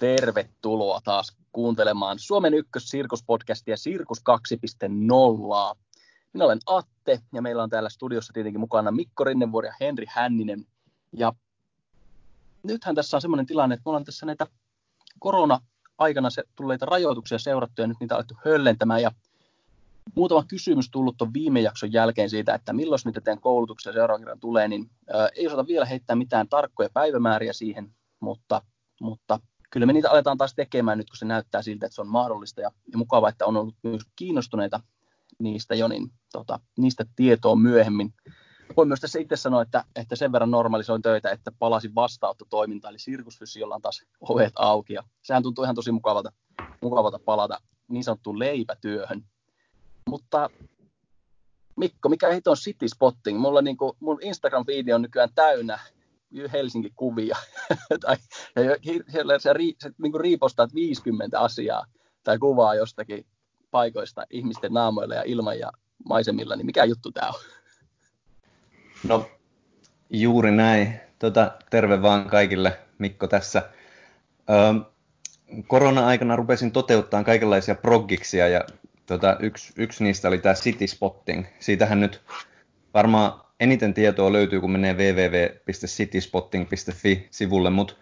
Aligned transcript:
tervetuloa 0.00 1.00
taas 1.04 1.36
kuuntelemaan 1.52 2.18
Suomen 2.18 2.54
ykkös-sirkuspodcastia 2.54 3.76
Sirkus 3.76 4.18
2.0. 4.18 5.76
Minä 6.32 6.44
olen 6.44 6.58
Atte 6.66 7.20
ja 7.34 7.42
meillä 7.42 7.62
on 7.62 7.70
täällä 7.70 7.88
studiossa 7.88 8.32
tietenkin 8.32 8.60
mukana 8.60 8.90
Mikko 8.90 9.24
Rinnevuori 9.24 9.68
ja 9.68 9.74
Henri 9.80 10.06
Hänninen. 10.08 10.66
Ja 11.12 11.32
nythän 12.62 12.94
tässä 12.94 13.16
on 13.16 13.20
semmoinen 13.20 13.46
tilanne, 13.46 13.74
että 13.74 13.82
me 13.86 13.90
ollaan 13.90 14.04
tässä 14.04 14.26
näitä 14.26 14.46
korona-aikana 15.18 16.30
se 16.30 16.42
tulleita 16.56 16.86
rajoituksia 16.86 17.38
seurattu 17.38 17.82
ja 17.82 17.86
nyt 17.86 17.96
niitä 18.00 18.14
on 18.14 18.16
alettu 18.16 18.34
höllentämään 18.44 19.02
ja 19.02 19.10
muutama 20.14 20.44
kysymys 20.48 20.90
tullut 20.90 21.16
tuon 21.16 21.32
viime 21.32 21.60
jakson 21.60 21.92
jälkeen 21.92 22.30
siitä, 22.30 22.54
että 22.54 22.72
milloin 22.72 23.00
niitä 23.04 23.20
teidän 23.20 23.40
koulutuksia 23.40 23.92
seuraavan 23.92 24.20
kerran 24.20 24.40
tulee, 24.40 24.68
niin 24.68 24.90
ei 25.36 25.46
osata 25.46 25.66
vielä 25.66 25.84
heittää 25.84 26.16
mitään 26.16 26.48
tarkkoja 26.48 26.90
päivämääriä 26.92 27.52
siihen, 27.52 27.94
mutta, 28.20 28.62
mutta 29.00 29.40
kyllä 29.76 29.86
me 29.86 29.92
niitä 29.92 30.10
aletaan 30.10 30.38
taas 30.38 30.54
tekemään 30.54 30.98
nyt, 30.98 31.10
kun 31.10 31.16
se 31.16 31.24
näyttää 31.24 31.62
siltä, 31.62 31.86
että 31.86 31.94
se 31.94 32.00
on 32.00 32.08
mahdollista 32.08 32.60
ja, 32.60 32.70
ja 32.92 32.98
mukava, 32.98 33.28
että 33.28 33.46
on 33.46 33.56
ollut 33.56 33.74
myös 33.82 34.02
kiinnostuneita 34.16 34.80
niistä 35.38 35.74
jo, 35.74 35.88
niin 35.88 36.10
tota, 36.32 36.60
niistä 36.78 37.04
tietoa 37.16 37.56
myöhemmin. 37.56 38.14
Voin 38.76 38.88
myös 38.88 39.00
tässä 39.00 39.18
itse 39.18 39.36
sanoa, 39.36 39.62
että, 39.62 39.84
että 39.96 40.16
sen 40.16 40.32
verran 40.32 40.50
normalisoin 40.50 41.02
töitä, 41.02 41.30
että 41.30 41.52
palasin 41.58 41.94
vastaanottotoimintaan, 41.94 42.92
eli 42.92 42.98
sirkusfysiolla 42.98 43.74
on 43.74 43.82
taas 43.82 44.04
ovet 44.20 44.52
auki, 44.56 44.94
ja 44.94 45.02
sehän 45.22 45.42
tuntuu 45.42 45.64
ihan 45.64 45.76
tosi 45.76 45.92
mukavalta, 45.92 46.32
mukavalta 46.82 47.18
palata 47.18 47.58
niin 47.88 48.04
sanottuun 48.04 48.38
leipätyöhön. 48.38 49.24
Mutta 50.08 50.50
Mikko, 51.76 52.08
mikä 52.08 52.32
hito 52.32 52.50
on 52.50 52.56
City 52.56 52.88
Spotting? 52.88 53.40
Mulla 53.40 53.62
niinku, 53.62 53.96
mun 54.00 54.18
Instagram-video 54.22 54.94
on 54.94 55.02
nykyään 55.02 55.30
täynnä 55.34 55.78
Helsinki-kuvia. 56.52 57.36
tai 58.06 58.16
siellä 59.08 59.38
se, 59.38 59.50
se 59.78 59.90
niin 59.98 60.12
kuin 60.12 60.20
riipostaa 60.20 60.68
50 60.74 61.40
asiaa 61.40 61.86
tai 62.24 62.38
kuvaa 62.38 62.74
jostakin 62.74 63.26
paikoista 63.70 64.26
ihmisten 64.30 64.72
naamoilla 64.72 65.14
ja 65.14 65.22
ilman 65.26 65.58
ja 65.58 65.72
maisemilla, 66.08 66.56
niin 66.56 66.66
mikä 66.66 66.84
juttu 66.84 67.12
tämä 67.12 67.28
on? 67.28 67.40
No, 69.08 69.30
juuri 70.10 70.50
näin. 70.50 71.00
Tota, 71.18 71.52
terve 71.70 72.02
vaan 72.02 72.26
kaikille, 72.28 72.78
Mikko 72.98 73.26
tässä. 73.26 73.70
Öö, 74.50 74.90
korona-aikana 75.66 76.36
rupesin 76.36 76.72
toteuttaa 76.72 77.24
kaikenlaisia 77.24 77.74
proggiksia 77.74 78.48
ja 78.48 78.64
tota, 79.06 79.36
yksi, 79.40 79.72
yksi 79.76 80.04
niistä 80.04 80.28
oli 80.28 80.38
tämä 80.38 80.54
City 80.54 80.86
Spotting. 80.86 81.46
Siitähän 81.60 82.00
nyt 82.00 82.22
varmaan 82.94 83.45
eniten 83.60 83.94
tietoa 83.94 84.32
löytyy, 84.32 84.60
kun 84.60 84.70
menee 84.70 84.94
www.cityspotting.fi-sivulle, 84.94 87.70
mutta 87.70 87.94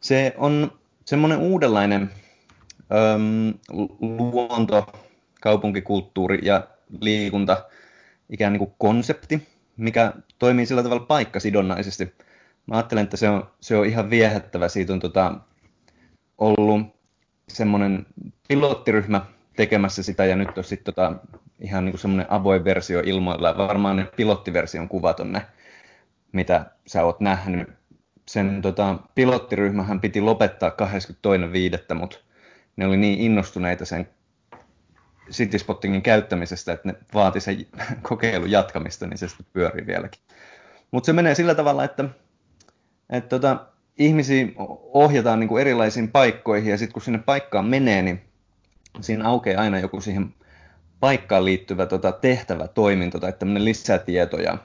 se 0.00 0.34
on 0.36 0.78
semmoinen 1.04 1.38
uudenlainen 1.38 2.10
öm, 3.14 3.54
luonto, 4.00 4.86
kaupunkikulttuuri 5.40 6.38
ja 6.42 6.68
liikunta 7.00 7.64
ikään 8.30 8.52
niin 8.52 8.58
kuin 8.58 8.74
konsepti, 8.78 9.48
mikä 9.76 10.12
toimii 10.38 10.66
sillä 10.66 10.82
tavalla 10.82 11.06
paikkasidonnaisesti. 11.06 12.14
Mä 12.66 12.74
ajattelen, 12.74 13.04
että 13.04 13.16
se 13.16 13.28
on, 13.28 13.50
se 13.60 13.76
on 13.76 13.86
ihan 13.86 14.10
viehättävä. 14.10 14.68
Siitä 14.68 14.92
on 14.92 15.00
tota, 15.00 15.34
ollut 16.38 16.80
semmoinen 17.48 18.06
pilottiryhmä 18.48 19.20
tekemässä 19.60 20.02
sitä 20.02 20.24
ja 20.24 20.36
nyt 20.36 20.58
on 20.58 20.64
sitten 20.64 20.94
tota, 20.94 21.12
ihan 21.58 21.84
niin 21.84 21.98
semmoinen 21.98 22.26
avoin 22.28 22.64
versio 22.64 23.00
ilmoilla. 23.04 23.58
Varmaan 23.58 23.96
ne 23.96 24.06
pilottiversion 24.16 24.88
kuvat 24.88 25.20
on 25.20 25.32
ne, 25.32 25.42
mitä 26.32 26.66
sä 26.86 27.04
oot 27.04 27.20
nähnyt. 27.20 27.68
Sen 28.28 28.62
tota, 28.62 28.98
pilottiryhmähän 29.14 30.00
piti 30.00 30.20
lopettaa 30.20 30.70
22.5., 31.90 31.94
mutta 31.94 32.18
ne 32.76 32.86
oli 32.86 32.96
niin 32.96 33.20
innostuneita 33.20 33.84
sen 33.84 34.08
Cityspottingin 35.30 36.02
käyttämisestä, 36.02 36.72
että 36.72 36.88
ne 36.88 36.94
vaati 37.14 37.40
sen 37.40 37.66
kokeilun 38.08 38.50
jatkamista, 38.50 39.06
niin 39.06 39.18
se 39.18 39.28
sitten 39.28 39.46
pyörii 39.52 39.86
vieläkin. 39.86 40.20
Mutta 40.90 41.06
se 41.06 41.12
menee 41.12 41.34
sillä 41.34 41.54
tavalla, 41.54 41.84
että, 41.84 42.04
että 43.10 43.28
tota, 43.28 43.66
ihmisiä 43.98 44.46
ohjataan 44.92 45.40
niin 45.40 45.48
kuin 45.48 45.60
erilaisiin 45.60 46.10
paikkoihin, 46.10 46.70
ja 46.70 46.78
sitten 46.78 46.92
kun 46.92 47.02
sinne 47.02 47.18
paikkaan 47.18 47.66
menee, 47.66 48.02
niin 48.02 48.29
siinä 49.00 49.28
aukeaa 49.28 49.62
aina 49.62 49.78
joku 49.78 50.00
siihen 50.00 50.34
paikkaan 51.00 51.44
liittyvä 51.44 51.86
tota, 51.86 52.12
tehtävä 52.12 52.68
toiminto 52.68 53.20
tai 53.20 53.32
tämmöinen 53.32 53.64
lisätieto. 53.64 54.36
Ja 54.36 54.58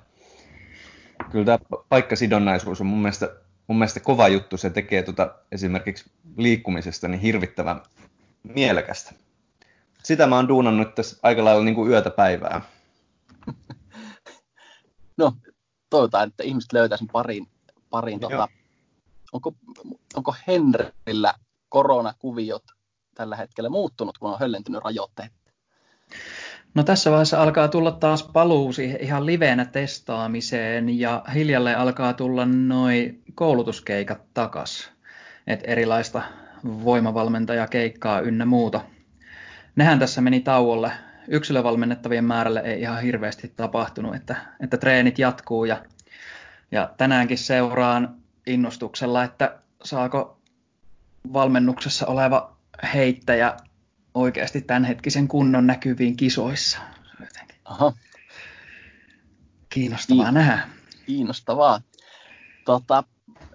kyllä 1.32 1.46
tämä 1.46 1.82
paikkasidonnaisuus 1.90 2.82
on 2.82 2.88
mun 2.88 3.02
mielestä, 3.02 3.36
mun 3.68 3.78
mielestä 3.78 4.00
kova 4.00 4.28
juttu. 4.28 4.58
Se 4.58 4.70
tekee 4.70 5.04
tota, 5.04 5.36
esimerkiksi 5.52 6.12
liikkumisesta 6.38 7.08
niin 7.08 7.22
hirvittävän 7.22 7.82
mielekästä. 8.44 9.14
Sitä 10.04 10.28
mä 10.28 10.36
oon 10.36 10.48
duunannut 10.48 10.96
tässä 10.96 11.18
aika 11.24 11.44
lailla 11.44 11.64
niin 11.64 11.76
kuin 11.76 11.92
yötä 11.92 12.10
päivää. 12.10 12.62
No, 15.18 15.34
toivotaan, 15.90 16.28
että 16.28 16.44
ihmiset 16.44 16.74
löytää 16.74 16.98
sen 16.98 17.08
parin, 17.08 17.48
parin 17.90 18.20
tota, 18.20 18.48
onko, 19.32 19.54
onko 20.16 20.36
Henrillä 20.48 21.34
koronakuviot 21.70 22.64
tällä 23.16 23.36
hetkellä 23.36 23.70
muuttunut, 23.70 24.18
kun 24.18 24.32
on 24.32 24.40
höllentynyt 24.40 24.84
rajoitteet? 24.84 25.32
No 26.74 26.84
tässä 26.84 27.12
vaiheessa 27.12 27.44
alkaa 27.44 27.68
tulla 27.68 27.92
taas 27.92 28.24
paluu 28.24 28.74
siihen 28.74 29.02
ihan 29.02 29.26
liveenä 29.26 29.66
testaamiseen 29.66 31.00
ja 31.00 31.24
hiljalleen 31.34 31.78
alkaa 31.78 32.14
tulla 32.14 32.46
noin 32.46 33.24
koulutuskeikat 33.36 34.22
takas. 34.34 34.92
Et 35.48 35.60
erilaista 35.64 36.22
voimavalmentajakeikkaa 36.66 38.20
ynnä 38.20 38.46
muuta. 38.46 38.82
Nehän 39.76 40.00
tässä 40.00 40.22
meni 40.22 40.40
tauolle. 40.42 40.92
Yksilövalmennettavien 41.28 42.26
määrälle 42.26 42.60
ei 42.60 42.82
ihan 42.82 43.02
hirveästi 43.02 43.54
tapahtunut, 43.56 44.16
että, 44.16 44.36
että 44.60 44.78
treenit 44.78 45.20
jatkuu 45.20 45.66
ja, 45.66 45.86
ja 46.72 46.90
tänäänkin 46.98 47.38
seuraan 47.38 48.16
innostuksella, 48.48 49.24
että 49.24 49.60
saako 49.84 50.40
valmennuksessa 51.34 52.08
oleva 52.08 52.55
heittäjä 52.94 53.58
oikeasti 54.14 54.62
tämänhetkisen 54.62 55.28
kunnon 55.28 55.68
näkyviin 55.68 56.18
kisoissa. 56.18 56.80
Aha. 57.66 57.94
Kiinnostavaa 59.70 60.26
Kiin- 60.26 60.34
nähdä. 60.34 60.70
Kiinnostavaa. 61.06 61.82
Tota, 62.66 63.04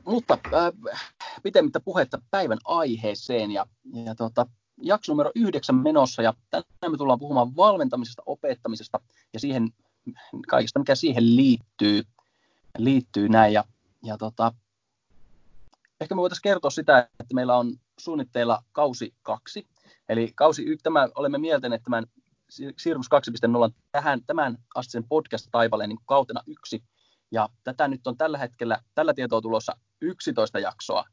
mutta 0.06 0.38
äh, 0.54 1.00
pitemmittä 1.42 1.80
puhetta 1.80 2.22
päivän 2.30 2.58
aiheeseen 2.64 3.50
ja, 3.50 3.66
ja 4.04 4.14
tota, 4.14 4.46
jakso 4.82 5.12
numero 5.12 5.30
yhdeksän 5.34 5.76
menossa 5.76 6.22
ja 6.22 6.34
tänään 6.50 6.64
me 6.90 6.96
tullaan 6.96 7.18
puhumaan 7.18 7.56
valmentamisesta, 7.56 8.22
opettamisesta 8.26 9.00
ja 9.32 9.40
siihen 9.40 9.70
kaikesta, 10.48 10.78
mikä 10.78 10.94
siihen 10.94 11.36
liittyy, 11.36 12.02
liittyy 12.78 13.28
näin. 13.28 13.52
Ja, 13.52 13.64
ja 14.02 14.18
tota, 14.18 14.52
ehkä 16.00 16.14
me 16.14 16.20
voitaisiin 16.20 16.42
kertoa 16.42 16.70
sitä, 16.70 16.98
että 16.98 17.34
meillä 17.34 17.56
on 17.56 17.76
suunnitteilla 18.00 18.62
kausi 18.72 19.14
kaksi. 19.22 19.66
Eli 20.08 20.32
kausi 20.34 20.64
yksi, 20.64 20.82
tämä, 20.82 21.08
olemme 21.14 21.38
mieltäneet 21.38 21.82
tämän 21.82 22.06
Sirkus 22.78 23.06
2.0 23.68 23.72
tähän, 23.92 24.20
tämän 24.26 24.58
astisen 24.74 25.04
podcast-taipaleen 25.04 25.88
niin 25.88 25.98
kautena 26.06 26.40
yksi. 26.46 26.82
Ja 27.32 27.48
tätä 27.64 27.88
nyt 27.88 28.06
on 28.06 28.16
tällä 28.16 28.38
hetkellä, 28.38 28.80
tällä 28.94 29.14
tietoa 29.14 29.40
tulossa 29.40 29.76
11 30.00 30.58
jaksoa 30.58 31.04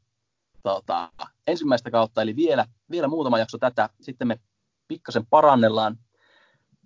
tota, 0.62 1.12
ensimmäistä 1.46 1.90
kautta, 1.90 2.22
eli 2.22 2.36
vielä, 2.36 2.66
vielä 2.90 3.08
muutama 3.08 3.38
jakso 3.38 3.58
tätä. 3.58 3.88
Sitten 4.00 4.28
me 4.28 4.40
pikkasen 4.88 5.26
parannellaan 5.26 5.98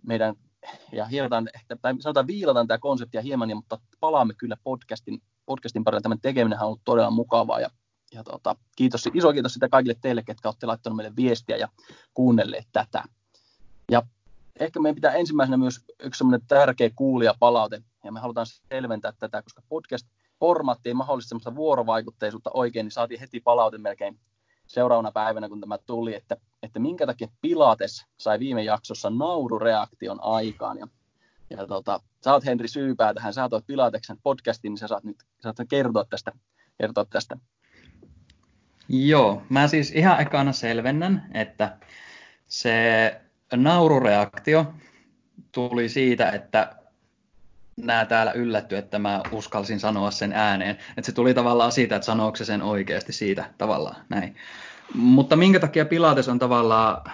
meidän 0.07 0.35
ja 0.93 1.05
hierotaan, 1.05 1.49
tai 1.83 1.95
sanotaan 2.01 2.27
viilataan 2.27 2.67
tämä 2.67 2.79
konseptia 2.79 3.23
hieman, 3.23 3.57
mutta 3.57 3.79
palaamme 4.01 4.35
kyllä 4.35 4.57
podcastin, 4.65 5.23
podcastin 5.47 5.85
parille. 5.85 6.01
Tämän 6.01 6.21
tekeminen 6.21 6.59
on 6.59 6.67
ollut 6.67 6.81
todella 6.85 7.11
mukavaa 7.11 7.61
ja 7.61 7.71
ja 8.13 8.25
tota, 8.25 8.57
kiitos, 8.77 9.09
iso 9.15 9.33
kiitos 9.33 9.55
sitä 9.55 9.69
kaikille 9.69 9.99
teille, 10.01 10.23
ketkä 10.23 10.49
olette 10.49 10.67
laittaneet 10.67 10.97
meille 10.97 11.17
viestiä 11.17 11.57
ja 11.57 11.69
kuunnelleet 12.15 12.69
tätä. 12.73 13.05
Ja 13.91 14.03
ehkä 14.61 14.81
meidän 14.81 14.95
pitää 14.95 15.13
ensimmäisenä 15.13 15.57
myös 15.57 15.81
yksi 16.03 16.19
semmoinen 16.19 16.47
tärkeä 16.49 16.91
kuulijapalaute, 16.97 17.83
ja 18.05 18.13
me 18.13 18.21
halutaan 18.21 18.47
selventää 18.47 19.13
tätä, 19.19 19.43
koska 19.43 19.63
podcast-formaatti 19.69 20.89
ei 20.89 20.95
mahdollista 20.95 21.29
semmoista 21.29 21.55
vuorovaikutteisuutta 21.55 22.51
oikein, 22.55 22.85
niin 22.85 22.93
saatiin 22.93 23.21
heti 23.21 23.41
palaute 23.41 23.79
melkein 23.79 24.19
seuraavana 24.67 25.13
päivänä, 25.13 25.49
kun 25.49 25.61
tämä 25.61 25.79
tuli, 25.79 26.15
että, 26.15 26.37
että 26.63 26.79
minkä 26.79 27.07
takia 27.07 27.29
Pilates 27.41 28.07
sai 28.19 28.39
viime 28.39 28.63
jaksossa 28.63 29.11
naurureaktion 29.11 30.19
aikaan. 30.23 30.79
Ja, 30.79 30.87
ja 31.51 31.67
tota, 31.67 32.01
sä 32.25 32.33
oot 32.33 32.45
Henri 32.45 32.69
Syypää 32.69 33.15
tähän, 33.15 33.35
sä 33.35 33.49
oot 33.53 33.67
Pilateksen 33.67 34.19
podcastin, 34.23 34.71
niin 34.71 34.79
sä 34.79 34.89
saat 34.89 35.05
nyt 35.05 35.17
saat 35.41 35.57
kertoa 35.69 36.05
tästä, 36.05 36.33
kertoa 36.79 37.05
tästä 37.05 37.37
Joo, 38.89 39.43
mä 39.49 39.69
siis 39.69 39.91
ihan 39.91 40.21
ekana 40.21 40.53
selvennän, 40.53 41.27
että 41.35 41.77
se 42.47 43.21
naurureaktio 43.57 44.75
tuli 45.53 45.89
siitä, 45.89 46.31
että 46.31 46.77
nämä 47.77 48.05
täällä 48.05 48.33
yllätty, 48.33 48.77
että 48.77 48.99
mä 48.99 49.21
uskalsin 49.33 49.81
sanoa 49.81 50.11
sen 50.11 50.33
ääneen. 50.33 50.79
Että 50.97 51.07
se 51.07 51.13
tuli 51.13 51.35
tavallaan 51.35 51.73
siitä, 51.73 51.97
että 51.97 52.07
sanooko 52.07 52.37
se 52.37 52.45
sen 52.45 52.63
oikeasti 52.63 53.13
siitä 53.13 53.45
tavallaan 53.59 53.97
näin. 54.09 54.37
Mutta 54.95 55.37
minkä 55.37 55.61
takia 55.61 55.85
Pilates 55.85 56.29
on 56.29 56.39
tavallaan, 56.39 57.13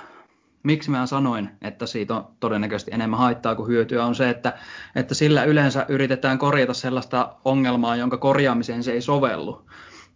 miksi 0.62 0.90
mä 0.90 1.06
sanoin, 1.06 1.50
että 1.62 1.86
siitä 1.86 2.16
on 2.16 2.28
todennäköisesti 2.40 2.90
enemmän 2.94 3.18
haittaa 3.18 3.54
kuin 3.54 3.68
hyötyä, 3.68 4.04
on 4.04 4.14
se, 4.14 4.30
että, 4.30 4.58
että 4.96 5.14
sillä 5.14 5.44
yleensä 5.44 5.86
yritetään 5.88 6.38
korjata 6.38 6.74
sellaista 6.74 7.36
ongelmaa, 7.44 7.96
jonka 7.96 8.16
korjaamiseen 8.16 8.82
se 8.82 8.92
ei 8.92 9.02
sovellu. 9.02 9.66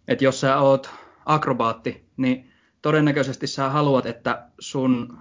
Että 0.07 0.23
jos 0.23 0.39
sä 0.41 0.57
oot 0.57 1.02
akrobaatti, 1.25 2.05
niin 2.17 2.51
todennäköisesti 2.81 3.47
sä 3.47 3.69
haluat, 3.69 4.05
että 4.05 4.47
sun 4.59 5.17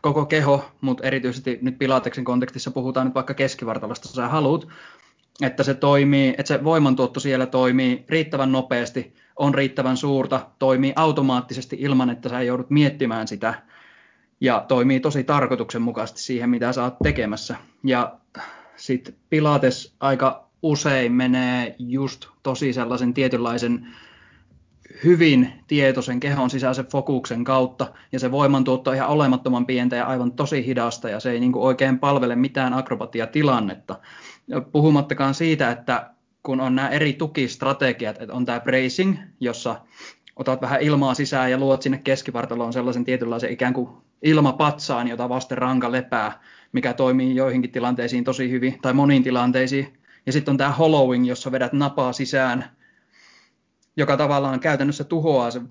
koko 0.00 0.26
keho, 0.26 0.64
mutta 0.80 1.04
erityisesti 1.06 1.58
nyt 1.62 1.78
Pilateksen 1.78 2.24
kontekstissa 2.24 2.70
puhutaan 2.70 3.06
nyt 3.06 3.14
vaikka 3.14 3.34
keskivartalosta, 3.34 4.08
sä 4.08 4.28
haluat, 4.28 4.68
että 5.42 5.62
se 5.62 5.74
toimii, 5.74 6.28
että 6.28 6.48
se 6.48 6.64
voimantuotto 6.64 7.20
siellä 7.20 7.46
toimii 7.46 8.04
riittävän 8.08 8.52
nopeasti, 8.52 9.14
on 9.36 9.54
riittävän 9.54 9.96
suurta, 9.96 10.46
toimii 10.58 10.92
automaattisesti 10.96 11.76
ilman, 11.80 12.10
että 12.10 12.28
sä 12.28 12.42
joudut 12.42 12.70
miettimään 12.70 13.28
sitä 13.28 13.62
ja 14.40 14.64
toimii 14.68 15.00
tosi 15.00 15.24
tarkoituksenmukaisesti 15.24 16.22
siihen, 16.22 16.50
mitä 16.50 16.72
sä 16.72 16.84
oot 16.84 16.96
tekemässä. 17.02 17.56
Ja 17.84 18.18
sitten 18.76 19.14
Pilates 19.30 19.94
aika 20.00 20.47
usein 20.62 21.12
menee 21.12 21.76
just 21.78 22.26
tosi 22.42 22.72
sellaisen 22.72 23.14
tietynlaisen 23.14 23.86
hyvin 25.04 25.52
tietoisen 25.66 26.20
kehon 26.20 26.50
sisäisen 26.50 26.86
fokuksen 26.86 27.44
kautta, 27.44 27.92
ja 28.12 28.18
se 28.18 28.30
voimantuotto 28.30 28.90
on 28.90 28.96
ihan 28.96 29.08
olemattoman 29.08 29.66
pientä 29.66 29.96
ja 29.96 30.06
aivan 30.06 30.32
tosi 30.32 30.66
hidasta, 30.66 31.08
ja 31.08 31.20
se 31.20 31.30
ei 31.30 31.40
niin 31.40 31.52
kuin 31.52 31.62
oikein 31.62 31.98
palvele 31.98 32.36
mitään 32.36 32.74
akrobatiatilannetta. 32.74 33.98
Puhumattakaan 34.72 35.34
siitä, 35.34 35.70
että 35.70 36.10
kun 36.42 36.60
on 36.60 36.74
nämä 36.74 36.88
eri 36.88 37.12
tukistrategiat, 37.12 38.22
että 38.22 38.34
on 38.34 38.44
tämä 38.44 38.60
bracing, 38.60 39.16
jossa 39.40 39.80
otat 40.36 40.60
vähän 40.60 40.82
ilmaa 40.82 41.14
sisään 41.14 41.50
ja 41.50 41.58
luot 41.58 41.82
sinne 41.82 41.98
keskivartaloon 41.98 42.72
sellaisen 42.72 43.04
tietynlaisen 43.04 43.52
ikään 43.52 43.74
kuin 43.74 43.88
ilmapatsaan, 44.22 45.08
jota 45.08 45.28
vasten 45.28 45.58
ranka 45.58 45.92
lepää, 45.92 46.40
mikä 46.72 46.92
toimii 46.92 47.36
joihinkin 47.36 47.72
tilanteisiin 47.72 48.24
tosi 48.24 48.50
hyvin, 48.50 48.78
tai 48.82 48.92
moniin 48.92 49.22
tilanteisiin. 49.22 49.97
Ja 50.28 50.32
sitten 50.32 50.52
on 50.52 50.58
tämä 50.58 50.70
hollowing, 50.70 51.28
jossa 51.28 51.52
vedät 51.52 51.72
napaa 51.72 52.12
sisään, 52.12 52.76
joka 53.96 54.16
tavallaan 54.16 54.60
käytännössä 54.60 55.04
tuhoaa 55.04 55.50
sen 55.50 55.68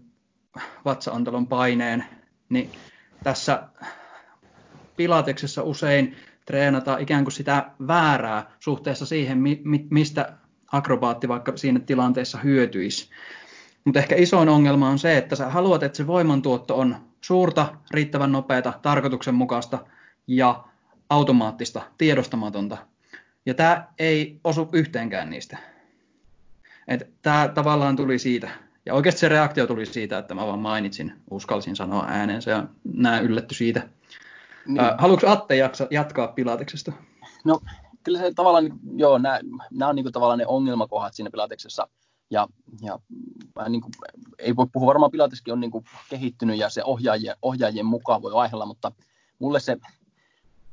vatsaantelon 0.85 1.47
paineen. 1.47 2.05
Niin 2.49 2.71
tässä 3.23 3.63
pilateksessa 4.95 5.63
usein 5.63 6.15
treenata 6.45 6.97
ikään 6.97 7.23
kuin 7.23 7.31
sitä 7.31 7.71
väärää 7.87 8.51
suhteessa 8.59 9.05
siihen, 9.05 9.39
mistä 9.89 10.33
akrobaatti 10.71 11.27
vaikka 11.27 11.57
siinä 11.57 11.79
tilanteessa 11.79 12.37
hyötyisi. 12.37 13.09
Mutta 13.85 13.99
ehkä 13.99 14.15
isoin 14.15 14.49
ongelma 14.49 14.89
on 14.89 14.99
se, 14.99 15.17
että 15.17 15.35
sä 15.35 15.49
haluat, 15.49 15.83
että 15.83 15.97
se 15.97 16.07
voimantuotto 16.07 16.79
on 16.79 16.95
suurta, 17.21 17.73
riittävän 17.91 18.31
nopeata, 18.31 18.73
tarkoituksenmukaista 18.81 19.79
ja 20.27 20.63
automaattista, 21.09 21.81
tiedostamatonta. 21.97 22.77
Ja 23.47 23.53
tämä 23.53 23.87
ei 23.99 24.39
osu 24.43 24.69
yhteenkään 24.73 25.29
niistä. 25.29 25.57
Tämä 27.21 27.47
tavallaan 27.47 27.95
tuli 27.95 28.19
siitä. 28.19 28.49
Ja 28.85 28.93
oikeasti 28.93 29.19
se 29.19 29.29
reaktio 29.29 29.67
tuli 29.67 29.85
siitä, 29.85 30.17
että 30.17 30.35
mä 30.35 30.47
vaan 30.47 30.59
mainitsin, 30.59 31.13
uskalsin 31.31 31.75
sanoa 31.75 32.05
ääneen 32.07 32.41
se 32.41 32.51
ja 32.51 32.67
nämä 32.93 33.19
yllätty 33.19 33.55
siitä. 33.55 33.89
Niin. 34.65 34.79
Äh, 34.79 34.95
haluatko 34.97 35.27
Atte 35.29 35.55
jaksa, 35.55 35.87
jatkaa 35.91 36.27
Pilateksesta? 36.27 36.91
No 37.45 37.59
kyllä 38.03 38.19
se 38.19 38.31
tavallaan, 38.35 38.79
joo, 38.95 39.17
nämä, 39.17 39.39
nämä 39.71 39.89
on 39.89 39.95
niin 39.95 40.03
kuin 40.03 40.13
tavallaan 40.13 40.39
ne 40.39 40.47
ongelmakohdat 40.47 41.13
siinä 41.13 41.31
Pilateksessa. 41.31 41.87
Ja, 42.29 42.47
ja 42.81 42.99
niin 43.69 43.81
kuin, 43.81 43.91
ei 44.39 44.55
voi 44.55 44.67
puhua, 44.73 44.87
varmaan 44.87 45.11
Pilateskin 45.11 45.53
on 45.53 45.59
niin 45.59 45.71
kuin 45.71 45.85
kehittynyt 46.09 46.57
ja 46.57 46.69
se 46.69 46.83
ohjaajien, 46.83 47.35
ohjaajien 47.41 47.85
mukaan 47.85 48.21
voi 48.21 48.33
vaihella, 48.33 48.65
mutta 48.65 48.91
mulle 49.39 49.59
se 49.59 49.77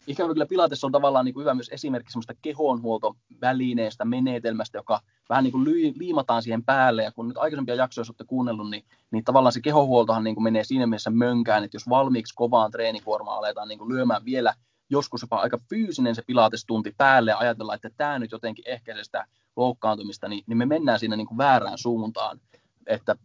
ikävä 0.06 0.32
kyllä 0.32 0.46
Pilates 0.46 0.84
on 0.84 0.92
tavallaan 0.92 1.24
niin 1.24 1.34
kuin 1.34 1.42
hyvä 1.42 1.54
myös 1.54 1.68
esimerkki 1.72 2.12
semmoista 2.12 2.34
kehonhuoltovälineestä, 2.42 4.04
menetelmästä, 4.04 4.78
joka 4.78 5.00
vähän 5.28 5.44
niin 5.44 5.52
kuin 5.52 5.64
liimataan 5.98 6.42
siihen 6.42 6.64
päälle. 6.64 7.02
Ja 7.02 7.12
kun 7.12 7.28
nyt 7.28 7.36
aikaisempia 7.36 7.74
jaksoja 7.74 8.04
olette 8.08 8.24
kuunnellut, 8.24 8.70
niin, 8.70 8.84
niin 9.10 9.24
tavallaan 9.24 9.52
se 9.52 9.60
kehonhuoltohan 9.60 10.24
niin 10.24 10.34
kuin 10.34 10.44
menee 10.44 10.64
siinä 10.64 10.86
mielessä 10.86 11.10
mönkään, 11.10 11.64
että 11.64 11.76
jos 11.76 11.88
valmiiksi 11.88 12.34
kovaan 12.34 12.70
treenikuormaan 12.70 13.38
aletaan 13.38 13.68
niin 13.68 13.78
kuin 13.78 13.94
lyömään 13.94 14.24
vielä 14.24 14.54
joskus 14.90 15.22
jopa 15.22 15.36
aika 15.36 15.58
fyysinen 15.68 16.14
se 16.14 16.22
pilatestunti 16.26 16.94
päälle 16.96 17.30
ja 17.30 17.38
ajatellaan, 17.38 17.76
että 17.76 17.90
tämä 17.96 18.18
nyt 18.18 18.32
jotenkin 18.32 18.68
ehkäisee 18.68 19.04
sitä 19.04 19.26
loukkaantumista, 19.56 20.28
niin, 20.28 20.44
niin 20.46 20.58
me 20.58 20.66
mennään 20.66 20.98
siinä 20.98 21.16
niin 21.16 21.26
kuin 21.26 21.38
väärään 21.38 21.78
suuntaan. 21.78 22.40
Että 22.86 23.16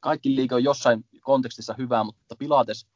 kaikki 0.00 0.36
liike 0.36 0.54
on 0.54 0.64
jossain 0.64 1.04
kontekstissa 1.20 1.74
hyvää, 1.78 2.04
mutta 2.04 2.36
pilates 2.38 2.86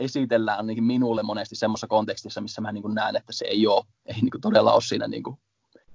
esitellään 0.00 0.58
ainakin 0.58 0.84
minulle 0.84 1.22
monesti 1.22 1.56
semmoisessa 1.56 1.86
kontekstissa, 1.86 2.40
missä 2.40 2.60
mä 2.60 2.72
niin 2.72 2.82
kuin 2.82 2.94
näen, 2.94 3.16
että 3.16 3.32
se 3.32 3.44
ei 3.44 3.66
ole, 3.66 3.84
ei 4.06 4.14
niin 4.14 4.30
kuin 4.30 4.40
todella 4.40 4.72
ole 4.72 4.80
siinä 4.80 5.08
niin 5.08 5.22
kuin, 5.22 5.38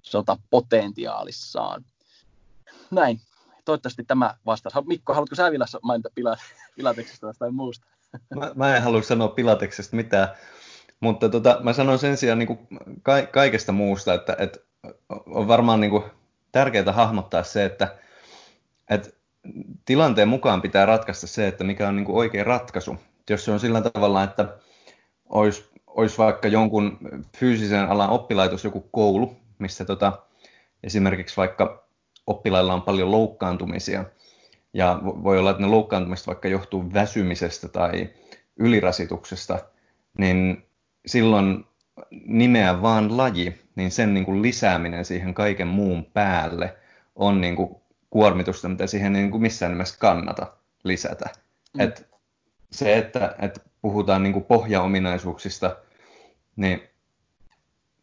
sota 0.01 0.37
potentiaalissaan. 0.49 1.85
Näin. 2.91 3.21
Toivottavasti 3.65 4.03
tämä 4.03 4.35
vastaus. 4.45 4.85
Mikko, 4.85 5.13
haluatko 5.13 5.35
sä 5.35 5.51
vielä 5.51 5.65
mainita 5.81 6.09
Pilateksesta 6.75 7.33
tai 7.39 7.51
muusta? 7.51 7.87
Mä, 8.35 8.51
mä 8.55 8.75
en 8.75 8.83
halua 8.83 9.01
sanoa 9.01 9.27
Pilateksesta 9.27 9.95
mitään, 9.95 10.27
mutta 10.99 11.29
tota, 11.29 11.57
mä 11.63 11.73
sanon 11.73 11.99
sen 11.99 12.17
sijaan 12.17 12.39
niin 12.39 12.47
kuin 12.47 12.59
ka- 13.03 13.25
kaikesta 13.25 13.71
muusta, 13.71 14.13
että, 14.13 14.35
että 14.39 14.59
on 15.25 15.47
varmaan 15.47 15.81
niin 15.81 15.91
kuin 15.91 16.03
tärkeää 16.51 16.91
hahmottaa 16.91 17.43
se, 17.43 17.65
että, 17.65 17.97
että 18.89 19.09
tilanteen 19.85 20.27
mukaan 20.27 20.61
pitää 20.61 20.85
ratkaista 20.85 21.27
se, 21.27 21.47
että 21.47 21.63
mikä 21.63 21.87
on 21.87 21.95
niin 21.95 22.05
kuin 22.05 22.17
oikea 22.17 22.43
ratkaisu. 22.43 22.97
Jos 23.29 23.45
se 23.45 23.51
on 23.51 23.59
sillä 23.59 23.81
tavalla, 23.81 24.23
että 24.23 24.57
olisi, 25.29 25.69
olisi 25.87 26.17
vaikka 26.17 26.47
jonkun 26.47 26.97
fyysisen 27.37 27.89
alan 27.89 28.09
oppilaitos, 28.09 28.63
joku 28.63 28.81
koulu, 28.91 29.37
missä 29.59 29.85
tota, 29.85 30.19
esimerkiksi 30.83 31.37
vaikka 31.37 31.87
oppilailla 32.27 32.73
on 32.73 32.81
paljon 32.81 33.11
loukkaantumisia, 33.11 34.05
ja 34.73 34.99
voi 35.03 35.39
olla, 35.39 35.49
että 35.49 35.61
ne 35.61 35.67
loukkaantumiset 35.67 36.27
vaikka 36.27 36.47
johtuu 36.47 36.93
väsymisestä 36.93 37.67
tai 37.67 38.09
ylirasituksesta, 38.59 39.59
niin 40.17 40.65
silloin 41.05 41.65
nimeä 42.25 42.81
vaan 42.81 43.17
laji, 43.17 43.61
niin 43.75 43.91
sen 43.91 44.13
niin 44.13 44.25
kuin 44.25 44.41
lisääminen 44.41 45.05
siihen 45.05 45.33
kaiken 45.33 45.67
muun 45.67 46.05
päälle 46.05 46.77
on 47.15 47.41
niin 47.41 47.55
kuin 47.55 47.75
kuormitusta, 48.09 48.69
mitä 48.69 48.87
siihen 48.87 49.15
ei 49.15 49.21
niin 49.21 49.31
kuin 49.31 49.41
missään 49.41 49.71
nimessä 49.71 49.95
kannata 49.99 50.53
lisätä. 50.83 51.29
Mm. 51.73 51.81
Et 51.81 52.14
se, 52.75 52.97
että, 52.97 53.35
että 53.39 53.61
puhutaan 53.81 54.23
niin 54.23 54.33
kuin 54.33 54.45
pohjaominaisuuksista, 54.45 55.75
niin 56.55 56.89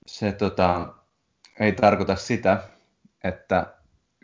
se 0.07 0.33
tota, 0.33 0.95
ei 1.61 1.73
tarkoita 1.73 2.17
sitä, 2.17 2.63
että 3.25 3.67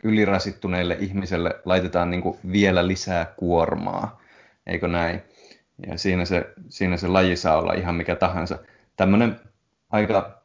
ylirasittuneille 0.03 0.97
ihmiselle 0.99 1.61
laitetaan 1.65 2.09
niin 2.09 2.21
kuin 2.21 2.39
vielä 2.51 2.87
lisää 2.87 3.25
kuormaa, 3.37 4.21
eikö 4.67 4.87
näin? 4.87 5.21
Ja 5.87 5.97
siinä 5.97 6.25
se, 6.25 6.53
siinä 6.69 6.97
se 6.97 7.07
laji 7.07 7.35
saa 7.35 7.57
olla 7.57 7.73
ihan 7.73 7.95
mikä 7.95 8.15
tahansa. 8.15 8.57
Tämmöinen 8.95 9.39
aika, 9.89 10.41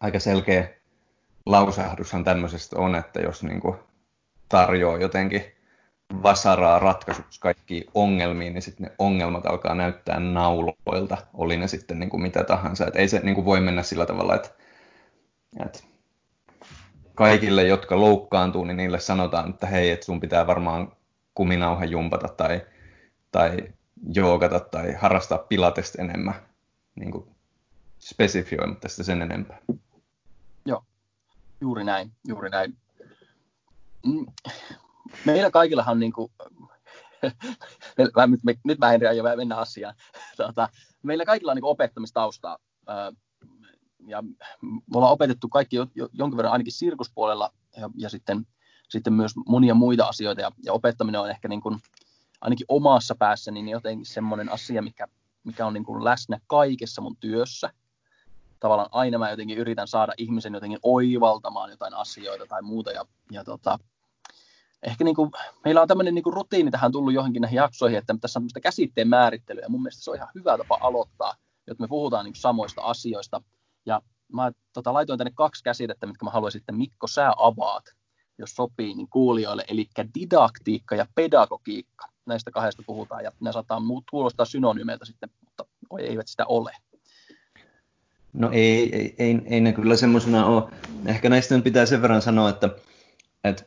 aika 0.00 0.18
selkeä 0.20 0.68
lausahdushan 1.46 2.24
tämmöisestä 2.24 2.78
on, 2.78 2.94
että 2.94 3.20
jos 3.20 3.42
niin 3.42 3.60
kuin 3.60 3.76
tarjoaa 4.48 4.98
jotenkin 4.98 5.55
vasaraa 6.22 6.78
ratkaisuksi 6.78 7.40
kaikkiin 7.40 7.84
ongelmiin, 7.94 8.54
niin 8.54 8.62
sitten 8.62 8.86
ne 8.86 8.94
ongelmat 8.98 9.46
alkaa 9.46 9.74
näyttää 9.74 10.20
nauloilta, 10.20 11.16
oli 11.34 11.56
ne 11.56 11.68
sitten 11.68 11.98
niin 11.98 12.10
kuin 12.10 12.22
mitä 12.22 12.44
tahansa. 12.44 12.86
Et 12.86 12.96
ei 12.96 13.08
se 13.08 13.20
niin 13.20 13.34
kuin 13.34 13.44
voi 13.44 13.60
mennä 13.60 13.82
sillä 13.82 14.06
tavalla, 14.06 14.34
että, 14.34 14.50
että 15.66 15.78
kaikille, 17.14 17.62
jotka 17.62 18.00
loukkaantuu, 18.00 18.64
niin 18.64 18.76
niille 18.76 19.00
sanotaan, 19.00 19.50
että 19.50 19.66
hei, 19.66 19.90
että 19.90 20.06
sun 20.06 20.20
pitää 20.20 20.46
varmaan 20.46 20.92
kuminauha 21.34 21.84
jumpata 21.84 22.28
tai, 22.28 22.66
tai 23.32 23.56
joogata 24.14 24.60
tai 24.60 24.92
harrastaa 24.92 25.38
pilatesta 25.38 26.02
enemmän. 26.02 26.34
Niin 26.94 27.10
kuin 27.10 27.28
spesifioimatta 27.98 28.88
sitä 28.88 29.02
sen 29.02 29.22
enempää. 29.22 29.58
Joo, 30.66 30.84
juuri 31.60 31.84
näin, 31.84 32.12
juuri 32.28 32.50
näin. 32.50 32.76
Meillä 35.26 35.50
kaikillahan 35.50 36.00
niin 36.00 36.12
kuin, 36.12 36.32
nyt, 38.44 38.58
nyt 38.64 38.78
mä 38.78 38.92
en 38.92 39.00
ja 39.16 39.36
mennä 39.36 39.56
asiaan. 39.56 39.94
Tota, 40.36 40.68
meillä 41.02 41.24
kaikilla 41.24 41.52
on 41.52 41.56
niin 41.56 41.64
opettamistaustaa. 41.64 42.58
Ja 44.06 44.22
me 44.62 44.94
ollaan 44.94 45.12
opetettu 45.12 45.48
kaikki 45.48 45.76
jonkin 46.12 46.36
verran 46.36 46.52
ainakin 46.52 46.72
sirkuspuolella 46.72 47.52
ja, 47.76 47.90
ja 47.96 48.08
sitten, 48.08 48.46
sitten 48.88 49.12
myös 49.12 49.32
monia 49.48 49.74
muita 49.74 50.06
asioita. 50.06 50.40
Ja, 50.40 50.50
ja 50.64 50.72
opettaminen 50.72 51.20
on 51.20 51.30
ehkä 51.30 51.48
niin 51.48 51.60
kuin, 51.60 51.78
ainakin 52.40 52.66
omassa 52.68 53.14
päässäni 53.14 53.62
niin 53.62 53.72
jotenkin 53.72 54.06
semmoinen 54.06 54.52
asia, 54.52 54.82
mikä, 54.82 55.08
mikä 55.44 55.66
on 55.66 55.74
niin 55.74 55.84
kuin 55.84 56.04
läsnä 56.04 56.38
kaikessa 56.46 57.02
mun 57.02 57.16
työssä. 57.16 57.70
Tavallaan 58.60 58.88
aina 58.92 59.18
mä 59.18 59.30
jotenkin 59.30 59.58
yritän 59.58 59.88
saada 59.88 60.12
ihmisen 60.18 60.54
jotenkin 60.54 60.78
oivaltamaan 60.82 61.70
jotain 61.70 61.94
asioita 61.94 62.46
tai 62.48 62.62
muuta. 62.62 62.90
Ja, 62.90 63.04
ja 63.30 63.44
tota, 63.44 63.78
ehkä 64.86 65.04
niin 65.04 65.16
kuin, 65.16 65.30
meillä 65.64 65.82
on 65.82 65.88
tämmöinen 65.88 66.14
niin 66.14 66.22
kuin 66.22 66.34
rutiini 66.34 66.70
tähän 66.70 66.92
tullut 66.92 67.14
johonkin 67.14 67.42
näihin 67.42 67.56
jaksoihin, 67.56 67.98
että 67.98 68.14
tässä 68.20 68.40
on 68.40 68.48
käsitteen 68.62 69.08
määrittelyä, 69.08 69.62
ja 69.62 69.68
mun 69.68 69.82
mielestä 69.82 70.04
se 70.04 70.10
on 70.10 70.16
ihan 70.16 70.28
hyvä 70.34 70.58
tapa 70.58 70.78
aloittaa, 70.80 71.34
jotta 71.66 71.84
me 71.84 71.88
puhutaan 71.88 72.24
niin 72.24 72.32
kuin 72.32 72.40
samoista 72.40 72.82
asioista. 72.82 73.42
Ja 73.86 74.02
mä 74.32 74.52
tota, 74.72 74.92
laitoin 74.92 75.18
tänne 75.18 75.32
kaksi 75.34 75.64
käsitettä, 75.64 76.06
mitkä 76.06 76.24
mä 76.24 76.30
haluaisin, 76.30 76.58
että 76.58 76.72
Mikko, 76.72 77.06
sä 77.06 77.32
avaat, 77.36 77.84
jos 78.38 78.50
sopii, 78.50 78.94
niin 78.94 79.08
kuulijoille, 79.08 79.64
eli 79.68 79.88
didaktiikka 80.14 80.94
ja 80.94 81.06
pedagogiikka. 81.14 82.08
Näistä 82.26 82.50
kahdesta 82.50 82.82
puhutaan, 82.86 83.24
ja 83.24 83.32
ne 83.40 83.52
saattaa 83.52 83.82
kuulostaa 84.10 84.46
synonymeiltä 84.46 85.04
sitten, 85.04 85.30
mutta 85.44 85.64
eivät 85.98 86.28
sitä 86.28 86.46
ole. 86.46 86.72
No 88.32 88.50
ei, 88.52 88.96
ei, 88.96 89.14
ei, 89.18 89.42
ei 89.44 89.60
ne 89.60 89.72
kyllä 89.72 89.96
semmoisena 89.96 90.46
ole. 90.46 90.62
Ehkä 91.06 91.28
näistä 91.28 91.58
pitää 91.58 91.86
sen 91.86 92.02
verran 92.02 92.22
sanoa, 92.22 92.48
että, 92.48 92.70
että 93.44 93.64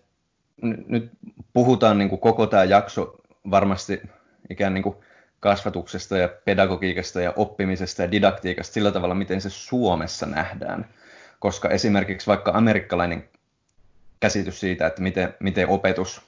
nyt 0.61 1.11
puhutaan 1.53 1.97
niin 1.97 2.09
kuin 2.09 2.21
koko 2.21 2.47
tämä 2.47 2.63
jakso 2.63 3.15
varmasti 3.51 4.01
ikään 4.49 4.73
niin 4.73 4.83
kuin 4.83 4.95
kasvatuksesta 5.39 6.17
ja 6.17 6.29
pedagogiikasta 6.45 7.21
ja 7.21 7.33
oppimisesta 7.35 8.01
ja 8.01 8.11
didaktiikasta 8.11 8.73
sillä 8.73 8.91
tavalla, 8.91 9.15
miten 9.15 9.41
se 9.41 9.49
Suomessa 9.49 10.25
nähdään. 10.25 10.85
Koska 11.39 11.69
esimerkiksi 11.69 12.27
vaikka 12.27 12.51
amerikkalainen 12.55 13.29
käsitys 14.19 14.59
siitä, 14.59 14.87
että 14.87 15.01
miten, 15.01 15.33
miten 15.39 15.67
opetus 15.67 16.21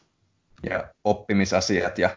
ja 0.69 0.83
oppimisasiat 1.03 1.97
ja 1.97 2.09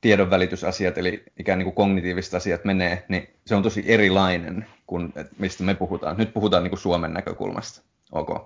tiedonvälitysasiat, 0.00 0.98
eli 0.98 1.22
ikään 1.38 1.58
niin 1.58 1.64
kuin 1.64 1.74
kognitiiviset 1.74 2.34
asiat 2.34 2.64
menee, 2.64 3.04
niin 3.08 3.34
se 3.46 3.54
on 3.54 3.62
tosi 3.62 3.84
erilainen 3.86 4.66
kuin 4.86 5.12
mistä 5.38 5.64
me 5.64 5.74
puhutaan. 5.74 6.16
Nyt 6.16 6.34
puhutaan 6.34 6.62
niin 6.62 6.70
kuin 6.70 6.80
Suomen 6.80 7.12
näkökulmasta. 7.12 7.82
Okay. 8.12 8.38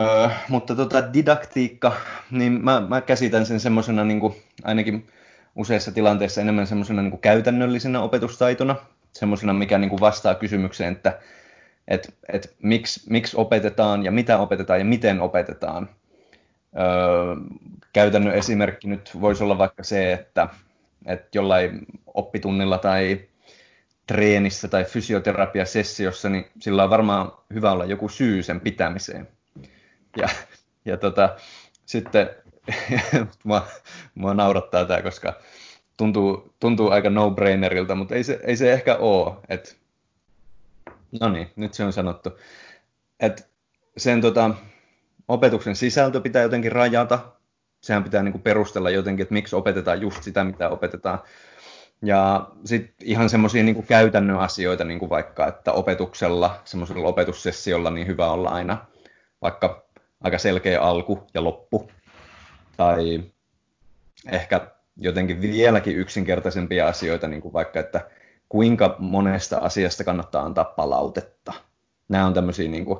Öö, 0.00 0.28
mutta 0.48 0.76
tota, 0.76 1.12
didaktiikka, 1.12 1.92
niin 2.30 2.64
mä, 2.64 2.80
mä 2.88 3.00
käsitän 3.00 3.46
sen 3.46 3.60
semmoisena 3.60 4.04
niin 4.04 4.20
ainakin 4.64 5.06
useissa 5.56 5.92
tilanteissa 5.92 6.40
enemmän 6.40 6.66
semmoisena 6.66 7.02
niin 7.02 7.18
käytännöllisenä 7.18 8.00
opetustaitona, 8.00 8.76
semmoisena, 9.12 9.54
mikä 9.54 9.78
niin 9.78 9.90
kuin 9.90 10.00
vastaa 10.00 10.34
kysymykseen, 10.34 10.92
että 10.92 11.18
et, 11.88 12.14
et 12.32 12.54
miksi, 12.62 13.10
miksi 13.10 13.36
opetetaan 13.36 14.04
ja 14.04 14.12
mitä 14.12 14.38
opetetaan 14.38 14.78
ja 14.78 14.84
miten 14.84 15.20
opetetaan. 15.20 15.88
Öö, 16.78 17.36
käytännön 17.92 18.34
esimerkki 18.34 18.88
nyt 18.88 19.10
voisi 19.20 19.44
olla 19.44 19.58
vaikka 19.58 19.84
se, 19.84 20.12
että, 20.12 20.48
että 21.06 21.28
jollain 21.34 21.86
oppitunnilla 22.14 22.78
tai 22.78 23.20
treenissä 24.06 24.68
tai 24.68 24.84
fysioterapiasessiossa, 24.84 26.28
niin 26.28 26.46
sillä 26.60 26.84
on 26.84 26.90
varmaan 26.90 27.32
hyvä 27.54 27.72
olla 27.72 27.84
joku 27.84 28.08
syy 28.08 28.42
sen 28.42 28.60
pitämiseen. 28.60 29.28
Ja, 30.16 30.28
ja 30.84 30.96
tota, 30.96 31.36
sitten 31.86 32.30
mua, 33.44 33.66
mua 34.14 34.34
naurattaa 34.34 34.84
tämä, 34.84 35.02
koska 35.02 35.34
tuntuu, 35.96 36.54
tuntuu 36.60 36.90
aika 36.90 37.10
no-brainerilta, 37.10 37.94
mutta 37.94 38.14
ei 38.14 38.24
se, 38.24 38.40
ei 38.42 38.56
se 38.56 38.72
ehkä 38.72 38.96
ole. 38.96 39.36
No 41.20 41.28
niin, 41.28 41.50
nyt 41.56 41.74
se 41.74 41.84
on 41.84 41.92
sanottu. 41.92 42.30
Et 43.20 43.50
sen 43.96 44.20
tota, 44.20 44.50
opetuksen 45.28 45.76
sisältö 45.76 46.20
pitää 46.20 46.42
jotenkin 46.42 46.72
rajata. 46.72 47.18
Sehän 47.80 48.04
pitää 48.04 48.22
niinku 48.22 48.38
perustella 48.38 48.90
jotenkin, 48.90 49.22
että 49.22 49.32
miksi 49.32 49.56
opetetaan 49.56 50.00
just 50.00 50.22
sitä, 50.22 50.44
mitä 50.44 50.68
opetetaan. 50.68 51.18
Ja 52.02 52.50
sitten 52.64 52.94
ihan 53.02 53.28
semmoisia 53.28 53.62
niin 53.62 53.86
käytännön 53.86 54.38
asioita, 54.38 54.84
niin 54.84 54.98
kuin 54.98 55.10
vaikka, 55.10 55.46
että 55.46 55.72
opetuksella, 55.72 56.60
semmoisella 56.64 57.08
opetussessiolla, 57.08 57.90
niin 57.90 58.06
hyvä 58.06 58.30
olla 58.30 58.50
aina 58.50 58.86
vaikka 59.42 59.89
aika 60.20 60.38
selkeä 60.38 60.82
alku 60.82 61.26
ja 61.34 61.44
loppu. 61.44 61.90
Tai 62.76 63.22
ehkä 64.30 64.70
jotenkin 64.96 65.40
vieläkin 65.40 65.96
yksinkertaisempia 65.96 66.88
asioita, 66.88 67.28
niin 67.28 67.42
kuin 67.42 67.52
vaikka, 67.52 67.80
että 67.80 68.10
kuinka 68.48 68.96
monesta 68.98 69.58
asiasta 69.58 70.04
kannattaa 70.04 70.44
antaa 70.44 70.64
palautetta. 70.64 71.52
Nämä 72.08 72.26
on 72.26 72.34
tämmöisiä 72.34 72.68
niin 72.68 72.84
kuin, 72.84 72.98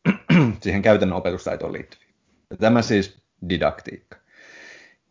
siihen 0.62 0.82
käytännön 0.82 1.18
opetustaitoon 1.18 1.72
liittyviä. 1.72 2.08
Ja 2.50 2.56
tämä 2.56 2.82
siis 2.82 3.22
didaktiikka. 3.48 4.16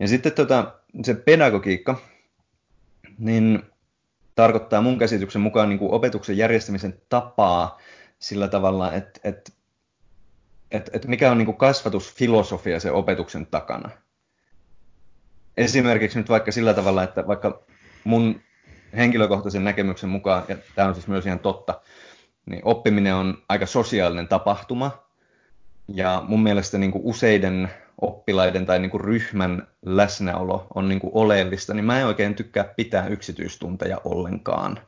Ja 0.00 0.08
sitten 0.08 0.32
tota, 0.32 0.74
se 1.04 1.14
pedagogiikka, 1.14 1.98
niin 3.18 3.62
tarkoittaa 4.34 4.82
mun 4.82 4.98
käsityksen 4.98 5.42
mukaan 5.42 5.68
niin 5.68 5.78
kuin 5.78 5.92
opetuksen 5.92 6.36
järjestämisen 6.36 7.00
tapaa 7.08 7.80
sillä 8.18 8.48
tavalla, 8.48 8.92
että, 8.92 9.20
että, 9.24 9.52
että, 10.72 10.90
että 10.94 11.08
mikä 11.08 11.30
on 11.30 11.38
niin 11.38 11.46
kuin 11.46 11.56
kasvatusfilosofia 11.56 12.80
se 12.80 12.90
opetuksen 12.90 13.46
takana. 13.46 13.90
Esimerkiksi 15.56 16.18
nyt 16.18 16.28
vaikka 16.28 16.52
sillä 16.52 16.74
tavalla, 16.74 17.02
että 17.02 17.26
vaikka 17.26 17.62
mun 18.04 18.40
henkilökohtaisen 18.96 19.64
näkemyksen 19.64 20.10
mukaan, 20.10 20.44
ja 20.48 20.56
tämä 20.74 20.88
on 20.88 20.94
siis 20.94 21.08
myös 21.08 21.26
ihan 21.26 21.38
totta, 21.38 21.80
niin 22.46 22.60
oppiminen 22.64 23.14
on 23.14 23.42
aika 23.48 23.66
sosiaalinen 23.66 24.28
tapahtuma, 24.28 25.02
ja 25.88 26.22
mun 26.28 26.42
mielestä 26.42 26.78
niin 26.78 26.92
kuin 26.92 27.04
useiden 27.04 27.70
oppilaiden 28.00 28.66
tai 28.66 28.78
niin 28.78 28.90
kuin 28.90 29.00
ryhmän 29.00 29.68
läsnäolo 29.82 30.66
on 30.74 30.88
niin 30.88 31.00
kuin 31.00 31.10
oleellista, 31.14 31.74
niin 31.74 31.84
mä 31.84 32.00
en 32.00 32.06
oikein 32.06 32.34
tykkää 32.34 32.64
pitää 32.64 33.06
yksityistunteja 33.06 34.00
ollenkaan. 34.04 34.78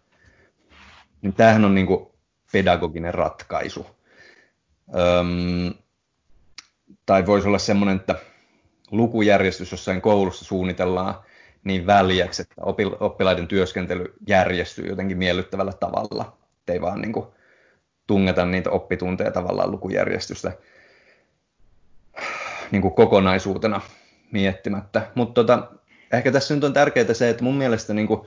Niin 1.23 1.33
tämähän 1.33 1.65
on 1.65 1.75
niin 1.75 1.87
kuin 1.87 2.07
pedagoginen 2.53 3.15
ratkaisu. 3.15 3.94
Öm, 4.89 5.75
tai 7.07 7.27
voisi 7.27 7.49
olla 7.49 7.59
semmoinen, 7.59 7.97
että 7.97 8.15
lukujärjestys 8.91 9.73
jossain 9.73 10.01
koulussa 10.01 10.45
suunnitellaan 10.45 11.15
niin 11.65 11.87
väljäksi, 11.87 12.43
että 12.43 12.55
oppilaiden 13.01 13.49
työskentely 13.49 14.15
järjestyy 14.27 14.87
jotenkin 14.87 15.19
miellyttävällä 15.19 15.73
tavalla. 15.73 16.37
Ei 16.69 16.81
vaan 16.81 17.01
niin 17.01 17.13
kuin 17.13 17.27
tungeta 18.07 18.47
niitä 18.47 18.71
oppitunteja 18.71 19.31
tavallaan 19.31 19.71
lukujärjestystä 19.71 20.53
niin 22.71 22.83
kuin 22.83 22.95
kokonaisuutena 22.95 23.81
miettimättä. 24.33 25.11
Mutta 25.15 25.35
tota, 25.35 25.71
ehkä 26.13 26.33
tässä 26.33 26.55
nyt 26.55 26.65
on 26.65 26.73
tärkeää 26.73 27.15
se, 27.15 27.31
että 27.31 27.45
mun 27.45 27.57
mielestä 27.57 27.95
niin 27.95 28.07
kuin 28.07 28.21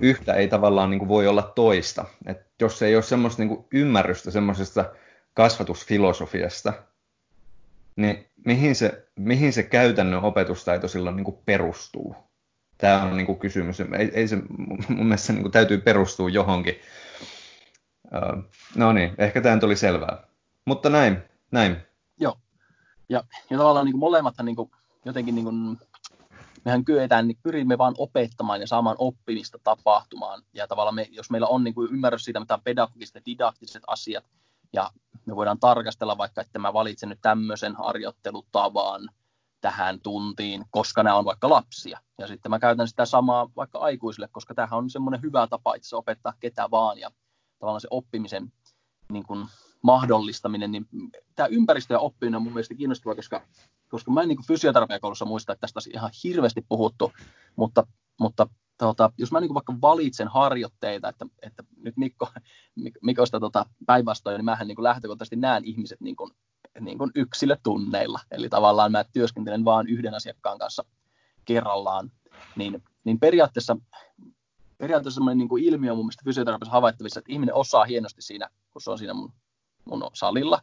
yhtä 0.00 0.34
ei 0.34 0.48
tavallaan 0.48 0.90
niin 0.90 0.98
kuin 0.98 1.08
voi 1.08 1.26
olla 1.26 1.42
toista. 1.42 2.04
Et 2.26 2.46
jos 2.60 2.82
ei 2.82 2.94
ole 2.94 3.02
semmoista 3.02 3.42
niin 3.42 3.48
kuin 3.48 3.64
ymmärrystä 3.72 4.30
semmoisesta 4.30 4.84
kasvatusfilosofiasta, 5.42 6.72
niin 7.96 8.26
mihin 8.44 8.74
se, 8.74 9.08
mihin 9.16 9.52
se 9.52 9.62
käytännön 9.62 10.24
opetustaito 10.24 10.88
silloin 10.88 11.16
niin 11.16 11.24
kuin 11.24 11.38
perustuu? 11.44 12.16
Tämä 12.78 13.02
on 13.02 13.16
niin 13.16 13.26
kuin 13.26 13.38
kysymys. 13.38 13.80
Ei, 13.80 14.10
ei 14.14 14.28
se, 14.28 14.36
mun 14.88 15.06
mielestä 15.06 15.26
se 15.26 15.32
niin 15.32 15.42
kuin 15.42 15.52
täytyy 15.52 15.78
perustua 15.78 16.28
johonkin. 16.28 16.74
No 18.74 18.92
niin, 18.92 19.14
ehkä 19.18 19.40
tämä 19.40 19.58
tuli 19.58 19.76
selvää. 19.76 20.26
Mutta 20.64 20.90
näin, 20.90 21.22
näin. 21.50 21.76
Joo, 22.18 22.38
ja, 23.08 23.24
ja 23.50 23.58
tavallaan 23.58 23.86
niin 23.86 24.00
kuin 24.00 24.24
niin 24.42 24.56
kuin, 24.56 24.70
jotenkin 25.04 25.34
niin 25.34 25.44
kuin, 25.44 25.78
mehän 26.64 26.84
kyetään, 26.84 27.28
niin 27.28 27.38
pyrimme 27.42 27.78
vaan 27.78 27.94
opettamaan 27.98 28.60
ja 28.60 28.66
saamaan 28.66 28.96
oppimista 28.98 29.58
tapahtumaan. 29.64 30.42
Ja 30.52 30.66
tavallaan 30.66 30.94
me, 30.94 31.08
jos 31.10 31.30
meillä 31.30 31.46
on 31.46 31.64
niin 31.64 31.74
kuin 31.74 31.92
ymmärrys 31.92 32.24
siitä, 32.24 32.40
mitä 32.40 32.54
on 32.54 32.62
pedagogiset 32.62 33.14
ja 33.14 33.20
didaktiset 33.26 33.82
asiat, 33.86 34.24
ja 34.72 34.90
me 35.26 35.36
voidaan 35.36 35.60
tarkastella 35.60 36.18
vaikka, 36.18 36.40
että 36.40 36.58
mä 36.58 36.72
valitsen 36.72 37.08
nyt 37.08 37.18
tämmöisen 37.22 37.76
harjoittelutavan 37.76 39.10
tähän 39.60 40.00
tuntiin, 40.00 40.64
koska 40.70 41.02
nämä 41.02 41.16
on 41.16 41.24
vaikka 41.24 41.50
lapsia. 41.50 42.00
Ja 42.18 42.26
sitten 42.26 42.50
mä 42.50 42.58
käytän 42.58 42.88
sitä 42.88 43.06
samaa 43.06 43.50
vaikka 43.56 43.78
aikuisille, 43.78 44.28
koska 44.28 44.54
tämähän 44.54 44.78
on 44.78 44.90
semmoinen 44.90 45.22
hyvä 45.22 45.46
tapa 45.46 45.74
itse 45.74 45.96
opettaa 45.96 46.32
ketä 46.40 46.70
vaan. 46.70 46.98
Ja 46.98 47.10
tavallaan 47.58 47.80
se 47.80 47.88
oppimisen 47.90 48.52
niin 49.12 49.26
kuin, 49.26 49.46
mahdollistaminen, 49.82 50.72
niin 50.72 50.86
tämä 51.36 51.46
ympäristö 51.46 51.94
ja 51.94 51.98
oppiminen 51.98 52.36
on 52.36 52.42
mun 52.42 52.52
mielestä 52.52 52.74
kiinnostavaa, 52.74 53.14
koska, 53.14 53.42
koska 53.88 54.10
mä 54.10 54.22
en 54.22 54.28
niin 54.28 54.46
fysioterapiakoulussa 54.46 55.24
muista, 55.24 55.52
että 55.52 55.60
tästä 55.60 55.78
olisi 55.78 55.90
ihan 55.90 56.10
hirveästi 56.24 56.66
puhuttu, 56.68 57.12
mutta, 57.56 57.86
mutta 58.20 58.46
tota, 58.86 59.12
jos 59.18 59.32
mä 59.32 59.40
niin 59.40 59.54
vaikka 59.54 59.74
valitsen 59.82 60.28
harjoitteita, 60.28 61.08
että, 61.08 61.26
että 61.42 61.64
nyt 61.82 61.96
Mikko, 61.96 62.28
Mikosta 63.02 63.40
tota, 63.40 63.66
päinvastoin, 63.86 64.36
niin 64.36 64.44
mähän 64.44 64.68
niin 64.68 64.82
lähtökohtaisesti 64.82 65.36
näen 65.36 65.64
ihmiset 65.64 66.00
niin 66.00 66.16
kuin, 66.16 66.30
niin 66.80 66.98
kuin 66.98 67.10
yksilötunneilla, 67.14 68.20
eli 68.30 68.48
tavallaan 68.48 68.92
mä 68.92 69.04
työskentelen 69.04 69.64
vain 69.64 69.88
yhden 69.88 70.14
asiakkaan 70.14 70.58
kanssa 70.58 70.84
kerrallaan, 71.44 72.12
niin, 72.56 72.82
niin 73.04 73.20
periaatteessa 73.20 73.76
periaatteessa 74.78 75.18
sellainen 75.18 75.38
niin 75.38 75.48
kuin 75.48 75.64
ilmiö 75.64 75.90
on 75.90 75.96
mun 75.98 76.06
mielestä 76.06 76.24
fysioterapiassa 76.24 76.72
havaittavissa, 76.72 77.20
että 77.20 77.32
ihminen 77.32 77.54
osaa 77.54 77.84
hienosti 77.84 78.22
siinä, 78.22 78.48
kun 78.72 78.82
se 78.82 78.90
on 78.90 78.98
siinä 78.98 79.14
mun 79.14 79.32
mun 79.84 80.10
salilla, 80.12 80.60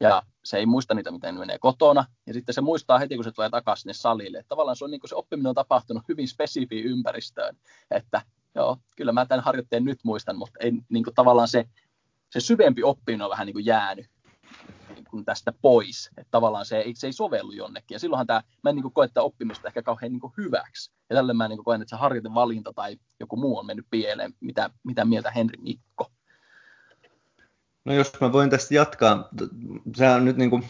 ja 0.00 0.22
se 0.44 0.56
ei 0.56 0.66
muista 0.66 0.94
niitä, 0.94 1.10
miten 1.10 1.34
ne 1.34 1.38
menee 1.38 1.58
kotona, 1.58 2.04
ja 2.26 2.34
sitten 2.34 2.54
se 2.54 2.60
muistaa 2.60 2.98
heti, 2.98 3.14
kun 3.14 3.24
se 3.24 3.32
tulee 3.32 3.50
takaisin 3.50 3.82
sinne 3.82 3.92
salille. 3.92 4.38
Että 4.38 4.48
tavallaan 4.48 4.76
se, 4.76 4.84
on, 4.84 4.90
niin 4.90 5.00
kuin 5.00 5.08
se 5.08 5.14
oppiminen 5.14 5.48
on 5.48 5.54
tapahtunut 5.54 6.02
hyvin 6.08 6.28
spesifiin 6.28 6.84
ympäristöön, 6.84 7.56
että 7.90 8.22
joo, 8.54 8.76
kyllä 8.96 9.12
mä 9.12 9.26
tämän 9.26 9.44
harjoitteen 9.44 9.84
nyt 9.84 9.98
muistan, 10.04 10.38
mutta 10.38 10.58
ei 10.60 10.72
niin 10.88 11.04
kuin 11.04 11.14
tavallaan 11.14 11.48
se, 11.48 11.68
se 12.30 12.40
syvempi 12.40 12.82
oppiminen 12.82 13.24
on 13.24 13.30
vähän 13.30 13.46
niin 13.46 13.54
kuin 13.54 13.66
jäänyt 13.66 14.06
niin 14.94 15.04
kuin 15.10 15.24
tästä 15.24 15.52
pois. 15.62 16.10
Että 16.16 16.30
tavallaan 16.30 16.66
se, 16.66 16.84
se 16.94 17.06
ei 17.06 17.12
sovellu 17.12 17.52
jonnekin. 17.52 17.94
Ja 17.94 17.98
silloinhan 17.98 18.26
tämä, 18.26 18.42
mä 18.64 18.70
en 18.70 18.76
niin 18.76 18.82
kuin 18.82 18.94
koe 18.94 19.08
tätä 19.08 19.22
oppimista 19.22 19.68
ehkä 19.68 19.82
kauhean 19.82 20.12
niin 20.12 20.20
kuin 20.20 20.32
hyväksi. 20.36 20.92
Ja 21.10 21.16
tällä 21.16 21.34
mä 21.34 21.48
niin 21.48 21.56
kuin 21.56 21.64
koen, 21.64 21.82
että 21.82 21.96
se 21.96 22.00
harjoitevalinta 22.00 22.72
tai 22.72 22.96
joku 23.20 23.36
muu 23.36 23.58
on 23.58 23.66
mennyt 23.66 23.86
pieleen. 23.90 24.34
Mitä, 24.40 24.70
mitä 24.84 25.04
mieltä 25.04 25.30
Henri 25.30 25.62
Mikko? 25.62 26.10
No 27.88 27.94
jos 27.94 28.12
mä 28.20 28.32
voin 28.32 28.50
tästä 28.50 28.74
jatkaa. 28.74 29.28
Sä 29.96 30.20
nyt 30.20 30.36
niin 30.36 30.50
kuin 30.50 30.64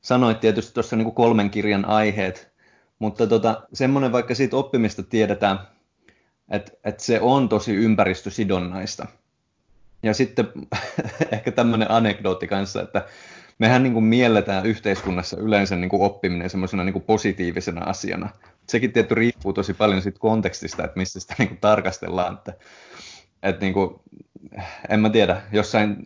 sanoit 0.00 0.40
tietysti 0.40 0.74
tuossa 0.74 0.96
niin 0.96 1.04
kuin 1.04 1.14
kolmen 1.14 1.50
kirjan 1.50 1.84
aiheet, 1.84 2.52
mutta 2.98 3.26
tota, 3.26 3.62
semmoinen 3.72 4.12
vaikka 4.12 4.34
siitä 4.34 4.56
oppimista 4.56 5.02
tiedetään, 5.02 5.58
että, 6.50 6.72
että 6.84 7.04
se 7.04 7.20
on 7.20 7.48
tosi 7.48 7.74
ympäristösidonnaista. 7.74 9.06
Ja 10.02 10.14
sitten 10.14 10.48
ehkä 11.32 11.52
tämmöinen 11.52 11.90
anekdootti 11.90 12.48
kanssa, 12.48 12.82
että 12.82 13.06
mehän 13.58 13.82
niin 13.82 13.92
kuin 13.92 14.04
mielletään 14.04 14.66
yhteiskunnassa 14.66 15.36
yleensä 15.36 15.76
niin 15.76 15.90
kuin 15.90 16.02
oppiminen 16.02 16.50
semmoisena 16.50 16.84
niin 16.84 16.92
kuin 16.92 17.04
positiivisena 17.04 17.84
asiana. 17.84 18.28
Sekin 18.68 18.92
tietty 18.92 19.14
riippuu 19.14 19.52
tosi 19.52 19.74
paljon 19.74 20.02
siitä 20.02 20.18
kontekstista, 20.18 20.84
että 20.84 20.98
missä 20.98 21.20
sitä 21.20 21.34
niin 21.38 21.48
kuin 21.48 21.60
tarkastellaan. 21.60 22.34
Että, 22.34 22.52
että 23.42 23.64
niin 23.64 23.74
kuin, 23.74 24.00
en 24.88 25.00
mä 25.00 25.10
tiedä, 25.10 25.42
jossain 25.52 25.96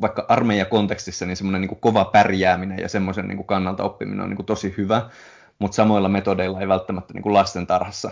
vaikka 0.00 0.26
armeijakontekstissa 0.28 1.26
niin 1.26 1.36
semmoinen 1.36 1.60
niin 1.60 1.80
kova 1.80 2.04
pärjääminen 2.04 2.78
ja 2.78 2.88
semmoisen 2.88 3.28
niin 3.28 3.36
kuin 3.36 3.46
kannalta 3.46 3.84
oppiminen 3.84 4.20
on 4.20 4.28
niin 4.28 4.36
kuin 4.36 4.46
tosi 4.46 4.74
hyvä, 4.76 5.10
mutta 5.58 5.74
samoilla 5.74 6.08
metodeilla 6.08 6.60
ei 6.60 6.68
välttämättä 6.68 7.14
niin 7.14 7.22
kuin 7.22 7.32
lastentarhassa 7.32 8.10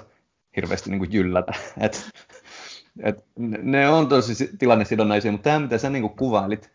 hirveästi 0.57 0.91
niin 0.91 0.99
kuin 0.99 1.13
jyllätä. 1.13 1.53
Et, 1.81 2.11
et 3.03 3.25
ne 3.63 3.89
on 3.89 4.09
tosi 4.09 4.51
tilannesidonnaisia, 4.59 5.33
mutta 5.33 5.51
tämä 5.51 5.59
mitä 5.59 5.79
sä 5.79 5.91
niin 5.91 6.03
kuin 6.03 6.17
kuvailit, 6.17 6.73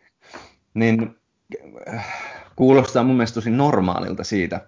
niin 0.74 1.16
äh, 1.88 2.06
kuulostaa 2.56 3.04
mun 3.04 3.16
mielestä 3.16 3.34
tosi 3.34 3.50
normaalilta 3.50 4.24
siitä, 4.24 4.60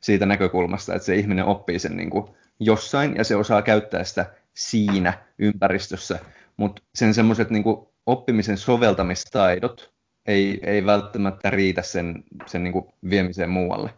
siitä 0.00 0.26
näkökulmasta, 0.26 0.94
että 0.94 1.06
se 1.06 1.16
ihminen 1.16 1.44
oppii 1.44 1.78
sen 1.78 1.96
niin 1.96 2.10
kuin 2.10 2.26
jossain 2.60 3.16
ja 3.16 3.24
se 3.24 3.36
osaa 3.36 3.62
käyttää 3.62 4.04
sitä 4.04 4.26
siinä 4.54 5.12
ympäristössä, 5.38 6.18
mutta 6.56 6.82
sen 6.94 7.14
semmoiset 7.14 7.50
niin 7.50 7.64
oppimisen 8.06 8.58
soveltamistaidot 8.58 9.96
ei, 10.26 10.60
ei 10.62 10.86
välttämättä 10.86 11.50
riitä 11.50 11.82
sen, 11.82 12.24
sen 12.46 12.64
niin 12.64 12.72
kuin 12.72 12.86
viemiseen 13.10 13.50
muualle. 13.50 13.90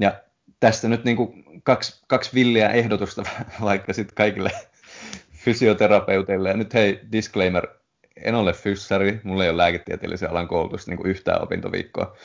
Ja 0.00 0.20
tästä 0.60 0.88
nyt 0.88 1.04
niin 1.04 1.16
kuin 1.16 1.44
kaksi, 1.62 2.02
kaksi 2.08 2.30
villiä 2.34 2.68
ehdotusta 2.68 3.22
vaikka 3.62 3.92
sitten 3.92 4.14
kaikille 4.14 4.50
fysioterapeuteille. 5.44 6.48
Ja 6.48 6.56
nyt 6.56 6.74
hei, 6.74 7.00
disclaimer, 7.12 7.68
en 8.16 8.34
ole 8.34 8.52
fyssari, 8.52 9.20
mulla 9.24 9.44
ei 9.44 9.50
ole 9.50 9.56
lääketieteellisen 9.56 10.30
alan 10.30 10.48
koulutusta 10.48 10.90
niin 10.90 10.96
kuin 10.96 11.10
yhtään 11.10 11.42
opintoviikkoa. 11.42 12.16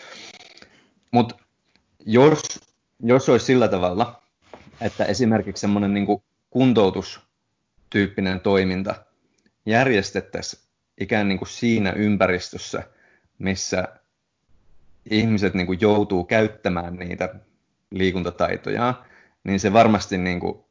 Mutta 1.12 1.36
jos, 2.06 2.60
jos 3.04 3.30
olisi 3.30 3.46
sillä 3.46 3.68
tavalla, 3.68 4.24
että 4.82 5.06
esimerkiksi 5.06 5.62
semmoinen 5.62 5.94
niin 5.94 6.08
kuntoutustyyppinen 6.50 8.40
toiminta 8.40 8.96
järjestettäisiin 9.66 10.63
ikään 11.00 11.28
niin 11.28 11.38
kuin 11.38 11.50
siinä 11.50 11.92
ympäristössä, 11.92 12.84
missä 13.40 13.88
ihmiset 15.10 15.54
niin 15.54 15.68
kuin 15.68 15.82
joutuu 15.82 16.24
käyttämään 16.24 16.96
niitä 16.96 17.36
liikuntataitoja, 17.92 19.04
niin 19.44 19.60
se 19.60 19.74
varmasti 19.74 20.18
niin 20.18 20.40
kuin 20.40 20.66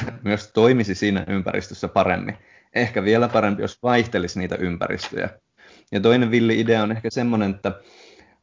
myös 0.24 0.50
toimisi 0.52 0.94
siinä 0.94 1.24
ympäristössä 1.28 1.88
paremmin. 1.88 2.36
Ehkä 2.74 3.04
vielä 3.04 3.28
parempi, 3.28 3.62
jos 3.62 3.82
vaihtelisi 3.82 4.38
niitä 4.38 4.54
ympäristöjä. 4.54 5.28
Ja 5.92 6.00
toinen 6.00 6.30
villi 6.30 6.60
idea 6.60 6.82
on 6.82 6.92
ehkä 6.92 7.10
semmoinen, 7.10 7.50
että 7.50 7.72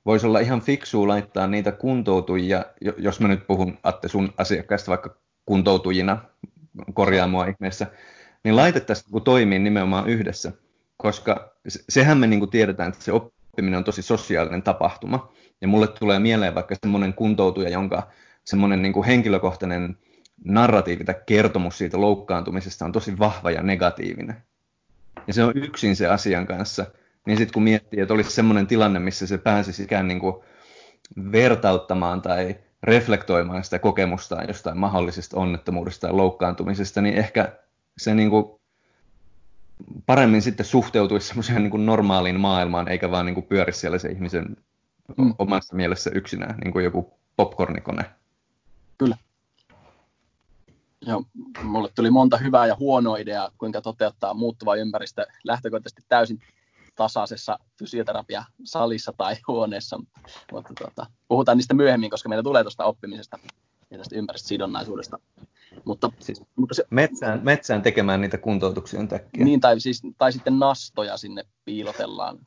voisi 0.05 0.27
olla 0.27 0.39
ihan 0.39 0.61
fiksua 0.61 1.07
laittaa 1.07 1.47
niitä 1.47 1.71
kuntoutujia, 1.71 2.65
jos 2.97 3.19
mä 3.19 3.27
nyt 3.27 3.47
puhun 3.47 3.77
Atte 3.83 4.07
sun 4.07 4.33
asiakkaista 4.37 4.89
vaikka 4.89 5.15
kuntoutujina, 5.45 6.25
korjaa 6.93 7.27
mua 7.27 7.45
ihmeessä, 7.45 7.87
niin 8.43 8.55
laitettaisiin 8.55 9.11
kun 9.11 9.23
toimii 9.23 9.59
nimenomaan 9.59 10.09
yhdessä. 10.09 10.51
Koska 10.97 11.53
sehän 11.67 12.17
me 12.17 12.27
niin 12.27 12.39
kuin 12.39 12.51
tiedetään, 12.51 12.89
että 12.89 13.03
se 13.03 13.11
oppiminen 13.11 13.77
on 13.77 13.83
tosi 13.83 14.01
sosiaalinen 14.01 14.63
tapahtuma. 14.63 15.31
Ja 15.61 15.67
mulle 15.67 15.87
tulee 15.87 16.19
mieleen 16.19 16.55
vaikka 16.55 16.75
semmoinen 16.83 17.13
kuntoutuja, 17.13 17.69
jonka 17.69 18.07
semmoinen 18.43 18.81
niin 18.81 18.93
kuin 18.93 19.05
henkilökohtainen 19.05 19.97
narratiivi 20.45 21.03
tai 21.03 21.15
kertomus 21.25 21.77
siitä 21.77 22.01
loukkaantumisesta 22.01 22.85
on 22.85 22.91
tosi 22.91 23.19
vahva 23.19 23.51
ja 23.51 23.63
negatiivinen. 23.63 24.43
Ja 25.27 25.33
se 25.33 25.43
on 25.43 25.57
yksin 25.57 25.95
se 25.95 26.07
asian 26.07 26.47
kanssa. 26.47 26.85
Niin 27.25 27.37
sitten 27.37 27.53
kun 27.53 27.63
miettii, 27.63 27.99
että 27.99 28.13
olisi 28.13 28.31
semmoinen 28.31 28.67
tilanne, 28.67 28.99
missä 28.99 29.27
se 29.27 29.37
pääsisi 29.37 29.83
ikään 29.83 30.07
niin 30.07 30.19
kuin 30.19 30.35
vertauttamaan 31.31 32.21
tai 32.21 32.55
reflektoimaan 32.83 33.63
sitä 33.63 33.79
kokemustaan 33.79 34.47
jostain 34.47 34.77
mahdollisesta 34.77 35.39
onnettomuudesta 35.39 36.07
tai 36.07 36.15
loukkaantumisesta, 36.15 37.01
niin 37.01 37.15
ehkä 37.15 37.59
se 37.97 38.15
niin 38.15 38.29
kuin 38.29 38.56
paremmin 40.05 40.41
sitten 40.41 40.65
suhteutuisi 40.65 41.27
semmoiseen 41.27 41.63
niin 41.63 41.85
normaaliin 41.85 42.39
maailmaan, 42.39 42.87
eikä 42.87 43.11
vaan 43.11 43.25
niin 43.25 43.33
kuin 43.33 43.45
pyörisi 43.45 43.79
siellä 43.79 43.99
se 43.99 44.09
ihmisen 44.09 44.57
mm. 45.17 45.33
omassa 45.39 45.75
mielessä 45.75 46.11
yksinään, 46.13 46.57
niin 46.63 46.71
kuin 46.71 46.85
joku 46.85 47.13
popcornikone. 47.35 48.05
Kyllä. 48.97 49.17
Joo, 51.01 51.23
mulle 51.63 51.89
tuli 51.95 52.11
monta 52.11 52.37
hyvää 52.37 52.67
ja 52.67 52.75
huonoa 52.79 53.17
ideaa, 53.17 53.51
kuinka 53.57 53.81
toteuttaa 53.81 54.33
muuttuva 54.33 54.75
ympäristö 54.75 55.25
lähtökohtaisesti 55.43 56.01
täysin 56.07 56.41
tasaisessa 56.95 57.59
fysioterapia-salissa 57.79 59.13
tai 59.17 59.35
huoneessa, 59.47 59.99
mutta 60.51 60.73
tuota, 60.77 61.05
puhutaan 61.27 61.57
niistä 61.57 61.73
myöhemmin, 61.73 62.09
koska 62.09 62.29
meillä 62.29 62.43
tulee 62.43 62.63
tuosta 62.63 62.85
oppimisesta 62.85 63.39
ja 63.91 63.97
tästä 63.97 64.15
ympäristösidonnaisuudesta. 64.15 65.19
Mutta, 65.85 66.11
siis, 66.19 66.41
mutta 66.55 66.75
se, 66.75 66.83
metsään, 66.89 67.39
metsään 67.43 67.81
tekemään 67.81 68.21
niitä 68.21 68.37
kuntoutuksia 68.37 69.07
takia. 69.07 69.45
Niin, 69.45 69.59
tai, 69.59 69.79
siis, 69.79 70.01
tai 70.17 70.31
sitten 70.33 70.59
nastoja 70.59 71.17
sinne 71.17 71.43
piilotellaan. 71.65 72.39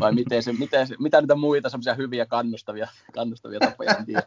Vai 0.00 0.12
miten 0.12 0.42
se, 0.42 0.52
miten 0.52 0.86
se, 0.86 0.94
mitä 0.98 1.20
niitä 1.20 1.34
muita 1.34 1.68
semmoisia 1.68 1.94
hyviä 1.94 2.26
kannustavia, 2.26 2.88
kannustavia 3.12 3.60
tapoja, 3.60 3.94
en 3.98 4.06
tiedä. 4.06 4.22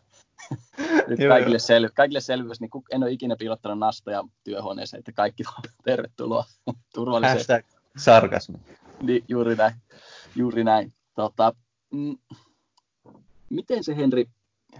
Nyt 1.08 1.20
kaikille, 1.28 1.60
sel, 1.60 1.90
kaikille 1.96 2.22
selvyys, 2.22 2.62
niin 2.62 2.72
en 2.92 3.04
ole 3.04 3.12
ikinä 3.12 3.36
piilottanut 3.40 3.80
nastoja 3.80 4.24
työhuoneeseen, 4.44 5.00
että 5.00 5.12
kaikki 5.12 5.44
tervetuloa 5.84 6.46
turvalliseen. 6.96 7.38
Hashtag 7.38 7.66
sarkasmi. 7.98 8.58
Niin, 9.02 9.24
juuri 9.28 9.56
näin. 9.56 9.74
Juuri 10.36 10.64
näin. 10.64 10.94
Tota, 11.16 11.54
mm, 11.92 12.18
miten 13.50 13.84
se 13.84 13.96
Henri, 13.96 14.26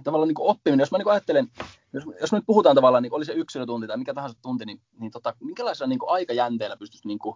tavallaan 0.04 0.28
niin 0.28 0.36
kuin 0.36 0.50
oppiminen, 0.50 0.82
jos 0.82 0.92
mä 0.92 0.98
niin 0.98 1.12
ajattelen, 1.12 1.48
jos, 1.94 2.04
jos 2.22 2.32
me 2.32 2.38
nyt 2.38 2.46
puhutaan 2.46 2.76
tavallaan, 2.76 3.04
niin 3.04 3.14
oli 3.14 3.26
se 3.26 3.34
yksilötunti 3.34 3.88
tai 3.88 3.98
mikä 3.98 4.14
tahansa 4.14 4.38
tunti, 4.42 4.66
niin, 4.66 4.82
niin 5.00 5.12
tota, 5.12 5.36
minkälaisella 5.40 5.90
niin 5.90 6.00
kuin 6.00 6.10
aikajänteellä 6.10 6.78
pystyisi 6.78 7.08
niin 7.08 7.20
kuin 7.20 7.36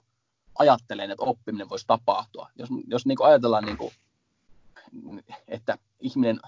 ajattelemaan, 0.60 1.12
että 1.12 1.24
oppiminen 1.24 1.70
voisi 1.70 1.88
tapahtua? 1.88 2.50
Jos, 2.56 2.70
jos 2.88 3.06
niin 3.06 3.16
kuin 3.16 3.28
ajatellaan, 3.28 3.66
niin 3.66 3.78
kuin, 3.78 3.92
että 5.48 5.78
ihminen 6.00 6.40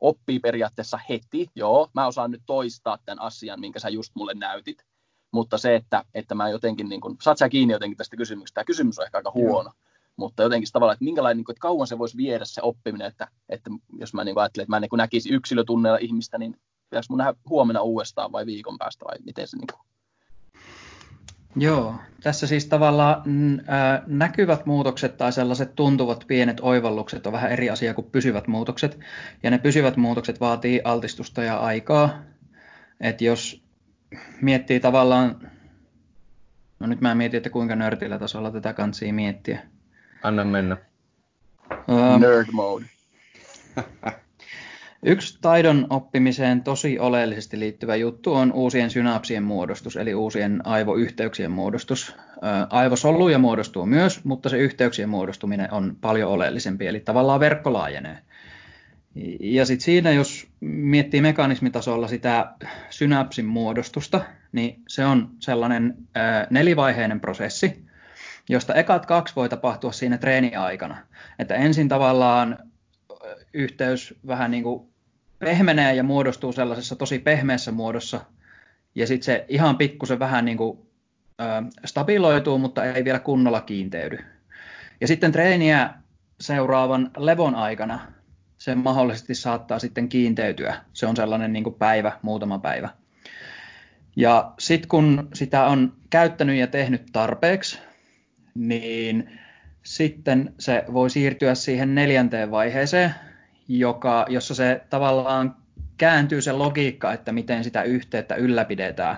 oppii 0.00 0.40
periaatteessa 0.40 0.98
heti, 1.08 1.50
joo, 1.54 1.90
mä 1.94 2.06
osaan 2.06 2.30
nyt 2.30 2.42
toistaa 2.46 2.98
tämän 3.04 3.20
asian, 3.20 3.60
minkä 3.60 3.78
sä 3.78 3.88
just 3.88 4.14
mulle 4.14 4.34
näytit, 4.34 4.84
mutta 5.32 5.58
se, 5.58 5.74
että, 5.74 6.04
että 6.14 6.34
mä 6.34 6.48
jotenkin, 6.48 6.88
niin 6.88 7.00
kuin, 7.00 7.16
saat 7.22 7.38
sä 7.38 7.48
kiinni 7.48 7.72
jotenkin 7.72 7.96
tästä 7.96 8.16
kysymyksestä, 8.16 8.54
tämä 8.54 8.64
kysymys 8.64 8.98
on 8.98 9.04
ehkä 9.04 9.18
aika 9.18 9.32
huono, 9.34 9.70
joo. 9.70 9.89
Mutta 10.16 10.42
jotenkin 10.42 10.68
tavallaan, 10.72 10.94
että 10.94 11.04
minkälainen, 11.04 11.36
niin 11.36 11.44
kuin, 11.44 11.54
että 11.54 11.62
kauan 11.62 11.86
se 11.86 11.98
voisi 11.98 12.16
viedä 12.16 12.44
se 12.44 12.62
oppiminen, 12.62 13.06
että, 13.06 13.28
että 13.48 13.70
jos 13.98 14.14
mä 14.14 14.24
niin 14.24 14.38
ajattelen, 14.38 14.62
että 14.64 14.72
mä 14.72 14.76
en 14.76 14.80
niin 14.80 14.96
näkisi 14.96 15.32
yksilötunneilla 15.32 15.98
ihmistä, 15.98 16.38
niin 16.38 16.56
pitäisi 16.90 17.10
mun 17.10 17.18
nähdä 17.18 17.34
huomenna 17.48 17.82
uudestaan 17.82 18.32
vai 18.32 18.46
viikon 18.46 18.78
päästä 18.78 19.04
vai 19.04 19.16
miten 19.24 19.48
se 19.48 19.56
niin 19.56 19.66
kuin... 19.72 19.90
Joo, 21.56 21.94
tässä 22.22 22.46
siis 22.46 22.66
tavallaan 22.66 23.22
ää, 23.66 24.02
näkyvät 24.06 24.66
muutokset 24.66 25.16
tai 25.16 25.32
sellaiset 25.32 25.74
tuntuvat 25.74 26.24
pienet 26.26 26.60
oivallukset 26.60 27.26
on 27.26 27.32
vähän 27.32 27.52
eri 27.52 27.70
asia 27.70 27.94
kuin 27.94 28.10
pysyvät 28.12 28.46
muutokset. 28.46 28.98
Ja 29.42 29.50
ne 29.50 29.58
pysyvät 29.58 29.96
muutokset 29.96 30.40
vaatii 30.40 30.80
altistusta 30.84 31.42
ja 31.42 31.58
aikaa. 31.58 32.22
Et 33.00 33.20
jos 33.20 33.64
miettii 34.40 34.80
tavallaan, 34.80 35.50
no 36.80 36.86
nyt 36.86 37.00
mä 37.00 37.14
mietin, 37.14 37.36
että 37.36 37.50
kuinka 37.50 37.76
nörtillä 37.76 38.18
tasolla 38.18 38.50
tätä 38.50 38.72
kansia 38.72 39.12
miettiä. 39.12 39.62
Anna 40.22 40.44
mennä. 40.44 40.76
Um, 41.88 42.20
Nerd 42.20 42.46
mode. 42.52 42.84
Yksi 45.02 45.38
taidon 45.40 45.86
oppimiseen 45.90 46.62
tosi 46.62 46.98
oleellisesti 46.98 47.58
liittyvä 47.58 47.96
juttu 47.96 48.34
on 48.34 48.52
uusien 48.52 48.90
synapsien 48.90 49.42
muodostus, 49.42 49.96
eli 49.96 50.14
uusien 50.14 50.66
aivoyhteyksien 50.66 51.50
muodostus. 51.50 52.16
Aivosoluja 52.70 53.38
muodostuu 53.38 53.86
myös, 53.86 54.24
mutta 54.24 54.48
se 54.48 54.58
yhteyksien 54.58 55.08
muodostuminen 55.08 55.72
on 55.72 55.96
paljon 56.00 56.30
oleellisempi, 56.30 56.86
eli 56.86 57.00
tavallaan 57.00 57.40
verkko 57.40 57.72
laajenee. 57.72 58.18
Ja 59.40 59.64
sitten 59.64 59.84
siinä, 59.84 60.10
jos 60.10 60.46
miettii 60.60 61.20
mekanismitasolla 61.20 62.08
sitä 62.08 62.52
synapsin 62.90 63.46
muodostusta, 63.46 64.20
niin 64.52 64.82
se 64.88 65.04
on 65.04 65.30
sellainen 65.38 65.94
nelivaiheinen 66.50 67.20
prosessi, 67.20 67.84
josta 68.50 68.74
ekat 68.74 69.06
kaksi 69.06 69.36
voi 69.36 69.48
tapahtua 69.48 69.92
siinä 69.92 70.18
treeniaikana. 70.18 70.96
Että 71.38 71.54
ensin 71.54 71.88
tavallaan 71.88 72.58
yhteys 73.54 74.14
vähän 74.26 74.50
niin 74.50 74.62
kuin 74.62 74.88
pehmenee 75.38 75.94
ja 75.94 76.02
muodostuu 76.02 76.52
sellaisessa 76.52 76.96
tosi 76.96 77.18
pehmeässä 77.18 77.72
muodossa, 77.72 78.20
ja 78.94 79.06
sitten 79.06 79.24
se 79.24 79.44
ihan 79.48 79.78
pikkusen 79.78 80.18
vähän 80.18 80.44
niin 80.44 80.56
kuin, 80.56 80.78
stabiloituu, 81.84 82.58
mutta 82.58 82.84
ei 82.84 83.04
vielä 83.04 83.18
kunnolla 83.18 83.60
kiinteydy. 83.60 84.18
Ja 85.00 85.06
sitten 85.06 85.32
treeniä 85.32 85.90
seuraavan 86.40 87.10
levon 87.16 87.54
aikana 87.54 88.00
se 88.58 88.74
mahdollisesti 88.74 89.34
saattaa 89.34 89.78
sitten 89.78 90.08
kiinteytyä. 90.08 90.74
Se 90.92 91.06
on 91.06 91.16
sellainen 91.16 91.52
niin 91.52 91.64
kuin 91.64 91.74
päivä, 91.74 92.12
muutama 92.22 92.58
päivä. 92.58 92.88
Ja 94.16 94.54
sitten 94.58 94.88
kun 94.88 95.28
sitä 95.34 95.66
on 95.66 95.92
käyttänyt 96.10 96.56
ja 96.56 96.66
tehnyt 96.66 97.02
tarpeeksi, 97.12 97.78
niin 98.54 99.40
sitten 99.82 100.54
se 100.58 100.84
voi 100.92 101.10
siirtyä 101.10 101.54
siihen 101.54 101.94
neljänteen 101.94 102.50
vaiheeseen, 102.50 103.14
joka, 103.68 104.26
jossa 104.28 104.54
se 104.54 104.82
tavallaan 104.90 105.56
kääntyy 105.98 106.42
se 106.42 106.52
logiikka, 106.52 107.12
että 107.12 107.32
miten 107.32 107.64
sitä 107.64 107.82
yhteyttä 107.82 108.34
ylläpidetään. 108.34 109.16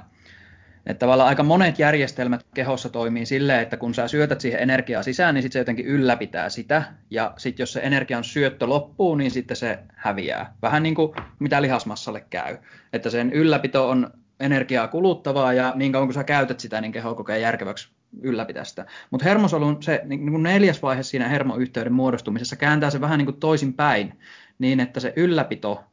Että 0.86 1.00
tavallaan 1.00 1.28
aika 1.28 1.42
monet 1.42 1.78
järjestelmät 1.78 2.46
kehossa 2.54 2.88
toimii 2.88 3.26
silleen, 3.26 3.60
että 3.60 3.76
kun 3.76 3.94
sä 3.94 4.08
syötät 4.08 4.40
siihen 4.40 4.60
energiaa 4.60 5.02
sisään, 5.02 5.34
niin 5.34 5.42
sitten 5.42 5.52
se 5.52 5.58
jotenkin 5.58 5.86
ylläpitää 5.86 6.48
sitä. 6.48 6.82
Ja 7.10 7.34
sitten 7.36 7.62
jos 7.62 7.72
se 7.72 7.80
energian 7.80 8.24
syöttö 8.24 8.66
loppuu, 8.66 9.14
niin 9.14 9.30
sitten 9.30 9.56
se 9.56 9.78
häviää. 9.94 10.54
Vähän 10.62 10.82
niin 10.82 10.94
kuin 10.94 11.12
mitä 11.38 11.62
lihasmassalle 11.62 12.24
käy. 12.30 12.58
Että 12.92 13.10
sen 13.10 13.32
ylläpito 13.32 13.88
on 13.88 14.10
energiaa 14.40 14.88
kuluttavaa 14.88 15.52
ja 15.52 15.72
niin 15.76 15.92
kauan 15.92 16.08
kun 16.08 16.14
sä 16.14 16.24
käytät 16.24 16.60
sitä, 16.60 16.80
niin 16.80 16.92
keho 16.92 17.14
kokee 17.14 17.38
järkeväksi 17.38 17.88
ylläpitää 18.20 18.64
sitä. 18.64 18.86
Mutta 19.10 19.24
hermosolun 19.24 19.82
se 19.82 20.02
niin 20.04 20.30
kuin 20.30 20.42
neljäs 20.42 20.82
vaihe 20.82 21.02
siinä 21.02 21.28
hermoyhteyden 21.28 21.92
muodostumisessa 21.92 22.56
kääntää 22.56 22.90
se 22.90 23.00
vähän 23.00 23.18
niin 23.18 23.26
kuin 23.26 23.40
toisin 23.40 23.74
päin, 23.74 24.18
niin 24.58 24.80
että 24.80 25.00
se 25.00 25.12
ylläpito 25.16 25.84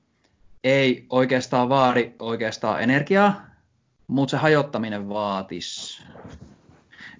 ei 0.63 1.05
oikeastaan 1.10 1.69
vaadi 1.69 2.12
oikeastaan 2.19 2.84
energiaa, 2.84 3.45
mutta 4.08 4.32
se 4.32 4.38
hajottaminen 4.38 5.10
vaatisi. 5.10 6.03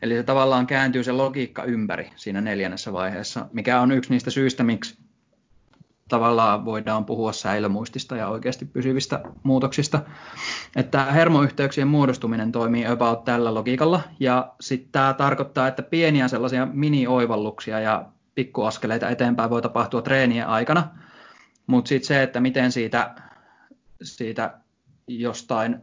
Eli 0.02 0.16
se 0.16 0.24
tavallaan 0.24 0.68
kääntyy 0.68 1.04
se 1.04 1.12
logiikka 1.12 1.64
ympäri 1.64 2.10
siinä 2.16 2.42
neljännessä 2.42 2.94
vaiheessa, 2.94 3.48
mikä 3.54 3.82
on 3.82 3.92
yksi 3.92 4.10
niistä 4.10 4.32
syistä, 4.32 4.64
miksi 4.64 4.98
tavallaan 6.10 6.66
voidaan 6.66 7.06
puhua 7.06 7.32
säilömuistista 7.32 8.16
ja 8.16 8.28
oikeasti 8.28 8.66
pysyvistä 8.66 9.22
muutoksista. 9.44 10.02
Että 10.76 11.06
hermoyhteyksien 11.06 11.88
muodostuminen 11.88 12.52
toimii 12.52 12.88
about 12.88 13.24
tällä 13.24 13.54
logiikalla, 13.54 14.02
ja 14.20 14.54
sitten 14.62 14.92
tämä 14.92 15.14
tarkoittaa, 15.14 15.68
että 15.68 15.84
pieniä 15.84 16.28
sellaisia 16.28 16.66
mini-oivalluksia 16.66 17.80
ja 17.80 18.06
pikkuaskeleita 18.36 19.10
eteenpäin 19.10 19.50
voi 19.50 19.62
tapahtua 19.62 20.02
treenien 20.02 20.48
aikana, 20.48 20.88
mutta 21.68 21.90
sitten 21.90 22.08
se, 22.08 22.24
että 22.24 22.40
miten 22.40 22.72
siitä, 22.72 23.16
siitä 24.02 24.54
jostain 25.08 25.80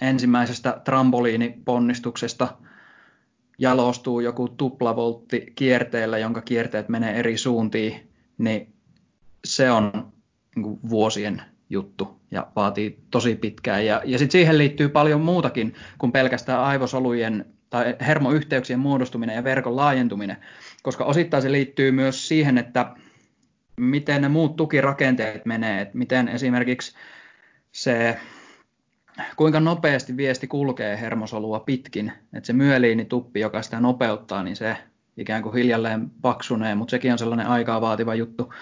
ensimmäisestä 0.00 0.80
trampoliiniponnistuksesta 0.84 2.48
jalostuu 3.58 4.20
joku 4.20 4.48
tuplavoltti 4.48 5.52
kierteellä, 5.54 6.18
jonka 6.18 6.40
kierteet 6.40 6.88
menee 6.88 7.18
eri 7.18 7.36
suuntiin, 7.36 8.10
niin 8.38 8.73
se 9.44 9.70
on 9.70 10.12
niin 10.56 10.78
vuosien 10.88 11.42
juttu 11.70 12.20
ja 12.30 12.46
vaatii 12.56 12.98
tosi 13.10 13.34
pitkään. 13.34 13.86
Ja, 13.86 14.02
ja 14.04 14.18
sitten 14.18 14.32
siihen 14.32 14.58
liittyy 14.58 14.88
paljon 14.88 15.20
muutakin 15.20 15.74
kuin 15.98 16.12
pelkästään 16.12 16.60
aivosolujen 16.60 17.44
tai 17.70 17.96
hermoyhteyksien 18.00 18.78
muodostuminen 18.78 19.36
ja 19.36 19.44
verkon 19.44 19.76
laajentuminen, 19.76 20.36
koska 20.82 21.04
osittain 21.04 21.42
se 21.42 21.52
liittyy 21.52 21.92
myös 21.92 22.28
siihen, 22.28 22.58
että 22.58 22.94
miten 23.76 24.22
ne 24.22 24.28
muut 24.28 24.56
tukirakenteet 24.56 25.46
menee, 25.46 25.80
että 25.80 25.98
miten 25.98 26.28
esimerkiksi 26.28 26.94
se, 27.72 28.18
kuinka 29.36 29.60
nopeasti 29.60 30.16
viesti 30.16 30.46
kulkee 30.46 31.00
hermosolua 31.00 31.60
pitkin, 31.60 32.12
että 32.32 32.46
se 32.46 32.52
myeliinituppi, 32.52 33.40
joka 33.40 33.62
sitä 33.62 33.80
nopeuttaa, 33.80 34.42
niin 34.42 34.56
se 34.56 34.76
ikään 35.16 35.42
kuin 35.42 35.54
hiljalleen 35.54 36.10
paksunee, 36.22 36.74
mutta 36.74 36.90
sekin 36.90 37.12
on 37.12 37.18
sellainen 37.18 37.46
aikaa 37.46 37.80
vaativa 37.80 38.14
juttu. 38.14 38.52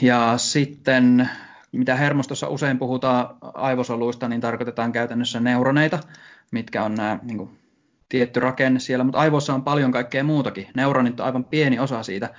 Ja 0.00 0.34
sitten, 0.36 1.28
mitä 1.72 1.96
hermostossa 1.96 2.48
usein 2.48 2.78
puhutaan 2.78 3.36
aivosoluista, 3.54 4.28
niin 4.28 4.40
tarkoitetaan 4.40 4.92
käytännössä 4.92 5.40
neuroneita, 5.40 5.98
mitkä 6.50 6.84
on 6.84 6.94
nämä 6.94 7.18
niin 7.22 7.38
kuin, 7.38 7.58
tietty 8.08 8.40
rakenne 8.40 8.80
siellä, 8.80 9.04
mutta 9.04 9.18
aivoissa 9.18 9.54
on 9.54 9.64
paljon 9.64 9.92
kaikkea 9.92 10.24
muutakin. 10.24 10.66
Neuronit 10.74 11.20
on 11.20 11.26
aivan 11.26 11.44
pieni 11.44 11.78
osa 11.78 12.02
siitä. 12.02 12.30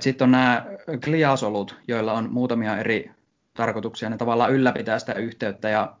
Sitten 0.00 0.24
on 0.24 0.30
nämä 0.30 0.66
gliasolut, 1.00 1.76
joilla 1.88 2.12
on 2.12 2.32
muutamia 2.32 2.78
eri 2.78 3.10
tarkoituksia. 3.54 4.10
Ne 4.10 4.16
tavallaan 4.16 4.52
ylläpitää 4.52 4.98
sitä 4.98 5.12
yhteyttä 5.12 5.68
ja, 5.68 5.96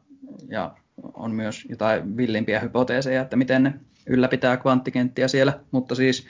ja 0.48 0.70
on 1.14 1.34
myös 1.34 1.66
jotain 1.68 2.16
villimpiä 2.16 2.60
hypoteeseja, 2.60 3.22
että 3.22 3.36
miten 3.36 3.62
ne 3.62 3.74
ylläpitää 4.06 4.56
kvanttikenttiä 4.56 5.28
siellä. 5.28 5.58
Mutta 5.70 5.94
siis 5.94 6.26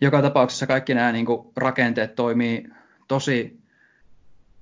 joka 0.00 0.22
tapauksessa 0.22 0.66
kaikki 0.66 0.94
nämä 0.94 1.12
niin 1.12 1.26
kuin, 1.26 1.46
rakenteet 1.56 2.14
toimii 2.14 2.68
tosi 3.08 3.55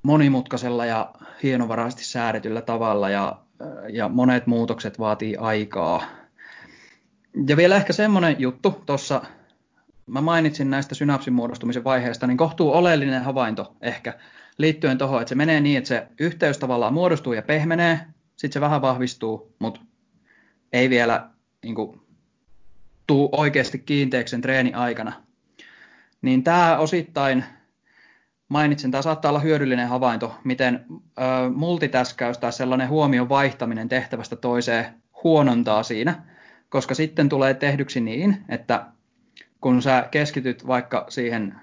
monimutkaisella 0.04 0.86
ja 0.86 1.10
hienovaraisesti 1.42 2.04
säädetyllä 2.04 2.62
tavalla 2.62 3.10
ja, 3.10 3.36
ja 3.88 4.08
monet 4.08 4.46
muutokset 4.46 4.98
vaatii 4.98 5.36
aikaa. 5.36 6.02
Ja 7.48 7.56
vielä 7.56 7.76
ehkä 7.76 7.92
semmoinen 7.92 8.36
juttu 8.38 8.82
tuossa, 8.86 9.22
mä 10.06 10.20
mainitsin 10.20 10.70
näistä 10.70 10.94
synapsin 10.94 11.32
muodostumisen 11.32 11.84
vaiheista, 11.84 12.26
niin 12.26 12.36
kohtuu 12.36 12.72
oleellinen 12.72 13.22
havainto 13.22 13.76
ehkä 13.80 14.18
liittyen 14.58 14.98
tuohon, 14.98 15.20
että 15.20 15.28
se 15.28 15.34
menee 15.34 15.60
niin, 15.60 15.78
että 15.78 15.88
se 15.88 16.06
yhteys 16.20 16.58
tavallaan 16.58 16.94
muodostuu 16.94 17.32
ja 17.32 17.42
pehmenee, 17.42 18.00
sitten 18.36 18.52
se 18.52 18.60
vähän 18.60 18.82
vahvistuu, 18.82 19.54
mutta 19.58 19.80
ei 20.72 20.90
vielä 20.90 21.30
niin 21.62 21.74
kuin, 21.74 22.00
tuu 23.06 23.28
oikeasti 23.32 23.78
kiinteäksi 23.78 24.30
sen 24.30 24.40
treeni 24.40 24.72
aikana. 24.74 25.12
Niin 26.22 26.44
tämä 26.44 26.78
osittain 26.78 27.44
mainitsin, 28.54 28.90
tämä 28.90 29.02
saattaa 29.02 29.28
olla 29.28 29.40
hyödyllinen 29.40 29.88
havainto, 29.88 30.36
miten 30.44 30.84
ö, 30.88 31.22
multitäskäys 31.54 32.38
tai 32.38 32.52
sellainen 32.52 32.88
huomion 32.88 33.28
vaihtaminen 33.28 33.88
tehtävästä 33.88 34.36
toiseen 34.36 34.86
huonontaa 35.24 35.82
siinä, 35.82 36.22
koska 36.68 36.94
sitten 36.94 37.28
tulee 37.28 37.54
tehdyksi 37.54 38.00
niin, 38.00 38.44
että 38.48 38.86
kun 39.60 39.82
sä 39.82 40.08
keskityt 40.10 40.66
vaikka 40.66 41.06
siihen 41.08 41.54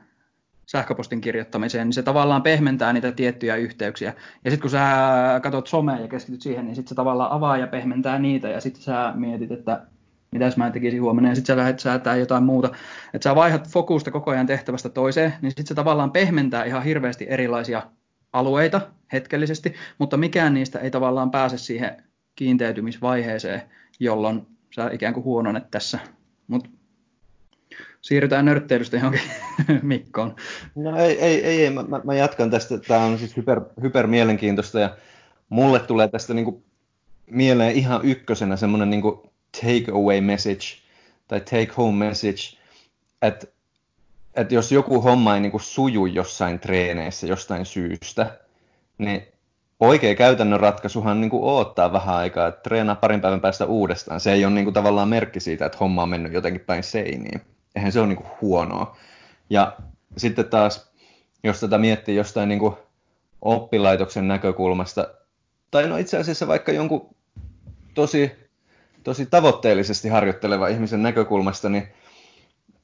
sähköpostin 0.66 1.22
kirjoittamiseen, 1.22 1.88
niin 1.88 1.94
se 1.94 2.04
tavallaan 2.04 2.42
pehmentää 2.42 2.94
niitä 2.94 3.12
tiettyjä 3.12 3.56
yhteyksiä. 3.56 4.14
Ja 4.46 4.52
sitten 4.52 4.62
kun 4.62 4.70
sä 4.70 5.40
katsot 5.44 5.68
somea 5.68 6.00
ja 6.00 6.08
keskityt 6.08 6.42
siihen, 6.42 6.66
niin 6.66 6.76
sitten 6.76 6.90
se 6.90 6.96
tavallaan 6.96 7.32
avaa 7.32 7.58
ja 7.58 7.68
pehmentää 7.68 8.20
niitä, 8.20 8.48
ja 8.48 8.62
sitten 8.62 8.84
sä 8.84 9.14
mietit, 9.16 9.52
että 9.52 9.82
mitäs 10.32 10.58
mä 10.58 10.72
tekisin 10.72 11.02
huomenna, 11.02 11.30
ja 11.30 11.36
sitten 11.36 11.54
sä 11.54 11.58
lähdet 11.58 11.80
säätää 11.80 12.16
jotain 12.16 12.44
muuta. 12.44 12.70
Että 13.14 13.30
sä 13.30 13.36
vaihdat 13.36 13.70
fokusta 13.70 14.12
koko 14.12 14.32
ajan 14.32 14.48
tehtävästä 14.48 14.90
toiseen, 14.90 15.34
niin 15.42 15.52
sitten 15.52 15.68
se 15.68 15.76
tavallaan 15.76 16.12
pehmentää 16.12 16.64
ihan 16.64 16.84
hirveästi 16.84 17.26
erilaisia 17.30 17.84
alueita 18.34 18.82
hetkellisesti, 19.14 19.74
mutta 19.98 20.18
mikään 20.18 20.54
niistä 20.54 20.80
ei 20.80 20.92
tavallaan 20.92 21.32
pääse 21.32 21.58
siihen 21.58 22.04
kiinteytymisvaiheeseen, 22.36 23.62
jolloin 24.00 24.48
sä 24.76 24.90
ikään 24.94 25.14
kuin 25.14 25.24
huononet 25.24 25.72
tässä. 25.72 26.00
Mutta 26.48 26.70
siirrytään 28.02 28.46
nörtteilystä 28.46 28.98
johonkin 28.98 29.22
Mikkoon. 29.82 30.36
No 30.76 30.98
ei, 30.98 31.20
ei, 31.20 31.46
ei, 31.46 31.66
ei. 31.66 31.70
Mä, 31.70 32.02
mä, 32.04 32.16
jatkan 32.16 32.50
tästä. 32.50 32.78
Tämä 32.78 33.04
on 33.04 33.18
siis 33.18 33.38
hyper, 33.38 33.62
hyper 33.82 34.08
mielenkiintoista 34.08 34.80
ja 34.80 34.96
mulle 35.50 35.80
tulee 35.80 36.08
tästä 36.08 36.34
niinku 36.34 36.64
mieleen 37.26 37.76
ihan 37.76 38.02
ykkösenä 38.04 38.56
semmoinen 38.56 38.90
niinku 38.90 39.31
take 39.62 39.92
away 39.92 40.22
message 40.22 40.64
tai 41.28 41.42
take 41.42 41.72
home 41.78 42.06
message, 42.06 42.58
että 43.22 43.48
et 44.36 44.52
jos 44.52 44.72
joku 44.72 45.02
homma 45.02 45.36
ei 45.36 45.42
niinku 45.42 45.60
suju 45.60 46.06
jossain 46.06 46.60
treeneissä 46.60 47.28
jostain 47.28 47.66
syystä, 47.66 48.40
niin 48.98 49.28
oikea 49.80 50.16
käytännön 50.16 50.60
ratkaisuhan 50.60 51.22
niinku 51.22 51.50
odottaa 51.50 51.94
vähän 51.94 52.16
aikaa, 52.16 52.48
että 52.48 52.62
treenaa 52.62 52.96
parin 52.96 53.22
päivän 53.22 53.42
päästä 53.42 53.66
uudestaan. 53.66 54.20
Se 54.20 54.34
ei 54.34 54.46
ole 54.46 54.54
niinku 54.54 54.72
tavallaan 54.72 55.10
merkki 55.10 55.40
siitä, 55.40 55.66
että 55.66 55.78
homma 55.78 56.04
on 56.04 56.10
mennyt 56.10 56.34
jotenkin 56.34 56.62
päin 56.62 56.84
seiniin. 56.84 57.42
Eihän 57.76 57.92
se 57.92 58.00
ole 58.00 58.08
niinku 58.08 58.26
huonoa. 58.42 58.98
Ja 59.50 59.78
sitten 60.18 60.50
taas, 60.50 60.92
jos 61.44 61.60
tätä 61.60 61.78
miettii 61.78 62.16
jostain 62.16 62.50
niinku 62.50 62.78
oppilaitoksen 63.42 64.28
näkökulmasta, 64.28 65.08
tai 65.72 65.88
no 65.88 65.98
itse 65.98 66.18
asiassa 66.18 66.48
vaikka 66.48 66.72
jonkun 66.72 67.16
tosi 67.94 68.32
tosi 69.04 69.26
tavoitteellisesti 69.26 70.10
harjoitteleva 70.10 70.68
ihmisen 70.68 71.04
näkökulmasta, 71.04 71.70
niin 71.70 71.88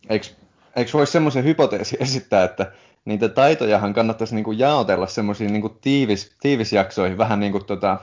eikö, 0.10 0.28
eikö 0.76 0.92
voisi 0.94 1.12
semmoisen 1.12 1.44
hypoteesi 1.44 1.98
esittää, 2.00 2.44
että 2.44 2.72
niitä 3.06 3.30
taitojahan 3.30 3.94
kannattaisi 3.94 4.36
niin 4.36 4.44
kuin 4.44 4.60
jaotella 4.60 5.08
semmoisiin 5.08 5.54
niin 5.54 5.78
tiivis, 5.82 6.36
tiivisjaksoihin, 6.40 7.18
vähän 7.18 7.40
niin 7.40 7.52
kuin 7.52 7.66
tota, 7.66 7.98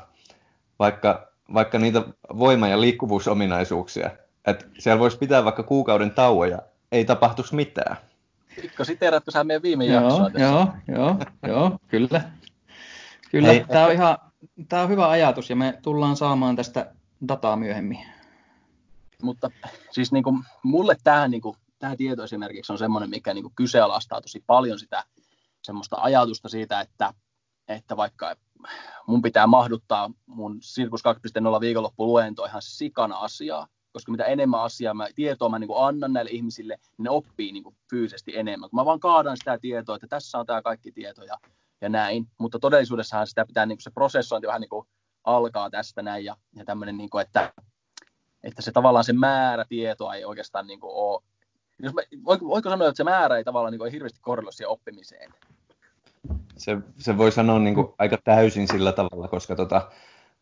vaikka, 0.78 1.28
vaikka 1.54 1.78
niitä 1.78 2.02
voima- 2.38 2.68
ja 2.68 2.80
liikkuvuusominaisuuksia. 2.80 4.10
Että 4.46 4.66
siellä 4.78 4.98
voisi 4.98 5.18
pitää 5.18 5.44
vaikka 5.44 5.62
kuukauden 5.62 6.10
tauoja, 6.10 6.58
ei 6.92 7.04
tapahtuisi 7.04 7.54
mitään. 7.54 7.96
Mikko, 8.62 8.84
siteeratko 8.84 9.30
sä 9.30 9.44
meidän 9.44 9.62
viime 9.62 9.84
joo, 9.84 10.02
jaksoa 10.02 10.30
tässä? 10.30 10.46
Joo, 10.48 10.68
joo, 10.88 11.16
joo, 11.46 11.78
kyllä. 11.88 12.22
Kyllä, 13.30 13.48
Hei. 13.48 13.64
tämä 13.68 13.86
on 13.86 13.92
ihan 13.92 14.18
tämä 14.68 14.82
on 14.82 14.88
hyvä 14.88 15.08
ajatus 15.08 15.50
ja 15.50 15.56
me 15.56 15.78
tullaan 15.82 16.16
saamaan 16.16 16.56
tästä 16.56 16.92
dataa 17.28 17.56
myöhemmin. 17.56 18.06
Mutta 19.22 19.50
siis 19.90 20.12
niin 20.12 20.24
kuin, 20.24 20.44
mulle 20.62 20.96
tämä, 21.04 21.28
niin 21.28 21.40
kuin, 21.40 21.56
tämä 21.78 21.96
tieto 21.96 22.24
esimerkiksi 22.24 22.72
on 22.72 22.78
semmoinen, 22.78 23.10
mikä 23.10 23.34
niin 23.34 23.44
kuin 23.44 23.54
kyseenalaistaa 23.54 24.20
tosi 24.20 24.44
paljon 24.46 24.78
sitä 24.78 25.04
semmoista 25.62 25.96
ajatusta 26.00 26.48
siitä, 26.48 26.80
että, 26.80 27.14
että 27.68 27.96
vaikka 27.96 28.36
mun 29.06 29.22
pitää 29.22 29.46
mahduttaa 29.46 30.10
mun 30.26 30.58
Sirkus 30.62 31.02
2.0 31.54 31.60
viikonloppuluento 31.60 32.44
ihan 32.44 32.62
sikana 32.62 33.16
asiaa, 33.16 33.68
koska 33.92 34.12
mitä 34.12 34.24
enemmän 34.24 34.62
asiaa 34.62 34.94
mä, 34.94 35.08
tietoa 35.14 35.48
mä 35.48 35.58
niin 35.58 35.68
kuin 35.68 35.86
annan 35.86 36.12
näille 36.12 36.30
ihmisille, 36.30 36.76
niin 36.98 37.04
ne 37.04 37.10
oppii 37.10 37.52
niin 37.52 37.62
kuin 37.62 37.76
fyysisesti 37.90 38.36
enemmän. 38.36 38.70
Kun 38.70 38.80
mä 38.80 38.84
vaan 38.84 39.00
kaadan 39.00 39.36
sitä 39.36 39.58
tietoa, 39.58 39.96
että 39.96 40.06
tässä 40.06 40.38
on 40.38 40.46
tämä 40.46 40.62
kaikki 40.62 40.92
tieto 40.92 41.24
ja, 41.24 41.38
ja 41.80 41.88
näin, 41.88 42.26
mutta 42.38 42.58
todellisuudessahan 42.58 43.26
sitä 43.26 43.46
pitää 43.46 43.66
niin 43.66 43.76
kuin 43.76 43.82
se 43.82 43.90
prosessointi 43.90 44.46
vähän 44.46 44.60
niin 44.60 44.68
kuin 44.68 44.86
alkaa 45.24 45.70
tästä 45.70 46.02
näin 46.02 46.24
ja, 46.24 46.36
ja 46.56 46.64
tämmöinen, 46.64 46.96
niin 46.96 47.08
että, 47.20 47.52
että 48.42 48.62
se 48.62 48.72
tavallaan 48.72 49.04
se 49.04 49.12
määrä 49.12 49.64
tietoa 49.68 50.14
ei 50.14 50.24
oikeastaan 50.24 50.66
niin 50.66 50.80
kuin 50.80 50.92
ole, 50.94 51.22
jos 51.78 51.94
mä, 51.94 52.02
voiko, 52.24 52.46
voiko 52.46 52.70
sanoa, 52.70 52.88
että 52.88 52.96
se 52.96 53.04
määrä 53.04 53.36
ei 53.36 53.44
tavallaan 53.44 53.72
niin 53.72 53.78
kuin, 53.78 53.92
hirveästi 53.92 54.20
korreloi 54.22 54.52
siihen 54.52 54.70
oppimiseen? 54.70 55.34
Se, 56.56 56.76
se 56.98 57.18
voi 57.18 57.32
sanoa 57.32 57.58
niin 57.58 57.74
kuin, 57.74 57.88
aika 57.98 58.18
täysin 58.24 58.68
sillä 58.68 58.92
tavalla, 58.92 59.28
koska 59.28 59.56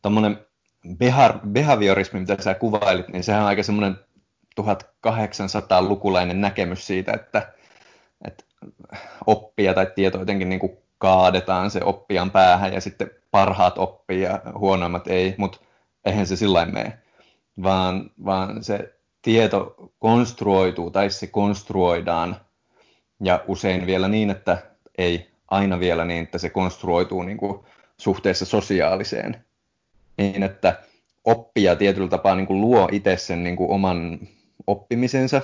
tuommoinen 0.02 0.36
tota, 0.36 0.46
behar, 0.98 1.38
behaviorismi, 1.48 2.20
mitä 2.20 2.42
sä 2.42 2.54
kuvailit, 2.54 3.08
niin 3.08 3.24
sehän 3.24 3.42
on 3.42 3.48
aika 3.48 3.62
semmoinen 3.62 3.96
1800-lukulainen 4.60 6.40
näkemys 6.40 6.86
siitä, 6.86 7.12
että, 7.12 7.52
että 8.26 8.44
oppia 9.26 9.74
tai 9.74 9.86
tieto 9.94 10.18
jotenkin 10.18 10.48
niin 10.48 10.60
kuin 10.60 10.78
kaadetaan 10.98 11.70
se 11.70 11.80
oppijan 11.84 12.30
päähän 12.30 12.72
ja 12.72 12.80
sitten 12.80 13.10
parhaat 13.32 13.78
oppii 13.78 14.22
ja 14.22 14.40
huonoimmat 14.58 15.08
ei, 15.08 15.34
mutta 15.38 15.58
eihän 16.04 16.26
se 16.26 16.36
sillä 16.36 16.66
mene, 16.66 16.98
vaan, 17.62 18.10
vaan 18.24 18.64
se 18.64 18.94
tieto 19.22 19.74
konstruoituu 19.98 20.90
tai 20.90 21.10
se 21.10 21.26
konstruoidaan 21.26 22.36
ja 23.20 23.44
usein 23.46 23.86
vielä 23.86 24.08
niin, 24.08 24.30
että 24.30 24.58
ei 24.98 25.30
aina 25.50 25.80
vielä 25.80 26.04
niin, 26.04 26.22
että 26.22 26.38
se 26.38 26.50
konstruoituu 26.50 27.22
niin 27.22 27.38
kuin 27.38 27.64
suhteessa 27.98 28.44
sosiaaliseen. 28.44 29.44
Niin, 30.18 30.42
että 30.42 30.80
oppija 31.24 31.76
tietyllä 31.76 32.08
tapaa 32.08 32.34
niin 32.34 32.46
kuin 32.46 32.60
luo 32.60 32.88
itse 32.92 33.16
sen 33.16 33.44
niin 33.44 33.56
kuin 33.56 33.70
oman 33.70 34.18
oppimisensa 34.66 35.42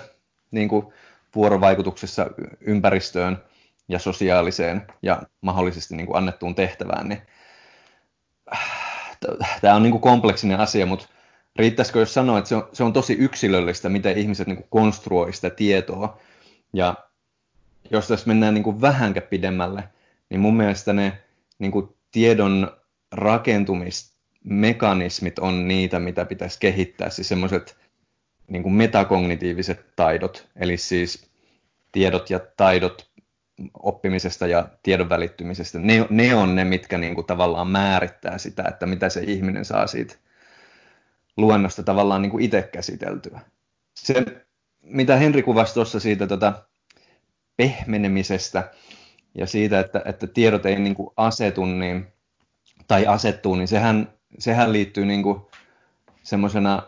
niin 0.51 0.69
kuin 0.69 0.87
vuorovaikutuksessa 1.35 2.27
ympäristöön 2.61 3.43
ja 3.89 3.99
sosiaaliseen 3.99 4.83
ja 5.03 5.23
mahdollisesti 5.41 5.97
niin 5.97 6.07
kuin 6.07 6.17
annettuun 6.17 6.55
tehtävään, 6.55 7.09
niin 7.09 7.23
tämä 9.61 9.75
on 9.75 9.83
niin 9.83 9.91
kuin 9.91 10.01
kompleksinen 10.01 10.61
asia, 10.61 10.87
mutta 10.87 11.09
riittäisikö 11.57 11.99
jos 11.99 12.15
sanoa, 12.15 12.39
että 12.39 12.49
se 12.49 12.57
on, 12.57 12.69
se 12.73 12.85
on 12.85 12.93
tosi 12.93 13.13
yksilöllistä, 13.13 13.89
miten 13.89 14.19
ihmiset 14.19 14.47
niin 14.47 14.57
kuin 14.57 14.69
konstruoi 14.71 15.33
sitä 15.33 15.51
tietoa. 15.51 16.19
Ja 16.73 16.95
jos 17.91 18.09
tässä 18.09 18.29
mennään 18.29 18.55
niin 18.55 18.65
kuin 18.65 18.81
vähänkä 18.81 19.21
pidemmälle, 19.21 19.85
niin 20.31 20.41
mun 20.41 20.57
mielestä 20.57 20.93
ne 20.93 21.19
niin 21.59 21.73
kuin 21.73 21.89
tiedon 22.11 22.77
rakentumista 23.13 24.19
mekanismit 24.45 25.39
on 25.39 25.69
niitä, 25.69 25.99
mitä 25.99 26.25
pitäisi 26.25 26.61
kehittää, 26.61 27.11
siis 27.11 27.29
semmoiset 27.29 27.77
niin 28.49 28.73
metakognitiiviset 28.73 29.87
taidot, 29.97 30.49
eli 30.57 30.77
siis 30.77 31.31
tiedot 31.93 32.31
ja 32.31 32.41
taidot 32.57 33.08
oppimisesta 33.75 34.47
ja 34.47 34.69
tiedon 34.83 35.09
välittymisestä, 35.09 35.79
ne, 35.79 36.07
ne 36.11 36.35
on 36.35 36.55
ne, 36.55 36.65
mitkä 36.65 36.99
niin 36.99 37.15
kuin 37.15 37.27
tavallaan 37.27 37.69
määrittää 37.69 38.39
sitä, 38.39 38.65
että 38.69 38.87
mitä 38.87 39.09
se 39.09 39.21
ihminen 39.21 39.65
saa 39.65 39.87
siitä 39.87 40.15
luennosta 41.37 41.83
tavallaan 41.83 42.23
niin 42.23 42.31
kuin 42.31 42.45
itse 42.45 42.63
käsiteltyä. 42.63 43.41
Se, 44.01 44.25
mitä 44.83 45.17
Henri 45.17 45.43
kuvasi 45.43 45.75
tuossa 45.75 46.01
siitä 46.01 46.27
tota, 46.27 46.53
pehmenemisestä 47.57 48.71
ja 49.35 49.47
siitä, 49.47 49.81
että, 49.81 50.03
että 50.05 50.27
tiedot 50.27 50.67
ei 50.67 50.79
niin 50.79 50.95
kuin 50.95 51.11
asetu 51.17 51.65
niin, 51.65 52.07
tai 52.89 53.07
asettuu, 53.07 53.55
niin 53.55 53.69
sehän 53.69 54.19
sehän 54.39 54.73
liittyy 54.73 55.07
niin 55.07 55.23
kuin 55.23 55.41
semmoisena 56.23 56.83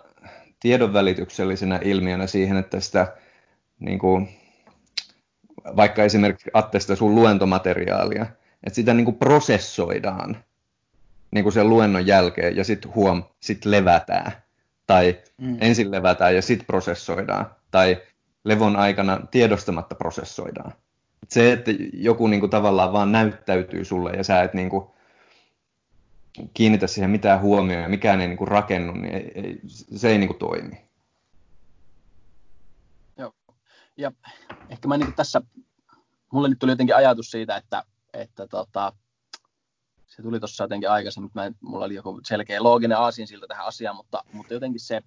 tiedonvälityksellisenä 0.61 1.81
ilmiönä 1.85 2.27
siihen, 2.27 2.57
että 2.57 2.81
sitä 2.81 3.17
niin 3.79 3.99
kuin, 3.99 4.29
vaikka 5.77 6.05
esimerkiksi 6.05 6.51
Attesta 6.55 6.97
sun 6.97 7.15
luentomateriaalia, 7.15 8.27
että 8.65 8.75
sitä 8.75 8.95
niin 8.95 9.05
kuin 9.05 9.17
prosessoidaan 9.17 10.45
niin 11.31 11.43
kuin 11.43 11.53
sen 11.53 11.69
luennon 11.69 12.07
jälkeen 12.07 12.57
ja 12.57 12.65
sitten 12.65 12.95
huom, 12.95 13.25
sit 13.41 13.65
levätään. 13.65 14.33
Tai 14.87 15.19
mm. 15.39 15.57
ensin 15.61 15.91
levätään 15.91 16.35
ja 16.35 16.43
sitten 16.43 16.67
prosessoidaan. 16.67 17.51
Tai 17.71 18.03
levon 18.45 18.77
aikana 18.77 19.21
tiedostamatta 19.31 19.95
prosessoidaan. 19.95 20.73
Se, 21.29 21.53
että 21.53 21.71
joku 21.93 22.27
niin 22.27 22.41
kuin 22.41 22.51
tavallaan 22.51 22.93
vaan 22.93 23.13
näyttäytyy 23.13 23.85
sulle 23.85 24.11
ja 24.11 24.25
sä 24.25 24.43
et 24.43 24.55
niin 24.55 24.71
kuin 24.71 24.85
kiinnitä 26.55 26.87
siihen 26.87 27.11
mitään 27.11 27.41
huomioon 27.41 27.83
ja 27.83 27.89
mikään 27.89 28.21
ei 28.21 28.29
niin 28.29 28.39
kuin 28.39 28.49
rakennu, 28.49 28.93
niin 28.93 29.15
ei, 29.15 29.33
ei, 29.35 29.61
se 29.97 30.09
ei 30.09 30.19
niin 30.19 30.29
kuin 30.29 30.39
toimi. 30.39 30.81
Joo. 33.19 33.35
Ja 34.01 34.13
ehkä 34.69 34.89
mä 34.89 34.97
niin 34.97 35.15
tässä, 35.15 35.43
mulle 36.33 36.49
nyt 36.49 36.59
tuli 36.59 36.73
jotenkin 36.73 36.97
ajatus 36.97 37.31
siitä, 37.31 37.57
että, 37.57 37.85
että 38.13 38.47
tota, 38.47 38.93
se 40.07 40.23
tuli 40.23 40.41
tuossa 40.41 40.65
jotenkin 40.65 40.91
aikaisemmin, 40.91 41.31
mä, 41.35 41.51
mulla 41.61 41.85
oli 41.85 41.95
joku 41.95 42.21
selkeä 42.25 42.63
looginen 42.63 42.99
siltä 43.25 43.47
tähän 43.47 43.67
asiaan, 43.67 43.97
mutta, 43.97 44.25
mutta 44.33 44.55
jotenkin 44.55 44.81
se, 44.81 45.03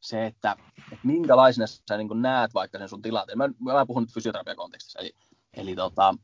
se 0.00 0.26
että, 0.26 0.56
että 0.78 1.06
minkälaisena 1.06 1.66
sä 1.66 1.96
niin 1.96 2.22
näet 2.22 2.54
vaikka 2.54 2.78
sen 2.78 2.88
sun 2.88 3.02
tilanteen. 3.02 3.38
Mä, 3.38 3.48
mä 3.60 3.86
puhun 3.86 4.02
nyt 4.02 4.14
fysioterapiakontekstissa, 4.14 4.98
eli, 4.98 5.14
eli 5.54 5.76
tota, 5.76 6.14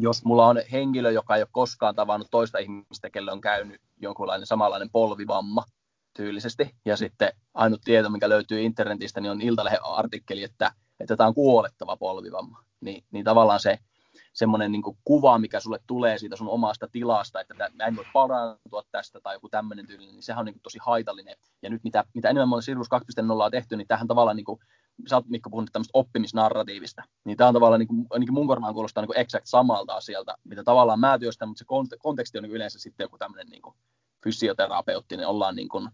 jos 0.00 0.24
mulla 0.24 0.46
on 0.46 0.62
henkilö, 0.72 1.10
joka 1.10 1.36
ei 1.36 1.42
ole 1.42 1.48
koskaan 1.52 1.94
tavannut 1.94 2.28
toista 2.30 2.58
ihmistä, 2.58 3.10
kelle 3.10 3.32
on 3.32 3.40
käynyt 3.40 3.80
jonkunlainen 4.00 4.46
samanlainen 4.46 4.90
polvivamma 4.90 5.64
tyylisesti, 6.18 6.74
ja 6.84 6.96
sitten 6.96 7.32
ainut 7.54 7.80
tieto, 7.84 8.10
mikä 8.10 8.28
löytyy 8.28 8.62
internetistä, 8.62 9.20
niin 9.20 9.30
on 9.30 9.40
Iltalehden 9.40 9.84
artikkeli, 9.84 10.42
että, 10.42 10.72
että 11.00 11.16
tämä 11.16 11.26
on 11.26 11.34
kuolettava 11.34 11.96
polvivamma. 11.96 12.62
Niin, 12.80 13.04
niin 13.10 13.24
tavallaan 13.24 13.60
se 13.60 13.78
semmoinen 14.32 14.72
niin 14.72 14.82
kuva, 15.04 15.38
mikä 15.38 15.60
sulle 15.60 15.80
tulee 15.86 16.18
siitä 16.18 16.36
sun 16.36 16.48
omasta 16.48 16.88
tilasta, 16.92 17.40
että 17.40 17.54
mä 17.74 17.84
en 17.84 17.96
voi 17.96 18.04
parantua 18.12 18.82
tästä 18.90 19.20
tai 19.20 19.34
joku 19.34 19.48
tämmöinen 19.48 19.86
tyyli, 19.86 20.06
niin 20.06 20.22
sehän 20.22 20.40
on 20.40 20.46
niin 20.46 20.60
tosi 20.62 20.78
haitallinen. 20.82 21.36
Ja 21.62 21.70
nyt 21.70 21.84
mitä, 21.84 22.04
mitä 22.14 22.28
enemmän 22.28 22.56
on 22.56 22.62
Sirius 22.62 22.88
2.0 23.20 23.42
on 23.44 23.50
tehty, 23.50 23.76
niin 23.76 23.88
tähän 23.88 24.08
tavallaan 24.08 24.36
niin 24.36 24.44
kuin 24.44 24.60
sä 25.06 25.16
oot 25.16 25.28
Mikko 25.28 25.50
puhunut 25.50 25.72
tämmöistä 25.72 25.98
oppimisnarratiivista, 25.98 27.02
niin 27.24 27.36
tämä 27.36 27.48
on 27.48 27.54
tavallaan, 27.54 27.78
niin 27.78 27.88
kuin, 27.88 28.06
ainakin 28.10 28.34
mun 28.34 28.46
korvaan 28.46 28.74
kuulostaa 28.74 29.06
niin 29.06 29.18
exact 29.18 29.46
samalta 29.46 29.94
asialta, 29.94 30.34
mitä 30.44 30.64
tavallaan 30.64 31.00
mä 31.00 31.18
työstän, 31.18 31.48
mutta 31.48 31.58
se 31.58 31.96
konteksti 31.98 32.38
on 32.38 32.42
niin 32.42 32.52
yleensä 32.52 32.78
sitten 32.78 33.04
joku 33.04 33.18
tämmöinen 33.18 33.46
niin 33.46 33.62
fysioterapeuttinen, 34.24 35.28
ollaan 35.28 35.56
niin 35.56 35.68
kuin 35.68 35.88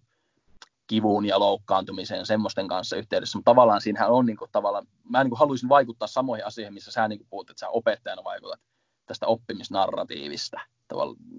kivun 0.86 1.26
ja 1.26 1.40
loukkaantumisen 1.40 2.18
ja 2.18 2.24
semmoisten 2.24 2.68
kanssa 2.68 2.96
yhteydessä, 2.96 3.38
mutta 3.38 3.50
tavallaan 3.50 3.80
siinähän 3.80 4.10
on 4.10 4.26
niin 4.26 4.36
kuin, 4.36 4.50
tavallaan, 4.52 4.86
mä 5.10 5.24
niin 5.24 5.30
kuin 5.30 5.38
haluaisin 5.38 5.68
vaikuttaa 5.68 6.08
samoihin 6.08 6.46
asioihin, 6.46 6.74
missä 6.74 6.90
sä 6.90 7.08
niin 7.08 7.18
kuin 7.18 7.28
puhut, 7.30 7.50
että 7.50 7.60
sä 7.60 7.68
opettajana 7.68 8.24
vaikutat 8.24 8.60
tästä 9.06 9.26
oppimisnarratiivista. 9.26 10.60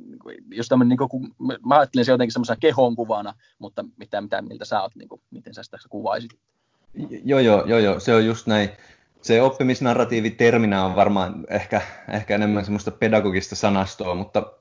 Niin 0.07 0.19
kuin, 0.19 0.37
jos 0.51 0.67
tämmöinen, 0.67 0.97
niin 0.97 1.09
kuin, 1.09 1.35
mä 1.65 1.75
ajattelen 1.75 2.05
se 2.05 2.11
jotenkin 2.11 2.33
semmoisena 2.33 2.59
kehon 2.59 2.95
kuvana, 2.95 3.33
mutta 3.59 3.85
mitä, 3.97 4.21
mitä 4.21 4.41
miltä 4.41 4.65
sä 4.65 4.81
oot, 4.81 4.95
niin 4.95 5.09
kuin, 5.09 5.21
miten 5.31 5.53
sä 5.53 5.63
sitä 5.63 5.77
kuvaisit? 5.89 6.31
Joo, 7.23 7.39
joo, 7.39 7.65
joo, 7.65 7.79
joo, 7.79 7.99
se 7.99 8.15
on 8.15 8.25
just 8.25 8.47
näin. 8.47 8.69
Se 9.21 9.41
oppimisnarratiivi 9.41 10.31
terminä 10.31 10.85
on 10.85 10.95
varmaan 10.95 11.45
ehkä, 11.49 11.81
ehkä 12.09 12.35
enemmän 12.35 12.65
semmoista 12.65 12.91
pedagogista 12.91 13.55
sanastoa, 13.55 14.15
mutta 14.15 14.53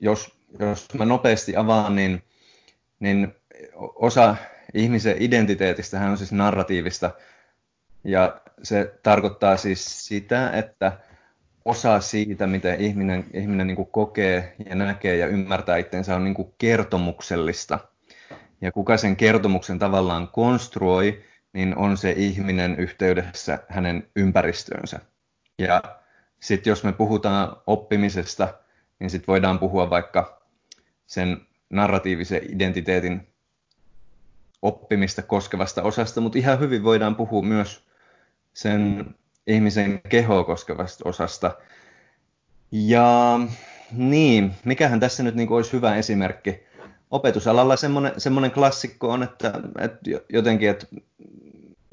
jos, 0.00 0.38
jos 0.58 0.94
mä 0.94 1.04
nopeasti 1.04 1.56
avaan, 1.56 1.96
niin, 1.96 2.22
niin 3.00 3.34
osa 3.94 4.36
ihmisen 4.74 5.16
identiteetistä 5.18 5.98
hän 5.98 6.10
on 6.10 6.18
siis 6.18 6.32
narratiivista. 6.32 7.10
Ja 8.04 8.40
se 8.62 8.94
tarkoittaa 9.02 9.56
siis 9.56 10.06
sitä, 10.06 10.50
että 10.50 10.92
osa 11.64 12.00
siitä, 12.00 12.46
miten 12.46 12.80
ihminen, 12.80 13.24
ihminen 13.32 13.66
niin 13.66 13.86
kokee 13.86 14.54
ja 14.66 14.74
näkee 14.74 15.16
ja 15.16 15.26
ymmärtää 15.26 15.76
itsensä, 15.76 16.16
on 16.16 16.24
niin 16.24 16.52
kertomuksellista. 16.58 17.78
Ja 18.60 18.72
kuka 18.72 18.96
sen 18.96 19.16
kertomuksen 19.16 19.78
tavallaan 19.78 20.28
konstruoi, 20.28 21.22
niin 21.52 21.76
on 21.76 21.96
se 21.96 22.10
ihminen 22.16 22.76
yhteydessä 22.76 23.58
hänen 23.68 24.08
ympäristöönsä. 24.16 25.00
Ja 25.58 25.82
sitten 26.40 26.70
jos 26.70 26.84
me 26.84 26.92
puhutaan 26.92 27.56
oppimisesta, 27.66 28.54
niin 28.98 29.10
sitten 29.10 29.26
voidaan 29.26 29.58
puhua 29.58 29.90
vaikka 29.90 30.42
sen 31.06 31.40
narratiivisen 31.70 32.40
identiteetin 32.54 33.33
oppimista 34.64 35.22
koskevasta 35.22 35.82
osasta, 35.82 36.20
mutta 36.20 36.38
ihan 36.38 36.60
hyvin 36.60 36.84
voidaan 36.84 37.16
puhua 37.16 37.42
myös 37.42 37.84
sen 38.54 39.06
ihmisen 39.46 40.00
kehoa 40.08 40.44
koskevasta 40.44 41.08
osasta. 41.08 41.56
Ja 42.72 43.40
niin, 43.92 44.52
mikähän 44.64 45.00
tässä 45.00 45.22
nyt 45.22 45.34
niin 45.34 45.48
kuin 45.48 45.56
olisi 45.56 45.72
hyvä 45.72 45.96
esimerkki? 45.96 46.62
Opetusalalla 47.10 47.76
semmoinen, 47.76 48.12
semmoinen 48.18 48.50
klassikko 48.50 49.10
on, 49.10 49.22
että, 49.22 49.52
että 49.78 50.10
jotenkin, 50.28 50.70
että 50.70 50.86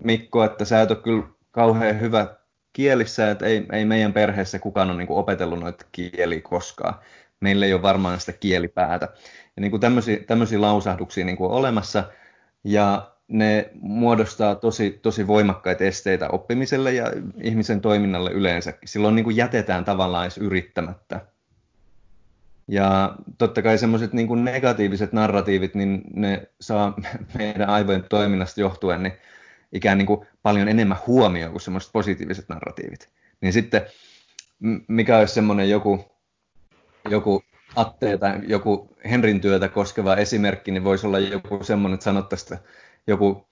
Mikko, 0.03 0.43
että 0.43 0.65
sä 0.65 0.81
et 0.81 0.91
ole 0.91 0.99
kyllä 0.99 1.23
kauhean 1.51 1.99
hyvä 1.99 2.35
kielissä, 2.73 3.31
että 3.31 3.45
ei, 3.45 3.65
ei 3.71 3.85
meidän 3.85 4.13
perheessä 4.13 4.59
kukaan 4.59 4.89
ole 4.89 4.97
niin 4.97 5.07
kuin 5.07 5.19
opetellut 5.19 5.59
noita 5.59 5.85
kieliä 5.91 6.41
koskaan. 6.41 6.93
Meillä 7.39 7.65
ei 7.65 7.73
ole 7.73 7.81
varmaan 7.81 8.19
sitä 8.19 8.33
kielipäätä. 8.33 9.09
Ja 9.55 9.61
niin 9.61 9.71
kuin 9.71 9.81
tämmöisiä, 9.81 10.17
tämmöisiä 10.27 10.61
lausahduksia 10.61 11.25
niin 11.25 11.37
kuin 11.37 11.51
on 11.51 11.57
olemassa, 11.57 12.03
ja 12.63 13.11
ne 13.27 13.69
muodostaa 13.81 14.55
tosi, 14.55 14.99
tosi 15.01 15.27
voimakkaita 15.27 15.83
esteitä 15.83 16.29
oppimiselle 16.29 16.93
ja 16.93 17.05
ihmisen 17.41 17.81
toiminnalle 17.81 18.31
yleensäkin. 18.31 18.87
Silloin 18.87 19.15
niin 19.15 19.23
kuin 19.23 19.35
jätetään 19.35 19.85
tavallaan 19.85 20.25
edes 20.25 20.37
yrittämättä. 20.37 21.25
Ja 22.67 23.15
totta 23.37 23.61
kai 23.61 23.77
semmoiset 23.77 24.13
niin 24.13 24.45
negatiiviset 24.45 25.13
narratiivit, 25.13 25.75
niin 25.75 26.01
ne 26.13 26.47
saa 26.61 26.93
meidän 27.37 27.69
aivojen 27.69 28.05
toiminnasta 28.09 28.61
johtuen 28.61 29.03
niin 29.03 29.13
ikään 29.71 29.97
niin 29.97 30.05
kuin 30.05 30.27
paljon 30.43 30.67
enemmän 30.67 30.97
huomioon 31.07 31.51
kuin 31.51 31.61
semmoiset 31.61 31.91
positiiviset 31.93 32.49
narratiivit. 32.49 33.09
Niin 33.41 33.53
sitten, 33.53 33.81
mikä 34.87 35.17
olisi 35.17 35.33
semmoinen 35.33 35.69
joku, 35.69 36.05
joku 37.09 37.43
Atte 37.75 38.17
tai 38.17 38.39
joku 38.47 38.95
Henrin 39.09 39.41
työtä 39.41 39.67
koskeva 39.67 40.15
esimerkki, 40.15 40.71
niin 40.71 40.83
voisi 40.83 41.07
olla 41.07 41.19
joku 41.19 41.63
semmoinen, 41.63 41.93
että 41.93 42.03
sanottaisiin, 42.03 42.57
että 42.57 42.69
joku 43.07 43.47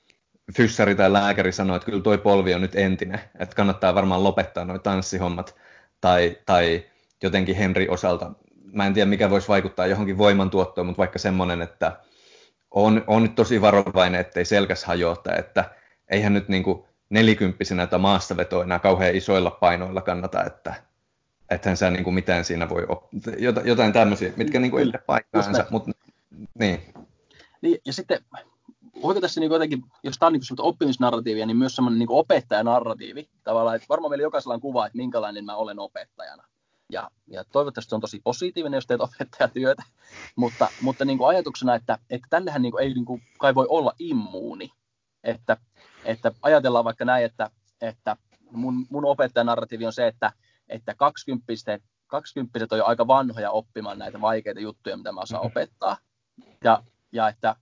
fyssari 0.57 0.95
tai 0.95 1.13
lääkäri 1.13 1.51
sanoo, 1.51 1.75
että 1.75 1.85
kyllä 1.85 2.01
toi 2.01 2.17
polvi 2.17 2.53
on 2.53 2.61
nyt 2.61 2.75
entinen, 2.75 3.19
että 3.39 3.55
kannattaa 3.55 3.95
varmaan 3.95 4.23
lopettaa 4.23 4.65
nuo 4.65 4.79
tanssihommat, 4.79 5.55
tai, 6.01 6.37
tai 6.45 6.85
jotenkin 7.23 7.55
Henri 7.55 7.87
osalta, 7.89 8.31
mä 8.73 8.85
en 8.85 8.93
tiedä 8.93 9.09
mikä 9.09 9.29
voisi 9.29 9.47
vaikuttaa 9.47 9.87
johonkin 9.87 10.17
voimantuottoon, 10.17 10.87
mutta 10.87 10.99
vaikka 10.99 11.19
semmoinen, 11.19 11.61
että 11.61 11.99
on, 12.71 13.03
on 13.07 13.23
nyt 13.23 13.35
tosi 13.35 13.61
varovainen, 13.61 14.21
ettei 14.21 14.45
selkäs 14.45 14.83
hajota, 14.83 15.35
että 15.35 15.65
eihän 16.09 16.33
nyt 16.33 16.49
niin 16.49 16.63
kuin 16.63 16.83
nelikymppisenä 17.09 17.87
tai 17.87 17.99
maastavetoa 17.99 18.63
enää 18.63 18.79
kauhean 18.79 19.15
isoilla 19.15 19.51
painoilla 19.51 20.01
kannata, 20.01 20.43
että 20.43 20.88
ethän 21.49 21.77
sä 21.77 21.89
niin 21.89 22.03
kuin 22.03 22.13
mitään 22.13 22.45
siinä 22.45 22.69
voi 22.69 22.85
oppia. 22.89 23.19
Jotain 23.65 23.93
tämmöisiä, 23.93 24.33
mitkä 24.35 24.59
niin 24.59 24.71
kuin 24.71 24.85
ei 24.85 25.01
paikkaansa, 25.05 25.65
mutta 25.69 25.91
niin. 26.59 26.81
niin. 27.61 27.77
Ja 27.85 27.93
sitten 27.93 28.19
voiko 29.01 29.21
tässä 29.21 29.39
niin 29.39 29.51
jotenkin, 29.51 29.83
jos 30.03 30.17
tämä 30.17 30.27
on 30.27 30.33
niin 30.33 30.43
oppimisnarratiivia, 30.59 31.45
niin 31.45 31.57
myös 31.57 31.75
semmoinen 31.75 31.99
niin 31.99 32.11
opettajanarratiivi 32.11 33.29
tavallaan, 33.43 33.75
että 33.75 33.85
varmaan 33.89 34.11
meillä 34.11 34.23
jokaisella 34.23 34.53
on 34.53 34.61
kuva, 34.61 34.85
että 34.85 34.97
minkälainen 34.97 35.45
mä 35.45 35.55
olen 35.55 35.79
opettajana. 35.79 36.43
Ja, 36.91 37.09
ja 37.27 37.43
toivottavasti 37.51 37.89
se 37.89 37.95
on 37.95 38.01
tosi 38.01 38.21
positiivinen, 38.23 38.77
jos 38.77 38.87
teet 38.87 39.01
opettajatyötä, 39.01 39.83
mutta, 40.35 40.67
mutta 40.81 41.05
niin 41.05 41.17
kuin 41.17 41.27
ajatuksena, 41.27 41.75
että, 41.75 41.97
että 42.09 42.27
tällähän 42.29 42.61
niin 42.61 42.71
kuin 42.71 42.83
ei 42.83 42.93
niin 42.93 43.05
kuin, 43.05 43.21
kai 43.39 43.55
voi 43.55 43.65
olla 43.69 43.93
immuuni, 43.99 44.71
että, 45.23 45.57
että 46.05 46.31
ajatellaan 46.41 46.85
vaikka 46.85 47.05
näin, 47.05 47.25
että, 47.25 47.49
että 47.81 48.17
mun, 48.51 48.85
mun 48.89 49.05
opettajanarratiivi 49.05 49.85
on 49.85 49.93
se, 49.93 50.07
että, 50.07 50.31
että 50.69 50.95
20 50.95 51.79
20 52.07 52.67
on 52.71 52.77
jo 52.77 52.85
aika 52.85 53.07
vanhoja 53.07 53.51
oppimaan 53.51 53.99
näitä 53.99 54.21
vaikeita 54.21 54.59
juttuja, 54.59 54.97
mitä 54.97 55.11
mä 55.11 55.21
osaan 55.21 55.45
opettaa. 55.45 55.97
Ja, 56.63 56.83
ja 57.11 57.29
että 57.29 57.55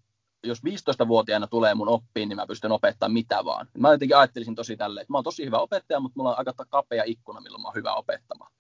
jos 0.44 0.62
15-vuotiaana 0.66 1.48
tulee 1.48 1.76
mun 1.76 1.90
oppiin, 1.90 2.30
niin 2.30 2.36
mä 2.38 2.48
pystyn 2.48 2.72
opettamaan 2.72 3.14
mitä 3.14 3.46
vaan. 3.46 3.68
Mä 3.78 3.92
jotenkin 3.92 4.18
ajattelisin 4.18 4.56
tosi 4.56 4.78
tälleen, 4.78 5.02
että 5.02 5.14
mä 5.14 5.18
oon 5.18 5.24
tosi 5.24 5.46
hyvä 5.46 5.60
opettaja, 5.60 6.00
mutta 6.00 6.20
mulla 6.20 6.30
on 6.30 6.38
aika 6.38 6.54
kapea 6.70 7.04
ikkuna, 7.06 7.42
milloin 7.42 7.62
mä 7.62 7.68
oon 7.68 7.76
hyvä 7.76 7.94
opettamaan. 7.94 8.52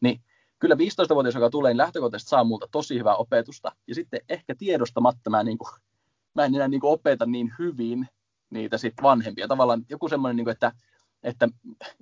Niin 0.00 0.20
kyllä 0.58 0.74
15-vuotias, 0.74 1.34
joka 1.34 1.50
tulee, 1.50 1.70
niin 1.70 1.78
lähtökohtaisesti 1.78 2.30
saa 2.30 2.44
multa 2.44 2.68
tosi 2.72 2.98
hyvää 2.98 3.16
opetusta. 3.16 3.72
Ja 3.86 3.94
sitten 3.94 4.20
ehkä 4.28 4.54
tiedostamatta 4.54 5.30
mä, 5.30 5.42
niin 5.42 5.58
kuin, 5.58 5.70
mä 6.34 6.44
en 6.44 6.54
enää 6.54 6.68
niin 6.68 6.80
kuin 6.80 6.92
opeta 6.92 7.26
niin 7.26 7.52
hyvin 7.58 8.08
niitä 8.50 8.78
sit 8.78 8.94
vanhempia. 9.02 9.48
Tavallaan 9.48 9.84
joku 9.88 10.08
semmoinen, 10.08 10.36
niin 10.36 10.44
kuin, 10.44 10.52
että, 10.52 10.72
että 11.24 11.48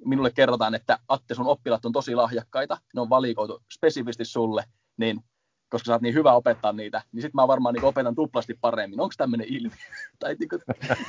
minulle 0.05 0.31
kerrotaan, 0.31 0.75
että 0.75 0.99
Atte, 1.09 1.35
sun 1.35 1.47
oppilaat 1.47 1.85
on 1.85 1.93
tosi 1.93 2.15
lahjakkaita, 2.15 2.79
ne 2.95 3.01
on 3.01 3.11
valikoitu 3.11 3.63
spesifisti 3.73 4.25
sulle, 4.25 4.65
niin 4.97 5.25
koska 5.73 5.87
sä 5.87 5.93
oot 5.93 6.03
niin 6.03 6.15
hyvä 6.15 6.33
opettaa 6.33 6.73
niitä, 6.73 7.03
niin 7.13 7.23
sitten 7.23 7.37
mä 7.43 7.49
varmaan 7.49 7.75
niin 7.75 7.85
opetan 7.85 8.15
tuplasti 8.15 8.59
paremmin. 8.61 9.01
Onko 9.01 9.15
tämmöinen 9.17 9.47
ilmiö? 9.51 9.77
tai 10.21 10.37
niin 10.39 10.49
kuin, 10.49 10.63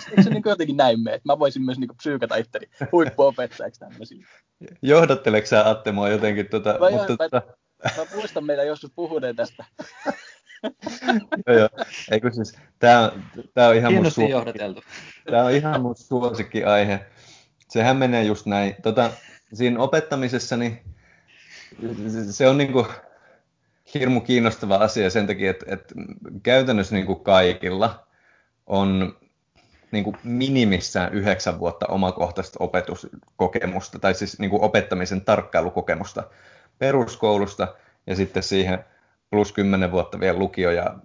eikö 0.09 0.23
se 0.23 0.29
niin 0.29 0.43
jotenkin 0.45 0.77
näin 0.77 0.99
mene, 0.99 1.15
että 1.15 1.33
mä 1.33 1.39
voisin 1.39 1.61
myös 1.61 1.79
niin 1.79 1.97
psyykata 1.97 2.35
itteni 2.35 2.69
huippuopettajaksi 2.91 3.79
tämmöisiä? 3.79 4.27
Johdatteleeko 4.81 5.47
sä 5.47 5.69
Atte 5.69 5.91
mua 5.91 6.09
jotenkin? 6.09 6.49
Tuota, 6.49 6.69
mä, 6.79 6.89
mutta, 6.89 7.11
mä, 7.11 7.29
tuota... 7.29 7.41
mä, 7.97 8.05
muistan 8.15 8.45
meidän 8.45 8.67
joskus 8.67 8.91
puhuneen 8.95 9.35
tästä. 9.35 9.65
joo, 11.47 11.57
joo. 11.57 11.69
Eikö 12.11 12.31
siis, 12.31 12.57
tää, 12.79 13.11
tää 13.53 13.67
on 13.69 13.75
ihan 13.75 13.93
mun 13.93 14.03
suosikki. 14.03 14.31
johdateltu. 14.31 14.81
Tää 15.31 15.43
on 15.45 15.51
ihan 15.51 15.81
mun 15.81 15.95
suosikki-aihe. 15.95 17.05
Sehän 17.73 17.97
menee 17.97 18.23
just 18.23 18.45
näin. 18.45 18.75
Tota, 18.81 19.11
siinä 19.53 19.79
opettamisessa, 19.79 20.57
niin 20.57 20.81
se 22.31 22.47
on 22.47 22.57
niinku, 22.57 22.87
hirmu 23.93 24.21
kiinnostava 24.21 24.75
asia 24.75 25.09
sen 25.09 25.27
takia, 25.27 25.51
että, 25.51 25.65
että 25.67 25.95
käytännössä 26.43 26.95
niin 26.95 27.05
kuin 27.05 27.19
kaikilla 27.19 28.07
on 28.67 29.17
niin 29.91 30.03
kuin 30.03 30.17
minimissään 30.23 31.13
yhdeksän 31.13 31.59
vuotta 31.59 31.85
omakohtaista 31.87 32.57
opetuskokemusta, 32.63 33.99
tai 33.99 34.13
siis 34.13 34.39
niin 34.39 34.49
kuin 34.49 34.63
opettamisen 34.63 35.21
tarkkailukokemusta 35.21 36.23
peruskoulusta, 36.79 37.75
ja 38.07 38.15
sitten 38.15 38.43
siihen 38.43 38.85
plus 39.29 39.51
kymmenen 39.51 39.91
vuotta 39.91 40.19
vielä 40.19 40.39
lukio 40.39 40.71
ja 40.71 40.95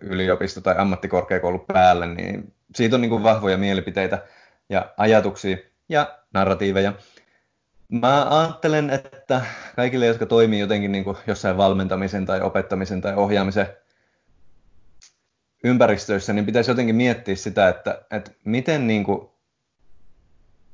yliopisto 0.00 0.60
tai 0.60 0.74
ammattikorkeakoulu 0.78 1.58
päälle, 1.58 2.06
niin 2.06 2.52
siitä 2.74 2.96
on 2.96 3.00
niin 3.00 3.10
kuin 3.10 3.22
vahvoja 3.22 3.58
mielipiteitä 3.58 4.24
ja 4.68 4.94
ajatuksia 4.96 5.56
ja 5.88 6.18
narratiiveja. 6.34 6.92
Mä 7.88 8.40
ajattelen, 8.40 8.90
että 8.90 9.42
kaikille, 9.76 10.06
jotka 10.06 10.26
toimii 10.26 10.60
jotenkin 10.60 10.92
niin 10.92 11.04
kuin 11.04 11.16
jossain 11.26 11.56
valmentamisen 11.56 12.26
tai 12.26 12.40
opettamisen 12.40 13.00
tai 13.00 13.14
ohjaamisen 13.14 13.66
ympäristöissä, 15.64 16.32
niin 16.32 16.46
pitäisi 16.46 16.70
jotenkin 16.70 16.96
miettiä 16.96 17.36
sitä, 17.36 17.68
että, 17.68 18.02
että 18.10 18.30
miten 18.44 18.86
niin 18.86 19.04
kuin, 19.04 19.28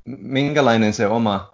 minkälainen 0.05 0.93
se 0.93 1.07
oma, 1.07 1.53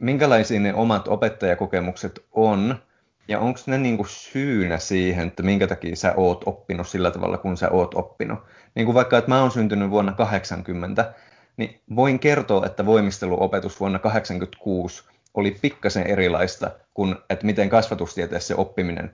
minkälaisia 0.00 0.60
ne 0.60 0.74
omat 0.74 1.08
opettajakokemukset 1.08 2.24
on, 2.32 2.82
ja 3.28 3.38
onko 3.38 3.60
ne 3.66 3.78
niin 3.78 3.96
kuin 3.96 4.08
syynä 4.08 4.78
siihen, 4.78 5.28
että 5.28 5.42
minkä 5.42 5.66
takia 5.66 5.96
sä 5.96 6.14
oot 6.16 6.42
oppinut 6.46 6.88
sillä 6.88 7.10
tavalla, 7.10 7.38
kun 7.38 7.56
sä 7.56 7.70
oot 7.70 7.94
oppinut. 7.94 8.38
Niin 8.74 8.84
kuin 8.86 8.94
vaikka, 8.94 9.18
että 9.18 9.30
mä 9.30 9.40
oon 9.40 9.50
syntynyt 9.50 9.90
vuonna 9.90 10.12
80, 10.12 11.14
niin 11.56 11.80
voin 11.96 12.18
kertoa, 12.18 12.66
että 12.66 12.86
voimisteluopetus 12.86 13.80
vuonna 13.80 13.98
1986 13.98 15.04
oli 15.34 15.50
pikkasen 15.62 16.06
erilaista 16.06 16.70
kuin, 16.94 17.16
että 17.30 17.46
miten 17.46 17.68
kasvatustieteessä 17.68 18.56
oppiminen 18.56 19.10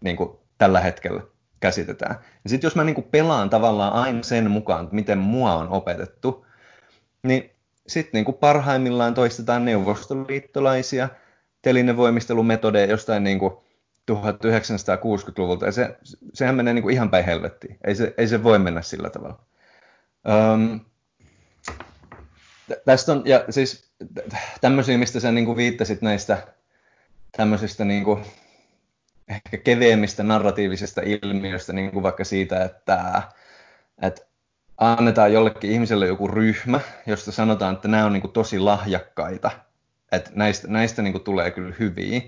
niin 0.00 0.16
kuin 0.16 0.30
tällä 0.58 0.80
hetkellä 0.80 1.22
käsitetään. 1.60 2.16
Ja 2.44 2.50
sitten 2.50 2.66
jos 2.66 2.76
mä 2.76 2.84
niin 2.84 2.94
kuin 2.94 3.06
pelaan 3.10 3.50
tavallaan 3.50 3.92
aina 3.92 4.22
sen 4.22 4.50
mukaan, 4.50 4.88
miten 4.92 5.18
mua 5.18 5.54
on 5.54 5.68
opetettu, 5.68 6.46
niin 7.22 7.50
sitten 7.86 8.24
niin 8.24 8.34
parhaimmillaan 8.34 9.14
toistetaan 9.14 9.64
neuvostoliittolaisia 9.64 11.08
telinevoimistelumetodeja 11.62 12.90
jostain 12.90 13.24
niin 13.24 13.38
kuin 13.38 13.54
1960-luvulta, 14.12 15.66
ja 15.66 15.72
se, 15.72 15.96
sehän 16.34 16.54
menee 16.54 16.74
niin 16.74 16.82
kuin 16.82 16.94
ihan 16.94 17.10
päin 17.10 17.24
helvettiin. 17.24 17.78
Ei 17.84 17.94
se, 17.94 18.14
ei 18.18 18.28
se 18.28 18.42
voi 18.42 18.58
mennä 18.58 18.82
sillä 18.82 19.10
tavalla. 19.10 19.38
Um, 20.54 20.80
tästä 22.84 23.12
on, 23.12 23.22
ja 23.24 23.44
siis 23.50 23.92
tämmöisiä, 24.60 24.98
mistä 24.98 25.20
sä 25.20 25.32
niin 25.32 25.46
kuin 25.46 25.56
viittasit 25.56 26.02
näistä 26.02 26.46
tämmöisistä 27.36 27.84
niin 27.84 28.04
kuin, 28.04 28.24
ehkä 29.28 29.56
keveemmistä 29.56 30.22
narratiivisista 30.22 31.00
ilmiöistä, 31.04 31.72
niin 31.72 31.90
kuin 31.90 32.02
vaikka 32.02 32.24
siitä, 32.24 32.64
että, 32.64 33.22
että 34.02 34.26
annetaan 34.78 35.32
jollekin 35.32 35.70
ihmiselle 35.70 36.06
joku 36.06 36.28
ryhmä, 36.28 36.80
josta 37.06 37.32
sanotaan, 37.32 37.74
että 37.74 37.88
nämä 37.88 38.06
on 38.06 38.12
niin 38.12 38.20
kuin 38.20 38.32
tosi 38.32 38.58
lahjakkaita, 38.58 39.50
että 40.12 40.30
näistä, 40.34 40.68
näistä 40.68 41.02
niin 41.02 41.12
kuin 41.12 41.24
tulee 41.24 41.50
kyllä 41.50 41.74
hyviä, 41.78 42.20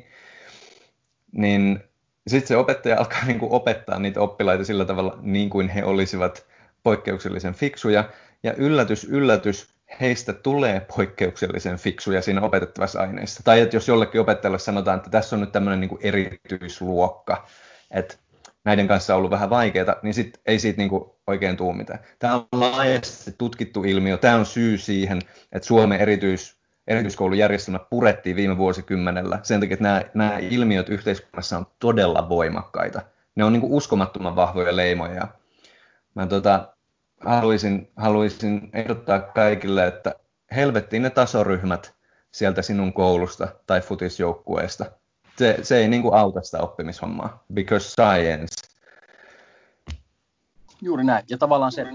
niin 1.33 1.81
sitten 2.27 2.49
se 2.49 2.57
opettaja 2.57 2.99
alkaa 2.99 3.25
niin 3.25 3.39
kuin 3.39 3.53
opettaa 3.53 3.99
niitä 3.99 4.21
oppilaita 4.21 4.65
sillä 4.65 4.85
tavalla, 4.85 5.19
niin 5.23 5.51
kuin 5.51 5.69
he 5.69 5.85
olisivat 5.85 6.47
poikkeuksellisen 6.83 7.55
fiksuja, 7.55 8.11
ja 8.43 8.53
yllätys, 8.53 9.05
yllätys, 9.05 9.76
heistä 10.01 10.33
tulee 10.33 10.87
poikkeuksellisen 10.97 11.77
fiksuja 11.77 12.23
siinä 12.23 12.41
opetettavassa 12.41 13.01
aineessa. 13.01 13.43
Tai 13.43 13.61
että 13.61 13.77
jos 13.77 13.89
jollekin 13.89 14.21
opettajalle 14.21 14.59
sanotaan, 14.59 14.97
että 14.97 15.11
tässä 15.11 15.37
on 15.37 15.41
nyt 15.41 15.53
tämmöinen 15.53 15.81
niin 15.81 15.99
erityisluokka, 16.01 17.47
että 17.91 18.17
näiden 18.65 18.89
kanssa 18.89 19.15
on 19.15 19.19
ollut 19.19 19.31
vähän 19.31 19.51
vaikeaa, 19.51 19.97
niin 20.03 20.15
sit 20.15 20.41
ei 20.47 20.59
siitä 20.59 20.79
niin 20.79 20.91
oikein 21.27 21.57
tule 21.57 21.77
mitään. 21.77 21.99
Tämä 22.19 22.35
on 22.35 22.47
laajasti 22.53 23.35
tutkittu 23.39 23.85
ilmiö. 23.85 24.17
Tämä 24.17 24.37
on 24.37 24.47
syy 24.47 24.79
siihen, 24.79 25.23
että 25.53 25.67
Suomen 25.67 26.01
erityis, 26.01 26.57
erityiskoulujärjestelmä 26.87 27.79
purettiin 27.79 28.37
viime 28.37 28.59
vuosikymmenellä 28.59 29.41
sen 29.43 29.61
takia, 29.61 29.75
että 29.75 29.83
nämä, 29.83 30.03
nämä 30.15 30.39
ilmiöt 30.39 30.89
yhteiskunnassa 30.89 31.59
on 31.59 31.67
todella 31.79 32.29
voimakkaita. 32.29 33.03
Ne 33.35 33.45
on 33.45 33.53
niin 33.53 33.63
uskomattoman 33.65 34.37
vahvoja 34.37 34.77
leimoja. 34.77 35.29
Mä 36.15 36.27
tota, 36.27 36.76
haluaisin, 37.27 37.93
haluaisin 37.97 38.71
ehdottaa 38.73 39.21
kaikille, 39.21 39.87
että 39.87 40.15
helvettiin 40.55 41.03
ne 41.03 41.11
tasoryhmät 41.11 41.95
sieltä 42.31 42.63
sinun 42.63 42.93
koulusta 42.93 43.49
tai 43.67 43.81
futisjoukkueesta. 43.81 44.85
Se, 45.39 45.59
se 45.63 45.77
ei 45.77 45.89
niin 45.89 46.03
kuin 46.03 46.15
auta 46.15 46.43
sitä 46.43 46.59
oppimishommaa, 46.59 47.45
because 47.55 47.89
science. 47.89 48.55
Juuri 50.83 51.05
näin. 51.05 51.25
Ja 51.31 51.39
tavallaan 51.39 51.73
se, 51.73 51.87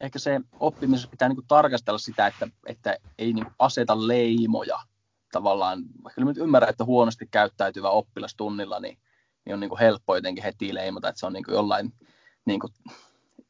ehkä 0.00 0.18
se 0.18 0.40
oppimisessa 0.60 1.08
pitää 1.08 1.28
niin 1.28 1.36
kuin 1.36 1.46
tarkastella 1.48 1.98
sitä, 1.98 2.26
että, 2.26 2.48
että 2.66 2.96
ei 3.18 3.32
niin 3.32 3.44
kuin 3.44 3.54
aseta 3.58 4.08
leimoja 4.08 4.78
tavallaan, 5.32 5.82
vaikka 6.04 6.24
nyt 6.24 6.36
ymmärrän, 6.36 6.70
että 6.70 6.84
huonosti 6.84 7.28
käyttäytyvä 7.30 7.90
oppilas 7.90 8.34
tunnilla, 8.34 8.80
niin, 8.80 8.98
niin 9.44 9.54
on 9.54 9.60
niin 9.60 9.68
kuin 9.68 9.78
helppo 9.78 10.16
jotenkin 10.16 10.44
heti 10.44 10.74
leimata, 10.74 11.08
että 11.08 11.20
se 11.20 11.26
on 11.26 11.32
niin 11.32 11.44
kuin 11.44 11.54
jollain 11.54 11.92
niin 12.44 12.60
kuin 12.60 12.72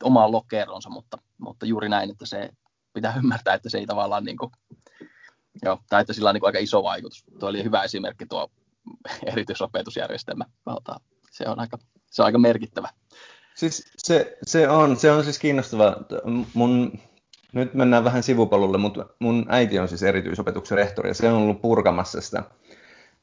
omaan 0.02 0.32
lokeronsa, 0.32 0.90
mutta, 0.90 1.18
mutta 1.38 1.66
juuri 1.66 1.88
näin, 1.88 2.10
että 2.10 2.26
se 2.26 2.50
pitää 2.92 3.14
ymmärtää, 3.22 3.54
että 3.54 3.70
se 3.70 3.78
ei 3.78 3.86
tavallaan 3.86 4.24
niin 4.24 4.36
kuin, 4.36 4.50
joo, 5.64 5.78
tai 5.88 6.00
että 6.00 6.12
sillä 6.12 6.28
on 6.28 6.34
niin 6.34 6.40
kuin 6.40 6.48
aika 6.48 6.58
iso 6.58 6.82
vaikutus. 6.82 7.24
Tuo 7.38 7.48
oli 7.48 7.64
hyvä 7.64 7.82
esimerkki 7.82 8.26
tuo 8.26 8.50
erityisopetusjärjestelmä. 9.32 10.44
Se 11.30 11.44
on 11.48 11.60
aika, 11.60 11.78
se 12.10 12.22
on 12.22 12.26
aika 12.26 12.38
merkittävä. 12.38 12.88
Siis 13.54 13.92
se, 13.98 14.38
se, 14.42 14.68
on, 14.68 14.96
se 14.96 15.12
on 15.12 15.24
siis 15.24 15.38
kiinnostava. 15.38 15.96
Mun, 16.54 16.98
nyt 17.52 17.74
mennään 17.74 18.04
vähän 18.04 18.22
sivupolulle, 18.22 18.78
mutta 18.78 19.06
mun 19.18 19.46
äiti 19.48 19.78
on 19.78 19.88
siis 19.88 20.02
erityisopetuksen 20.02 20.78
rehtori 20.78 21.10
ja 21.10 21.14
se 21.14 21.28
on 21.28 21.42
ollut 21.42 21.62
purkamassa 21.62 22.20
sitä, 22.20 22.42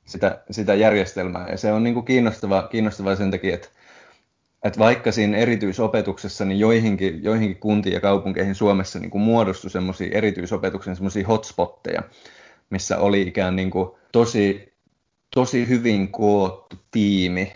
sitä, 0.06 0.44
sitä 0.52 0.74
järjestelmää. 0.74 1.48
Ja 1.50 1.58
se 1.58 1.72
on 1.72 1.84
niin 1.84 1.94
kuin 1.94 2.06
kiinnostava, 2.06 2.68
kiinnostava 2.72 3.16
sen 3.16 3.32
takia, 3.32 3.56
että, 3.56 3.70
että 4.64 4.80
vaikka 4.80 5.12
siinä 5.12 5.38
erityisopetuksessa 5.38 6.46
niin 6.46 6.60
joihinkin, 6.60 7.24
joihinkin 7.24 7.60
kuntiin 7.60 7.94
ja 7.94 8.02
kaupunkeihin 8.02 8.56
Suomessa 8.56 9.00
niin 9.00 9.10
kuin 9.10 9.22
muodostui 9.22 9.72
semmoisia 9.72 10.18
erityisopetuksen 10.18 10.96
semmoisia 10.96 11.28
hotspotteja, 11.28 12.04
missä 12.70 12.98
oli 12.98 13.22
ikään 13.22 13.56
niin 13.56 13.72
kuin 13.72 13.90
tosi, 14.12 14.74
tosi 15.36 15.68
hyvin 15.68 16.12
koottu 16.12 16.76
tiimi 16.92 17.52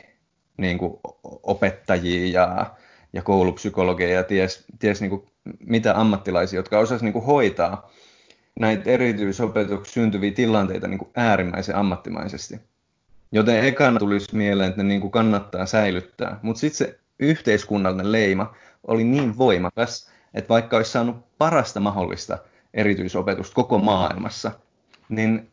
niin 0.57 0.77
kuin 0.77 0.99
opettajia 1.43 2.41
ja, 2.41 2.75
ja 3.13 3.21
koulupsykologeja 3.21 4.15
ja 4.15 4.23
ties, 4.23 4.65
ties 4.79 5.01
niin 5.01 5.09
kuin 5.09 5.23
mitä 5.59 5.99
ammattilaisia, 5.99 6.59
jotka 6.59 6.79
osasivat 6.79 7.13
niin 7.13 7.23
hoitaa 7.23 7.91
näitä 8.59 8.89
erityisopetuksessa 8.89 9.93
syntyviä 9.93 10.31
tilanteita 10.31 10.87
niin 10.87 10.99
kuin 10.99 11.11
äärimmäisen 11.15 11.75
ammattimaisesti. 11.75 12.59
Joten 13.31 13.65
ekana 13.65 13.99
tulisi 13.99 14.35
mieleen, 14.35 14.69
että 14.69 14.83
ne 14.83 14.87
niin 14.87 15.01
kuin 15.01 15.11
kannattaa 15.11 15.65
säilyttää. 15.65 16.39
Mutta 16.41 16.59
sitten 16.59 16.77
se 16.77 16.99
yhteiskunnallinen 17.19 18.11
leima 18.11 18.55
oli 18.87 19.03
niin 19.03 19.37
voimakas, 19.37 20.11
että 20.33 20.49
vaikka 20.49 20.77
olisi 20.77 20.91
saanut 20.91 21.37
parasta 21.37 21.79
mahdollista 21.79 22.37
erityisopetusta 22.73 23.55
koko 23.55 23.77
maailmassa, 23.77 24.51
niin 25.09 25.51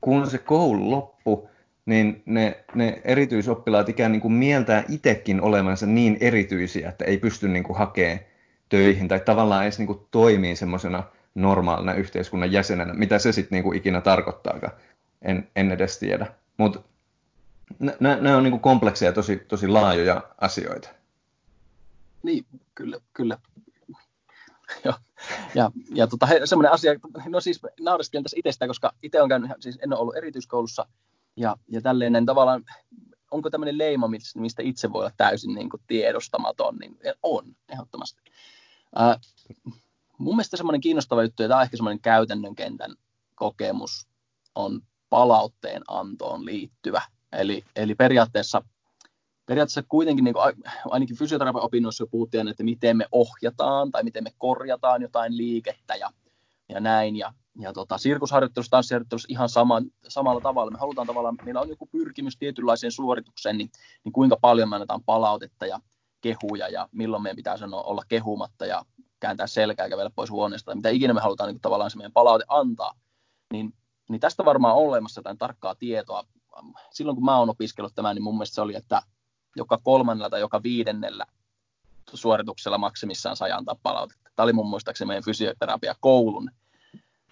kun 0.00 0.30
se 0.30 0.38
koulu 0.38 0.90
loppui, 0.90 1.48
niin 1.86 2.22
ne, 2.26 2.64
ne 2.74 3.00
erityisoppilaat 3.04 3.88
ikään 3.88 4.12
niin 4.12 4.22
kuin 4.22 4.32
mieltää 4.32 4.84
itsekin 4.88 5.40
olevansa 5.40 5.86
niin 5.86 6.16
erityisiä, 6.20 6.88
että 6.88 7.04
ei 7.04 7.18
pysty 7.18 7.48
niin 7.48 7.64
kuin 7.64 7.78
hakemaan 7.78 8.20
töihin 8.68 9.08
tai 9.08 9.20
tavallaan 9.20 9.62
edes 9.62 9.78
niin 9.78 9.86
kuin 9.86 10.00
toimii 10.10 10.56
semmoisena 10.56 11.02
normaalina 11.34 11.94
yhteiskunnan 11.94 12.52
jäsenenä, 12.52 12.94
mitä 12.94 13.18
se 13.18 13.32
sitten 13.32 13.62
niin 13.62 13.76
ikinä 13.76 14.00
tarkoittaakaan, 14.00 14.72
en, 15.22 15.48
en 15.56 15.72
edes 15.72 15.98
tiedä. 15.98 16.26
Mutta 16.56 16.80
nämä 18.00 18.36
on 18.36 18.42
niin 18.42 18.50
kuin 18.50 18.60
komplekseja, 18.60 19.12
tosi, 19.12 19.36
tosi 19.36 19.68
laajoja 19.68 20.22
asioita. 20.40 20.88
Niin, 22.22 22.46
kyllä, 22.74 23.00
kyllä. 23.12 23.38
ja, 24.84 24.92
ja, 25.54 25.70
ja 25.94 26.06
tota, 26.06 26.28
semmoinen 26.44 26.72
asia, 26.72 26.92
no 27.28 27.40
siis 27.40 27.60
naureskelen 27.80 28.22
tässä 28.22 28.36
itsestä, 28.38 28.66
koska 28.66 28.92
itse 29.02 29.22
on 29.22 29.28
käynyt, 29.28 29.50
siis 29.60 29.78
en 29.82 29.92
ole 29.92 30.00
ollut 30.00 30.16
erityiskoulussa, 30.16 30.86
ja, 31.36 31.56
ja 31.68 31.80
tälleen 31.80 32.12
niin 32.12 32.26
tavallaan, 32.26 32.64
onko 33.30 33.50
tämmöinen 33.50 33.78
leima, 33.78 34.08
mistä 34.34 34.62
itse 34.62 34.92
voi 34.92 35.00
olla 35.00 35.12
täysin 35.16 35.54
niin 35.54 35.70
kuin 35.70 35.82
tiedostamaton, 35.86 36.76
niin 36.76 36.98
on, 37.22 37.56
ehdottomasti. 37.68 38.22
Ää, 38.94 39.18
mun 40.18 40.36
mielestä 40.36 40.56
semmoinen 40.56 40.80
kiinnostava 40.80 41.22
juttu, 41.22 41.42
ja 41.42 41.48
tämä 41.48 41.58
on 41.58 41.64
ehkä 41.64 41.76
semmoinen 41.76 42.00
käytännön 42.00 42.54
kentän 42.54 42.96
kokemus, 43.34 44.08
on 44.54 44.82
palautteen 45.10 45.82
antoon 45.88 46.44
liittyvä. 46.44 47.02
Eli, 47.32 47.64
eli 47.76 47.94
periaatteessa, 47.94 48.62
periaatteessa 49.46 49.82
kuitenkin 49.88 50.24
niin 50.24 50.34
kuin, 50.34 50.54
ainakin 50.84 51.16
fysioterapian 51.16 51.64
opinnoissa 51.64 52.06
puhuttiin, 52.06 52.48
että 52.48 52.64
miten 52.64 52.96
me 52.96 53.06
ohjataan 53.12 53.90
tai 53.90 54.02
miten 54.04 54.24
me 54.24 54.30
korjataan 54.38 55.02
jotain 55.02 55.36
liikettä 55.36 55.94
ja, 55.94 56.10
ja 56.68 56.80
näin. 56.80 57.16
Ja, 57.16 57.32
ja 57.58 57.72
tota, 57.72 57.98
sirkusharjoittelussa, 57.98 58.70
tanssiharjoittelussa 58.70 59.26
ihan 59.30 59.48
sama, 59.48 59.82
samalla 60.08 60.40
tavalla. 60.40 60.70
Me 60.70 60.78
halutaan 60.78 61.06
tavallaan, 61.06 61.36
meillä 61.44 61.60
on 61.60 61.68
joku 61.68 61.86
pyrkimys 61.86 62.36
tietynlaiseen 62.36 62.92
suoritukseen, 62.92 63.58
niin, 63.58 63.70
niin 64.04 64.12
kuinka 64.12 64.36
paljon 64.40 64.68
me 64.68 64.76
annetaan 64.76 65.04
palautetta 65.04 65.66
ja 65.66 65.80
kehuja 66.20 66.68
ja 66.68 66.88
milloin 66.92 67.22
meidän 67.22 67.36
pitää 67.36 67.56
sanoa 67.56 67.82
olla 67.82 68.02
kehumatta 68.08 68.66
ja 68.66 68.84
kääntää 69.20 69.46
selkää 69.46 69.86
ja 69.86 69.90
kävellä 69.90 70.10
pois 70.14 70.30
huoneesta 70.30 70.74
mitä 70.74 70.88
ikinä 70.88 71.14
me 71.14 71.20
halutaan 71.20 71.48
niin 71.52 71.60
tavallaan 71.60 71.90
se 71.90 71.96
meidän 71.96 72.12
palaute 72.12 72.44
antaa. 72.48 72.94
Niin, 73.52 73.74
niin 74.08 74.20
tästä 74.20 74.44
varmaan 74.44 74.74
on 74.74 74.82
olemassa 74.82 75.18
jotain 75.18 75.38
tarkkaa 75.38 75.74
tietoa. 75.74 76.24
Silloin 76.90 77.16
kun 77.16 77.24
mä 77.24 77.38
oon 77.38 77.50
opiskellut 77.50 77.94
tämän, 77.94 78.16
niin 78.16 78.22
mun 78.22 78.34
mielestä 78.34 78.54
se 78.54 78.60
oli, 78.60 78.74
että 78.76 79.02
joka 79.56 79.78
kolmannella 79.82 80.30
tai 80.30 80.40
joka 80.40 80.62
viidennellä 80.62 81.26
suorituksella 82.14 82.78
maksimissaan 82.78 83.36
sai 83.36 83.52
antaa 83.52 83.76
palautetta. 83.82 84.30
Tämä 84.36 84.44
oli 84.44 84.52
mun 84.52 84.70
muistaakseni 84.70 85.06
meidän 85.06 85.24
fysioterapia 85.24 85.94
koulun 86.00 86.50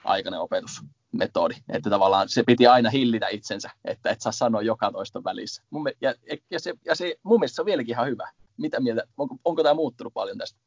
aikainen 0.04 0.40
opetusmetodi, 0.40 1.54
että 1.68 1.90
tavallaan 1.90 2.28
se 2.28 2.42
piti 2.42 2.66
aina 2.66 2.90
hillitä 2.90 3.28
itsensä, 3.28 3.70
että 3.84 4.10
et 4.10 4.20
saa 4.20 4.32
sanoa 4.32 4.62
joka 4.62 4.92
toista 4.92 5.24
välissä. 5.24 5.62
Mun, 5.70 5.90
ja, 6.00 6.14
ja, 6.50 6.60
se, 6.60 6.74
ja 6.84 6.94
se, 6.94 7.14
mun 7.22 7.40
mielestä 7.40 7.56
se 7.56 7.62
on 7.62 7.66
vieläkin 7.66 7.92
ihan 7.92 8.06
hyvä. 8.06 8.30
Mitä 8.56 8.80
mieltä, 8.80 9.02
onko, 9.16 9.36
onko 9.44 9.62
tämä 9.62 9.74
muuttunut 9.74 10.14
paljon 10.14 10.38
tästä? 10.38 10.58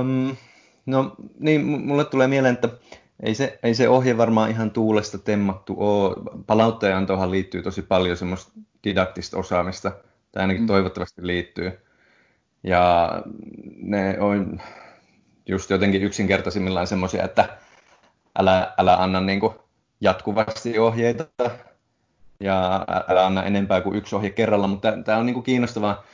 Um, 0.00 0.36
no 0.86 1.14
niin, 1.38 1.64
mulle 1.64 2.04
tulee 2.04 2.28
mieleen, 2.28 2.54
että 2.54 2.68
ei 3.22 3.34
se, 3.34 3.58
ei 3.62 3.74
se 3.74 3.88
ohje 3.88 4.16
varmaan 4.16 4.50
ihan 4.50 4.70
tuulesta 4.70 5.18
temmattu 5.18 5.74
ole. 5.78 6.16
Palauttajantohan 6.46 7.30
liittyy 7.30 7.62
tosi 7.62 7.82
paljon 7.82 8.16
semmoista 8.16 8.52
didaktista 8.84 9.38
osaamista, 9.38 9.92
tai 10.32 10.40
ainakin 10.40 10.62
mm. 10.62 10.66
toivottavasti 10.66 11.26
liittyy. 11.26 11.72
Ja 12.64 13.10
ne 13.76 14.20
on 14.20 14.60
just 15.46 15.70
jotenkin 15.70 16.02
yksinkertaisimmillaan 16.02 16.86
semmoisia, 16.86 17.24
että 17.24 17.58
älä, 18.38 18.74
älä 18.78 18.96
anna 18.96 19.20
niin 19.20 19.40
kuin 19.40 19.54
jatkuvasti 20.00 20.78
ohjeita 20.78 21.26
ja 22.40 22.86
älä 23.08 23.26
anna 23.26 23.42
enempää 23.42 23.80
kuin 23.80 23.96
yksi 23.96 24.16
ohje 24.16 24.30
kerralla, 24.30 24.66
mutta 24.66 24.92
tämä 25.04 25.18
on 25.18 25.26
niin 25.26 25.34
kuin 25.34 25.44
kiinnostavaa, 25.44 26.04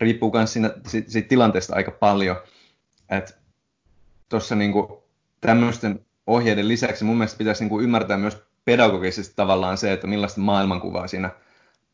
riippuu 0.00 0.32
myös 0.32 0.52
siinä, 0.52 0.70
siitä, 0.86 1.10
siitä 1.10 1.28
tilanteesta 1.28 1.76
aika 1.76 1.90
paljon, 1.90 2.36
että 3.08 3.34
tuossa 4.28 4.54
niin 4.54 4.72
tämmöisten 5.40 6.06
ohjeiden 6.26 6.68
lisäksi 6.68 7.04
mun 7.04 7.16
mielestä 7.16 7.38
pitäisi 7.38 7.62
niin 7.62 7.70
kuin 7.70 7.84
ymmärtää 7.84 8.16
myös 8.16 8.42
pedagogisesti 8.64 9.32
tavallaan 9.36 9.78
se, 9.78 9.92
että 9.92 10.06
millaista 10.06 10.40
maailmankuvaa 10.40 11.06
siinä 11.06 11.30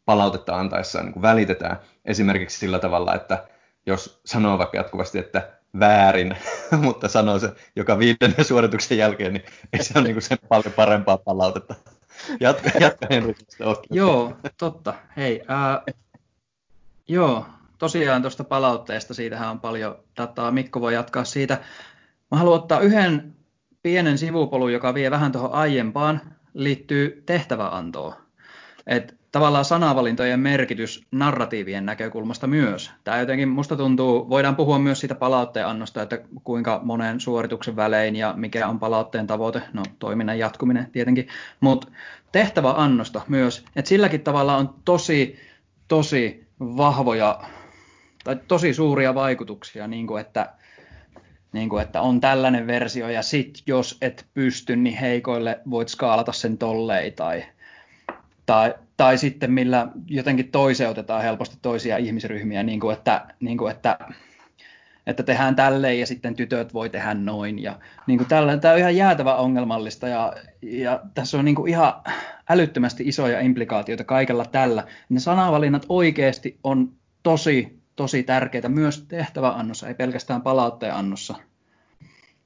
palautetta 0.04 0.58
antaessaan 0.58 1.04
niin 1.04 1.12
kuin 1.12 1.22
välitetään. 1.22 1.76
Esimerkiksi 2.04 2.58
sillä 2.58 2.78
tavalla, 2.78 3.14
että 3.14 3.48
jos 3.86 4.20
sanoo 4.24 4.58
vaikka 4.58 4.76
jatkuvasti, 4.76 5.18
että 5.18 5.50
väärin, 5.78 6.36
mutta 6.84 7.08
sanoo 7.08 7.38
se 7.38 7.52
joka 7.76 7.98
viidennen 7.98 8.44
suorituksen 8.44 8.98
jälkeen, 8.98 9.32
niin 9.32 9.44
ei 9.72 9.84
se 9.84 9.98
ole 9.98 10.08
niin 10.08 10.22
sen 10.22 10.38
paljon 10.48 10.72
parempaa 10.72 11.18
palautetta. 11.18 11.74
Jatka, 12.40 12.70
jatka 12.80 13.06
Henrik. 13.10 13.36
Joo, 13.90 14.36
totta. 14.58 14.94
Hei, 15.16 15.42
ää, 15.48 15.82
joo, 17.08 17.46
tosiaan 17.78 18.22
tuosta 18.22 18.44
palautteesta, 18.44 19.14
siitähän 19.14 19.50
on 19.50 19.60
paljon 19.60 19.98
dataa. 20.16 20.50
Mikko 20.50 20.80
voi 20.80 20.94
jatkaa 20.94 21.24
siitä. 21.24 21.58
Mä 22.30 22.38
haluan 22.38 22.56
ottaa 22.56 22.80
yhden 22.80 23.34
pienen 23.82 24.18
sivupolun, 24.18 24.72
joka 24.72 24.94
vie 24.94 25.10
vähän 25.10 25.32
tuohon 25.32 25.52
aiempaan, 25.52 26.20
liittyy 26.54 27.22
tehtäväantoon. 27.26 28.14
Et 28.86 29.20
tavallaan 29.32 29.64
sanavalintojen 29.64 30.40
merkitys 30.40 31.06
narratiivien 31.10 31.86
näkökulmasta 31.86 32.46
myös. 32.46 32.90
Tämä 33.04 33.18
jotenkin 33.18 33.48
musta 33.48 33.76
tuntuu, 33.76 34.28
voidaan 34.28 34.56
puhua 34.56 34.78
myös 34.78 35.00
siitä 35.00 35.14
palautteen 35.14 35.66
annosta, 35.66 36.02
että 36.02 36.18
kuinka 36.44 36.80
monen 36.84 37.20
suorituksen 37.20 37.76
välein 37.76 38.16
ja 38.16 38.34
mikä 38.36 38.68
on 38.68 38.78
palautteen 38.78 39.26
tavoite, 39.26 39.62
no 39.72 39.82
toiminnan 39.98 40.38
jatkuminen 40.38 40.90
tietenkin, 40.92 41.28
mutta 41.60 41.88
tehtävä 42.32 42.72
annosta 42.76 43.20
myös, 43.28 43.64
että 43.76 43.88
silläkin 43.88 44.20
tavalla 44.20 44.56
on 44.56 44.74
tosi, 44.84 45.38
tosi 45.88 46.46
vahvoja 46.60 47.40
tai 48.24 48.36
tosi 48.48 48.74
suuria 48.74 49.14
vaikutuksia, 49.14 49.86
niin 49.86 50.06
kuin 50.06 50.20
että 50.20 50.52
niin 51.52 51.68
kuin, 51.68 51.82
että 51.82 52.00
on 52.00 52.20
tällainen 52.20 52.66
versio 52.66 53.08
ja 53.08 53.22
sit 53.22 53.62
jos 53.66 53.98
et 54.02 54.26
pysty, 54.34 54.76
niin 54.76 54.96
heikoille 54.96 55.60
voit 55.70 55.88
skaalata 55.88 56.32
sen 56.32 56.58
tollei 56.58 57.10
tai, 57.10 57.44
tai, 58.46 58.74
tai 58.96 59.18
sitten 59.18 59.52
millä 59.52 59.88
jotenkin 60.06 60.50
toiseutetaan 60.50 61.22
helposti 61.22 61.56
toisia 61.62 61.96
ihmisryhmiä, 61.96 62.62
niin 62.62 62.80
kuin, 62.80 62.96
että, 62.96 63.26
niin 63.40 63.58
kuin, 63.58 63.70
että 63.70 63.98
että 65.06 65.22
tehdään 65.22 65.56
tälleen 65.56 66.00
ja 66.00 66.06
sitten 66.06 66.34
tytöt 66.34 66.74
voi 66.74 66.90
tehdä 66.90 67.14
noin. 67.14 67.58
Ja 67.58 67.78
niin 68.06 68.18
kuin 68.18 68.28
tällä, 68.28 68.56
tämä 68.56 68.74
on 68.74 68.80
ihan 68.80 68.96
jäätävä 68.96 69.34
ongelmallista 69.34 70.08
ja, 70.08 70.32
ja 70.62 71.00
tässä 71.14 71.38
on 71.38 71.44
niin 71.44 71.54
kuin 71.54 71.70
ihan 71.70 71.94
älyttömästi 72.48 73.08
isoja 73.08 73.40
implikaatioita 73.40 74.04
kaikella 74.04 74.44
tällä. 74.44 74.84
Ne 75.08 75.20
sanavalinnat 75.20 75.86
oikeasti 75.88 76.58
on 76.64 76.92
tosi, 77.22 77.79
tosi 78.00 78.22
tärkeitä. 78.22 78.68
Myös 78.68 79.04
tehtäväannossa, 79.08 79.88
ei 79.88 79.94
pelkästään 79.94 80.42
palautteen 80.42 80.94
annossa. 80.94 81.34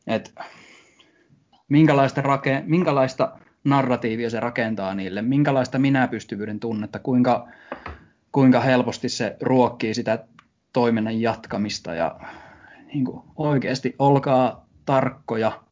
Et 0.07 0.35
minkälaista, 1.69 2.23
rake, 2.23 2.63
minkälaista 2.67 3.39
narratiivia 3.65 4.31
se 4.31 4.41
rakentaa 4.41 4.95
niille, 4.95 5.23
minkälaista 5.23 5.79
minäpystyvyyden 5.79 6.61
tunnetta, 6.61 6.99
kuinka, 6.99 7.49
kuinka 8.33 8.61
helposti 8.61 9.09
se 9.09 9.37
ruokkii 9.41 9.95
sitä 9.95 10.25
toiminnan 10.73 11.21
jatkamista? 11.21 11.95
Ja 11.95 12.21
niin 12.87 13.05
kuin 13.05 13.23
oikeasti 13.37 13.95
olkaa 13.99 14.67
tarkkoja. 14.85 15.63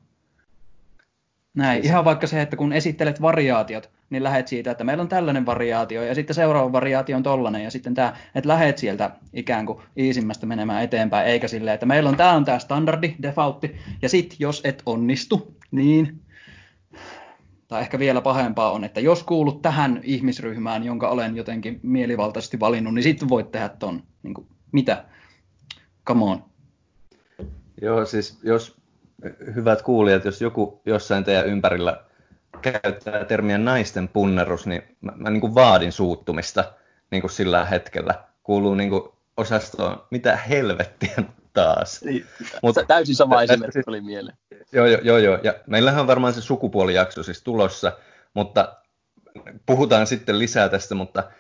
Näin, 1.54 1.82
siis... 1.82 1.90
ihan 1.90 2.04
vaikka 2.04 2.26
se, 2.26 2.42
että 2.42 2.56
kun 2.56 2.72
esittelet 2.72 3.22
variaatiot, 3.22 3.90
niin 4.12 4.24
lähet 4.24 4.48
siitä, 4.48 4.70
että 4.70 4.84
meillä 4.84 5.00
on 5.00 5.08
tällainen 5.08 5.46
variaatio 5.46 6.02
ja 6.02 6.14
sitten 6.14 6.34
seuraava 6.34 6.72
variaatio 6.72 7.16
on 7.16 7.22
tollainen 7.22 7.64
ja 7.64 7.70
sitten 7.70 7.94
tämä, 7.94 8.16
että 8.34 8.48
lähet 8.48 8.78
sieltä 8.78 9.10
ikään 9.32 9.66
kuin 9.66 9.78
iisimmästä 9.96 10.46
menemään 10.46 10.82
eteenpäin, 10.82 11.26
eikä 11.26 11.48
silleen, 11.48 11.74
että 11.74 11.86
meillä 11.86 12.10
on 12.10 12.16
tämä 12.16 12.32
on 12.32 12.44
tämä 12.44 12.58
standardi, 12.58 13.14
defaultti 13.22 13.76
ja 14.02 14.08
sitten 14.08 14.36
jos 14.40 14.60
et 14.64 14.82
onnistu, 14.86 15.56
niin 15.70 16.20
tai 17.68 17.80
ehkä 17.80 17.98
vielä 17.98 18.20
pahempaa 18.20 18.72
on, 18.72 18.84
että 18.84 19.00
jos 19.00 19.22
kuulut 19.22 19.62
tähän 19.62 20.00
ihmisryhmään, 20.02 20.84
jonka 20.84 21.08
olen 21.08 21.36
jotenkin 21.36 21.80
mielivaltaisesti 21.82 22.60
valinnut, 22.60 22.94
niin 22.94 23.02
sitten 23.02 23.28
voit 23.28 23.52
tehdä 23.52 23.68
ton. 23.68 24.02
Niin 24.22 24.34
kuin, 24.34 24.46
mitä? 24.72 25.04
Come 26.06 26.24
on. 26.24 26.44
Joo, 27.82 28.06
siis 28.06 28.40
jos 28.42 28.76
hyvät 29.54 29.82
kuulijat, 29.82 30.24
jos 30.24 30.40
joku 30.40 30.80
jossain 30.86 31.24
teidän 31.24 31.46
ympärillä 31.46 32.04
käyttää 32.62 33.24
termiä 33.24 33.58
naisten 33.58 34.08
punnerus, 34.08 34.66
niin 34.66 34.82
mä, 35.00 35.12
mä 35.16 35.30
niin 35.30 35.40
kuin 35.40 35.54
vaadin 35.54 35.92
suuttumista 35.92 36.72
niin 37.10 37.20
kuin 37.20 37.30
sillä 37.30 37.64
hetkellä. 37.64 38.14
Kuuluu 38.42 38.74
niin 38.74 38.90
kuin 38.90 39.02
osastoon, 39.36 40.04
mitä 40.10 40.36
helvettiä 40.36 41.14
taas. 41.52 42.02
Niin, 42.02 42.26
Mutta 42.62 42.84
täysin 42.84 43.14
sama 43.14 43.42
esimerkki 43.42 43.82
tuli 43.82 44.00
mieleen. 44.00 44.36
Joo, 44.72 44.86
joo, 44.86 45.00
joo, 45.02 45.18
joo. 45.18 45.38
Ja 45.42 45.54
meillähän 45.66 46.00
on 46.00 46.06
varmaan 46.06 46.34
se 46.34 46.40
sukupuolijakso 46.40 47.22
siis 47.22 47.42
tulossa, 47.42 47.92
mutta 48.34 48.76
puhutaan 49.66 50.06
sitten 50.06 50.38
lisää 50.38 50.68
tästä, 50.68 50.94
mutta 50.94 51.30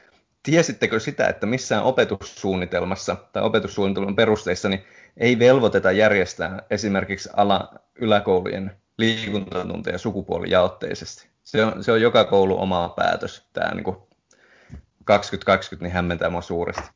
tiesittekö 0.42 1.00
sitä, 1.00 1.26
että 1.26 1.46
missään 1.46 1.82
opetussuunnitelmassa 1.82 3.16
tai 3.32 3.42
opetussuunnitelman 3.42 4.16
perusteissa 4.16 4.68
niin 4.68 4.84
ei 5.16 5.38
velvoiteta 5.38 5.92
järjestää 5.92 6.62
esimerkiksi 6.70 7.28
ala 7.36 7.74
yläkoulujen 7.94 8.81
liikuntatunteja 8.98 9.98
sukupuolijaotteisesti. 9.98 11.28
Se 11.42 11.64
on, 11.64 11.84
se 11.84 11.92
on 11.92 12.00
joka 12.00 12.24
koulu 12.24 12.60
oma 12.60 12.88
päätös. 12.96 13.46
Tämä 13.52 13.74
niin 13.74 13.96
2020 15.04 15.84
niin 15.84 15.92
hämmentää 15.92 16.30
mua 16.30 16.42
suuresti. 16.42 16.88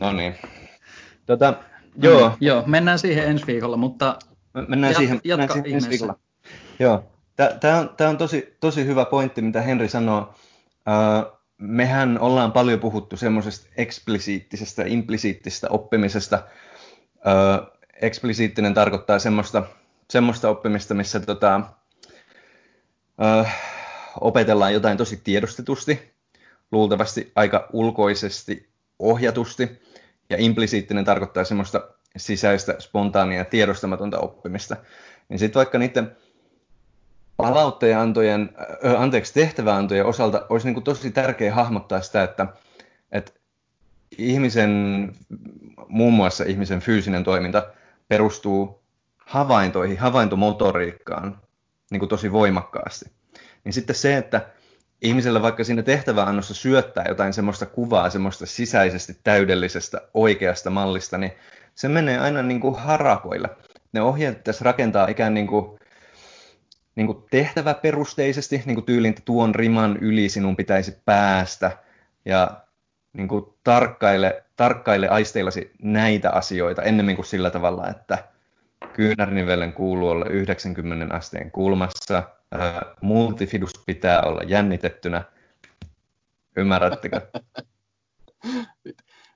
No 0.00 0.12
niin. 0.12 0.34
Tota, 1.26 1.54
joo. 2.02 2.28
Mm, 2.28 2.36
joo, 2.40 2.62
mennään 2.66 2.98
siihen 2.98 3.24
ensi 3.24 3.46
viikolla, 3.46 3.76
mutta 3.76 4.18
mennään 4.68 4.90
jat, 4.90 4.98
siihen, 4.98 5.20
jatka 5.24 5.40
mennään 5.40 5.52
siihen 5.52 5.74
ensi 5.74 5.88
viikolla. 5.88 6.18
Joo, 6.78 7.10
tämä 7.60 7.78
on, 7.78 7.94
tää 7.96 8.08
on 8.08 8.16
tosi, 8.16 8.56
tosi 8.60 8.86
hyvä 8.86 9.04
pointti, 9.04 9.42
mitä 9.42 9.62
Henri 9.62 9.88
sanoo. 9.88 10.34
Uh, 10.88 11.38
mehän 11.58 12.18
ollaan 12.20 12.52
paljon 12.52 12.80
puhuttu 12.80 13.16
semmoisesta 13.16 13.68
eksplisiittisestä, 13.76 14.82
implisiittisestä 14.86 15.66
oppimisesta. 15.70 16.42
Ö, 17.26 17.66
eksplisiittinen 18.02 18.74
tarkoittaa 18.74 19.18
semmoista, 19.18 19.62
semmoista 20.10 20.48
oppimista, 20.48 20.94
missä 20.94 21.20
tota, 21.20 21.60
ö, 23.22 23.44
opetellaan 24.20 24.72
jotain 24.72 24.98
tosi 24.98 25.20
tiedostetusti, 25.24 26.12
luultavasti 26.72 27.32
aika 27.34 27.68
ulkoisesti 27.72 28.68
ohjatusti, 28.98 29.82
ja 30.30 30.36
implisiittinen 30.38 31.04
tarkoittaa 31.04 31.44
semmoista 31.44 31.88
sisäistä, 32.16 32.76
spontaania, 32.78 33.44
tiedostamatonta 33.44 34.18
oppimista. 34.18 34.76
Niin 35.28 35.38
sitten 35.38 35.60
vaikka 35.60 35.78
niiden 35.78 36.16
palautteenantojen, 37.36 38.50
anteeksi, 38.98 39.34
tehtäväantojen 39.34 40.06
osalta 40.06 40.46
olisi 40.48 40.66
niin 40.66 40.74
kuin 40.74 40.84
tosi 40.84 41.10
tärkeää 41.10 41.54
hahmottaa 41.54 42.00
sitä, 42.00 42.22
että, 42.22 42.46
että 43.12 43.32
ihmisen, 44.18 44.72
muun 45.88 46.14
muassa 46.14 46.44
ihmisen 46.44 46.80
fyysinen 46.80 47.24
toiminta 47.24 47.66
perustuu 48.08 48.82
havaintoihin, 49.28 49.98
havaintomotoriikkaan 49.98 51.40
niin 51.90 51.98
kuin 51.98 52.08
tosi 52.08 52.32
voimakkaasti. 52.32 53.10
Niin 53.64 53.72
sitten 53.72 53.96
se, 53.96 54.16
että 54.16 54.46
ihmiselle 55.02 55.42
vaikka 55.42 55.64
siinä 55.64 55.82
tehtäväannossa 55.82 56.54
syöttää 56.54 57.04
jotain 57.08 57.32
semmoista 57.32 57.66
kuvaa, 57.66 58.10
semmoista 58.10 58.46
sisäisesti 58.46 59.16
täydellisestä 59.24 60.00
oikeasta 60.14 60.70
mallista, 60.70 61.18
niin 61.18 61.32
se 61.74 61.88
menee 61.88 62.18
aina 62.18 62.42
niin 62.42 62.60
kuin 62.60 62.74
harakoille. 62.74 63.48
Ne 63.92 64.02
ohjeet 64.02 64.44
tässä 64.44 64.64
rakentaa 64.64 65.08
ikään 65.08 65.34
niin 65.34 65.46
kuin 65.46 65.78
niin 66.94 67.06
kuin 67.06 67.24
tehtäväperusteisesti, 67.30 68.62
niin 68.66 68.74
kuin 68.74 68.84
tyylin, 68.84 69.10
että 69.10 69.22
tuon 69.24 69.54
riman 69.54 69.96
yli 69.96 70.28
sinun 70.28 70.56
pitäisi 70.56 71.02
päästä 71.04 71.78
ja 72.24 72.50
niin 73.12 73.28
kuin 73.28 73.44
tarkkaile, 73.64 74.44
tarkkaile 74.56 75.08
aisteillasi 75.08 75.70
näitä 75.82 76.30
asioita 76.30 76.82
ennemmin 76.82 77.16
kuin 77.16 77.26
sillä 77.26 77.50
tavalla, 77.50 77.88
että 77.88 78.18
kyynärnivelen 78.92 79.72
kuuluu 79.72 80.08
olla 80.08 80.26
90 80.26 81.14
asteen 81.14 81.50
kulmassa, 81.50 82.22
ää, 82.52 82.94
multifidus 83.00 83.72
pitää 83.86 84.22
olla 84.22 84.42
jännitettynä. 84.42 85.24
Ymmärrättekö? 86.56 87.20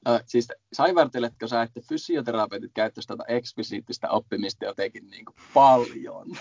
Äh, 0.08 0.22
siis 0.26 0.48
saivarteletko 0.72 1.46
sä, 1.46 1.62
että 1.62 1.80
fysioterapeutit 1.88 2.70
käyttäisivät 2.74 3.18
tätä 3.18 3.32
eksplisiittistä 3.32 4.10
oppimista 4.10 4.64
jotenkin 4.64 5.10
niin 5.10 5.24
kuin 5.24 5.36
paljon? 5.54 6.26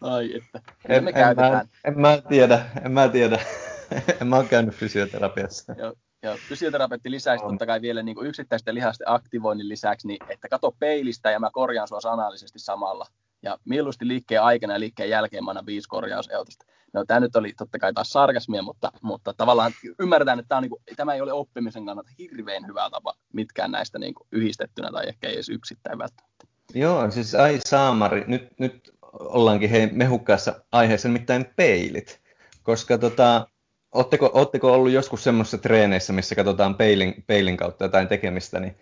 Ai, 0.00 0.36
että 0.36 0.60
en, 0.88 1.04
me 1.04 1.10
en, 1.10 1.14
käytetään. 1.14 1.52
Mä, 1.52 1.64
en 1.84 2.00
mä 2.00 2.18
tiedä, 2.28 2.66
en 2.84 2.92
mä 2.92 3.08
tiedä. 3.08 3.38
en 4.20 4.26
mä 4.26 4.36
ole 4.36 4.44
käynyt 4.44 4.74
fysioterapiassa. 4.74 5.74
Joo, 5.78 5.94
ja 6.24 6.36
fysioterapeutti 6.48 7.10
lisäisi 7.10 7.44
on. 7.44 7.50
totta 7.50 7.66
kai 7.66 7.80
vielä 7.80 8.02
niin 8.02 8.14
kuin 8.14 8.26
yksittäisten 8.26 8.74
lihasten 8.74 9.10
aktivoinnin 9.10 9.68
lisäksi, 9.68 10.06
niin 10.06 10.18
että 10.28 10.48
kato 10.48 10.74
peilistä 10.78 11.30
ja 11.30 11.40
mä 11.40 11.50
korjaan 11.52 11.88
sua 11.88 12.00
sanallisesti 12.00 12.58
samalla. 12.58 13.06
Ja 13.42 13.58
mieluusti 13.64 14.08
liikkeen 14.08 14.42
aikana 14.42 14.72
ja 14.72 14.80
liikkeen 14.80 15.10
jälkeen 15.10 15.44
mä 15.44 15.50
annan 15.50 15.66
viisi 15.66 15.88
korjauseutosta. 15.88 16.66
No 16.92 17.04
tämä 17.04 17.20
nyt 17.20 17.36
oli 17.36 17.52
totta 17.58 17.78
kai 17.78 17.92
taas 17.92 18.10
sarkasmia, 18.10 18.62
mutta, 18.62 18.92
mutta 19.02 19.34
tavallaan 19.36 19.72
ymmärretään, 19.98 20.38
että 20.38 20.48
tämä, 20.48 20.56
on 20.56 20.62
niin 20.62 20.70
kuin, 20.70 20.82
tämä 20.96 21.14
ei 21.14 21.20
ole 21.20 21.32
oppimisen 21.32 21.86
kannalta 21.86 22.10
hirveän 22.18 22.66
hyvä 22.66 22.90
tapa 22.90 23.14
mitkään 23.32 23.70
näistä 23.70 23.98
niin 23.98 24.14
kuin 24.14 24.26
yhdistettynä 24.32 24.90
tai 24.92 25.08
ehkä 25.08 25.28
ei 25.28 25.34
edes 25.34 25.48
yksittäin 25.48 25.98
välttämättä. 25.98 26.46
Joo, 26.74 27.10
siis 27.10 27.34
ai 27.34 27.60
saamari, 27.64 28.24
nyt, 28.26 28.58
nyt 28.58 28.94
ollaankin 29.12 29.70
hei 29.70 29.86
mehukkaassa 29.86 30.64
aiheessa, 30.72 31.08
nimittäin 31.08 31.46
peilit. 31.56 32.20
Koska 32.62 32.98
tota, 32.98 33.46
ootteko, 33.94 34.30
ootteko 34.34 34.72
ollut 34.72 34.92
joskus 34.92 35.24
semmoisessa 35.24 35.58
treeneissä, 35.58 36.12
missä 36.12 36.34
katsotaan 36.34 36.74
peilin, 36.74 37.24
peilin 37.26 37.56
kautta 37.56 37.84
jotain 37.84 38.08
tekemistä, 38.08 38.60
niin 38.60 38.76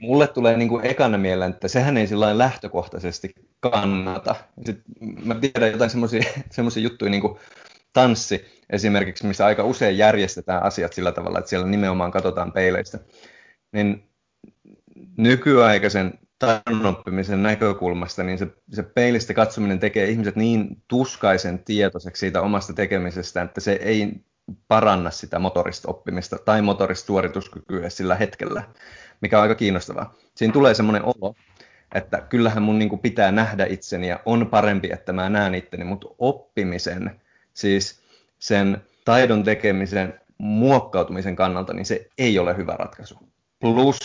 mulle 0.00 0.26
tulee 0.26 0.56
niin 0.56 0.68
kuin 0.68 0.86
ekana 0.86 1.18
mieleen, 1.18 1.52
että 1.52 1.68
sehän 1.68 1.96
ei 1.96 2.06
sillä 2.06 2.38
lähtökohtaisesti 2.38 3.34
kannata. 3.60 4.34
Sitten 4.66 4.84
mä 5.24 5.34
tiedän 5.34 5.72
jotain 5.72 5.90
semmoisia 5.90 6.82
juttuja 6.82 7.10
niin 7.10 7.20
kuin 7.20 7.38
tanssi 7.92 8.62
esimerkiksi, 8.70 9.26
missä 9.26 9.46
aika 9.46 9.64
usein 9.64 9.98
järjestetään 9.98 10.62
asiat 10.62 10.92
sillä 10.92 11.12
tavalla, 11.12 11.38
että 11.38 11.48
siellä 11.48 11.66
nimenomaan 11.66 12.10
katsotaan 12.10 12.52
peileistä. 12.52 12.98
Niin 13.72 14.08
nykyaikaisen 15.16 16.18
taidon 16.46 17.42
näkökulmasta, 17.42 18.22
niin 18.22 18.38
se, 18.38 18.46
se 18.72 18.82
peilistä 18.82 19.34
katsominen 19.34 19.78
tekee 19.78 20.10
ihmiset 20.10 20.36
niin 20.36 20.82
tuskaisen 20.88 21.58
tietoiseksi 21.58 22.20
siitä 22.20 22.40
omasta 22.40 22.72
tekemisestä, 22.72 23.42
että 23.42 23.60
se 23.60 23.72
ei 23.72 24.12
paranna 24.68 25.10
sitä 25.10 25.38
motorista 25.38 25.88
oppimista 25.88 26.36
tai 26.44 26.62
motorista 26.62 27.06
suorituskykyä 27.06 27.88
sillä 27.88 28.14
hetkellä 28.14 28.62
mikä 29.22 29.38
on 29.38 29.42
aika 29.42 29.54
kiinnostavaa. 29.54 30.14
Siinä 30.34 30.52
tulee 30.52 30.74
semmoinen 30.74 31.02
olo, 31.04 31.34
että 31.94 32.20
kyllähän 32.20 32.62
mun 32.62 32.78
niin 32.78 32.98
pitää 32.98 33.32
nähdä 33.32 33.66
itseni 33.66 34.08
ja 34.08 34.20
on 34.26 34.46
parempi, 34.46 34.88
että 34.92 35.12
mä 35.12 35.28
näen 35.28 35.54
itteni, 35.54 35.84
mutta 35.84 36.08
oppimisen, 36.18 37.20
siis 37.54 38.02
sen 38.38 38.82
taidon 39.04 39.44
tekemisen 39.44 40.20
muokkautumisen 40.38 41.36
kannalta, 41.36 41.72
niin 41.72 41.86
se 41.86 42.08
ei 42.18 42.38
ole 42.38 42.56
hyvä 42.56 42.76
ratkaisu. 42.78 43.18
Plus 43.60 44.00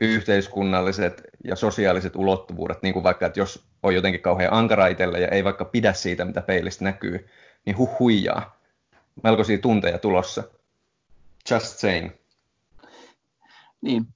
yhteiskunnalliset 0.00 1.22
ja 1.44 1.56
sosiaaliset 1.56 2.16
ulottuvuudet, 2.16 2.82
niin 2.82 2.92
kuin 2.94 3.02
vaikka, 3.02 3.26
että 3.26 3.40
jos 3.40 3.64
on 3.82 3.94
jotenkin 3.94 4.20
kauhean 4.20 4.52
ankara 4.52 4.86
itselle 4.86 5.20
ja 5.20 5.28
ei 5.28 5.44
vaikka 5.44 5.64
pidä 5.64 5.92
siitä, 5.92 6.24
mitä 6.24 6.42
peilistä 6.42 6.84
näkyy, 6.84 7.28
niin 7.64 7.78
huh 7.78 7.98
huijaa. 7.98 8.58
Melkoisia 9.22 9.58
tunteja 9.58 9.98
tulossa. 9.98 10.44
Just 11.50 11.78
saying. 11.78 12.10
Niin, 13.80 14.06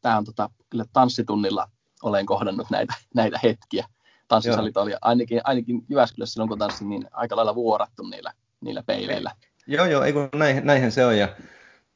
tämä 0.00 0.16
on 0.16 0.24
tota, 0.24 0.50
kyllä 0.70 0.84
tanssitunnilla 0.92 1.68
olen 2.02 2.26
kohdannut 2.26 2.70
näitä, 2.70 2.94
näitä 3.14 3.40
hetkiä. 3.42 3.86
Tanssisalit 4.28 4.76
oli 4.76 4.92
ainakin, 5.00 5.40
ainakin 5.44 5.84
Jyväskylässä 5.88 6.32
silloin, 6.32 6.48
kun 6.48 6.58
tanssin, 6.58 6.88
niin 6.88 7.06
aika 7.12 7.36
lailla 7.36 7.54
vuorattu 7.54 8.02
niillä, 8.02 8.32
niillä 8.60 8.82
peileillä. 8.82 9.30
Joo, 9.66 9.86
joo, 9.86 10.02
ei 10.02 10.12
kun 10.12 10.28
näin, 10.34 10.66
näinhän 10.66 10.92
se 10.92 11.06
on. 11.06 11.18
Ja 11.18 11.28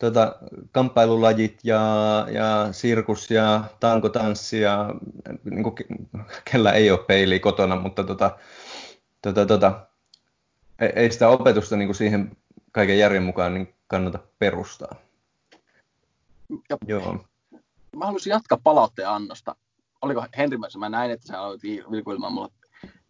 tuota, 0.02 0.36
kamppailulajit 0.72 1.58
ja, 1.64 1.80
ja 2.30 2.68
sirkus 2.72 3.30
ja 3.30 3.64
tankotanssi 3.80 4.60
ja 4.60 4.94
niin 5.44 5.62
kuin, 5.62 5.74
kellä 6.50 6.72
ei 6.72 6.90
ole 6.90 6.98
peiliä 6.98 7.38
kotona, 7.38 7.76
mutta 7.76 8.04
tota, 8.04 8.38
tota, 9.22 9.46
tota, 9.46 9.86
ei 10.94 11.10
sitä 11.12 11.28
opetusta 11.28 11.76
niin 11.76 11.88
kuin 11.88 11.96
siihen 11.96 12.36
kaiken 12.72 12.98
järjen 12.98 13.22
mukaan 13.22 13.54
niin 13.54 13.74
kannata 13.86 14.18
perustaa. 14.38 14.94
Ja, 16.68 16.76
Joo. 16.86 17.24
Mä 17.96 18.04
haluaisin 18.04 18.30
jatkaa 18.30 18.58
palautteen 18.64 19.08
annosta. 19.08 19.56
Oliko 20.02 20.26
Henri, 20.36 20.58
mä 20.78 20.88
näin, 20.88 21.10
että 21.10 21.26
sä 21.26 21.40
aloit 21.40 21.62
vilkuilemaan 21.62 22.32
mulle. 22.32 22.48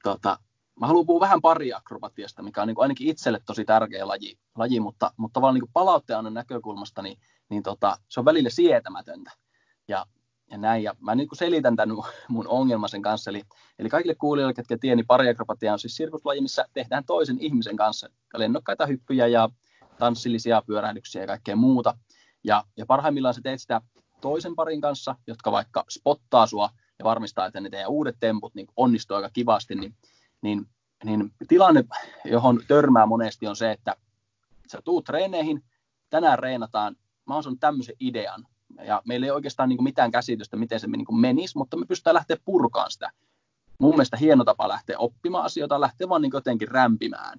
Tota, 0.03 0.39
mä 0.81 0.87
haluan 0.87 1.07
puhua 1.07 1.21
vähän 1.21 1.41
pari 1.41 1.73
akrobatiasta, 1.73 2.43
mikä 2.43 2.63
on 2.63 2.69
niin 2.69 2.75
kuin 2.75 2.83
ainakin 2.83 3.09
itselle 3.09 3.41
tosi 3.47 3.65
tärkeä 3.65 4.09
laji, 4.09 4.39
laji 4.57 4.81
mutta, 4.81 5.13
mutta 5.17 5.35
tavallaan 5.35 5.61
niin 5.61 5.73
palautteen 5.73 6.35
näkökulmasta, 6.35 7.03
niin, 7.03 7.19
niin 7.49 7.63
tota, 7.63 7.99
se 8.09 8.21
on 8.21 8.25
välillä 8.25 8.51
sietämätöntä. 8.51 9.31
Ja, 9.89 10.07
ja 10.51 10.59
näin, 10.59 10.83
ja 10.83 10.95
mä 11.01 11.15
niin 11.15 11.29
kuin 11.29 11.39
selitän 11.39 11.77
tämän 11.77 11.97
mun 12.29 12.49
ongelman 12.49 12.89
sen 12.89 13.03
kanssa, 13.03 13.31
eli, 13.31 13.43
eli 13.79 13.89
kaikille 13.89 14.15
kuulijoille, 14.15 14.55
ketkä 14.55 14.79
tiedät, 14.79 14.97
niin 14.97 15.07
pariakrobatia 15.07 15.73
on 15.73 15.79
siis 15.79 15.97
sirkuslaji, 15.97 16.41
missä 16.41 16.65
tehdään 16.73 17.05
toisen 17.05 17.39
ihmisen 17.41 17.77
kanssa 17.77 18.09
lennokkaita 18.37 18.87
hyppyjä 18.87 19.27
ja 19.27 19.49
tanssillisia 19.99 20.63
pyörähdyksiä 20.67 21.23
ja 21.23 21.27
kaikkea 21.27 21.57
muuta. 21.57 21.99
Ja, 22.45 22.65
ja 22.77 22.87
parhaimmillaan 22.87 23.35
sä 23.35 23.41
teet 23.43 23.61
sitä 23.61 23.81
toisen 24.21 24.55
parin 24.55 24.81
kanssa, 24.81 25.17
jotka 25.27 25.53
vaikka 25.53 25.85
spottaa 25.91 26.47
sua 26.47 26.71
ja 26.99 27.05
varmistaa, 27.05 27.47
että 27.47 27.61
ne 27.61 27.71
teidän 27.71 27.91
uudet 27.91 28.17
temput 28.21 28.55
niin 28.55 28.67
onnistuu 28.77 29.17
aika 29.17 29.31
kivasti, 29.33 29.75
niin, 29.75 29.95
niin, 30.43 30.67
niin 31.05 31.33
tilanne, 31.49 31.85
johon 32.25 32.61
törmää 32.69 33.07
monesti 33.07 33.47
on 33.47 33.57
se, 33.57 33.71
että 33.71 33.97
sä 34.73 34.83
tuut 34.85 35.05
treeneihin, 35.05 35.65
tänään 36.11 36.39
reenataan, 36.39 36.97
mä 37.27 37.35
oon 37.35 37.59
tämmöisen 37.61 37.97
idean, 38.01 38.47
ja 38.87 39.03
meillä 39.07 39.27
ei 39.27 39.31
oikeastaan 39.31 39.69
niin 39.69 39.83
mitään 39.83 40.11
käsitystä, 40.11 40.57
miten 40.57 40.81
se 40.81 40.87
niin 40.87 41.21
menisi, 41.21 41.59
mutta 41.59 41.77
me 41.77 41.87
pystytään 41.87 42.15
lähteä 42.15 42.37
purkaan 42.45 42.91
sitä. 42.91 43.11
Mun 43.79 43.91
mielestä 43.91 44.17
hieno 44.17 44.45
tapa 44.45 44.69
lähteä 44.69 44.99
oppimaan 44.99 45.45
asioita, 45.45 45.81
lähteä 45.81 46.09
vaan 46.09 46.23
niin 46.23 46.31
jotenkin 46.35 46.69
rämpimään. 46.69 47.39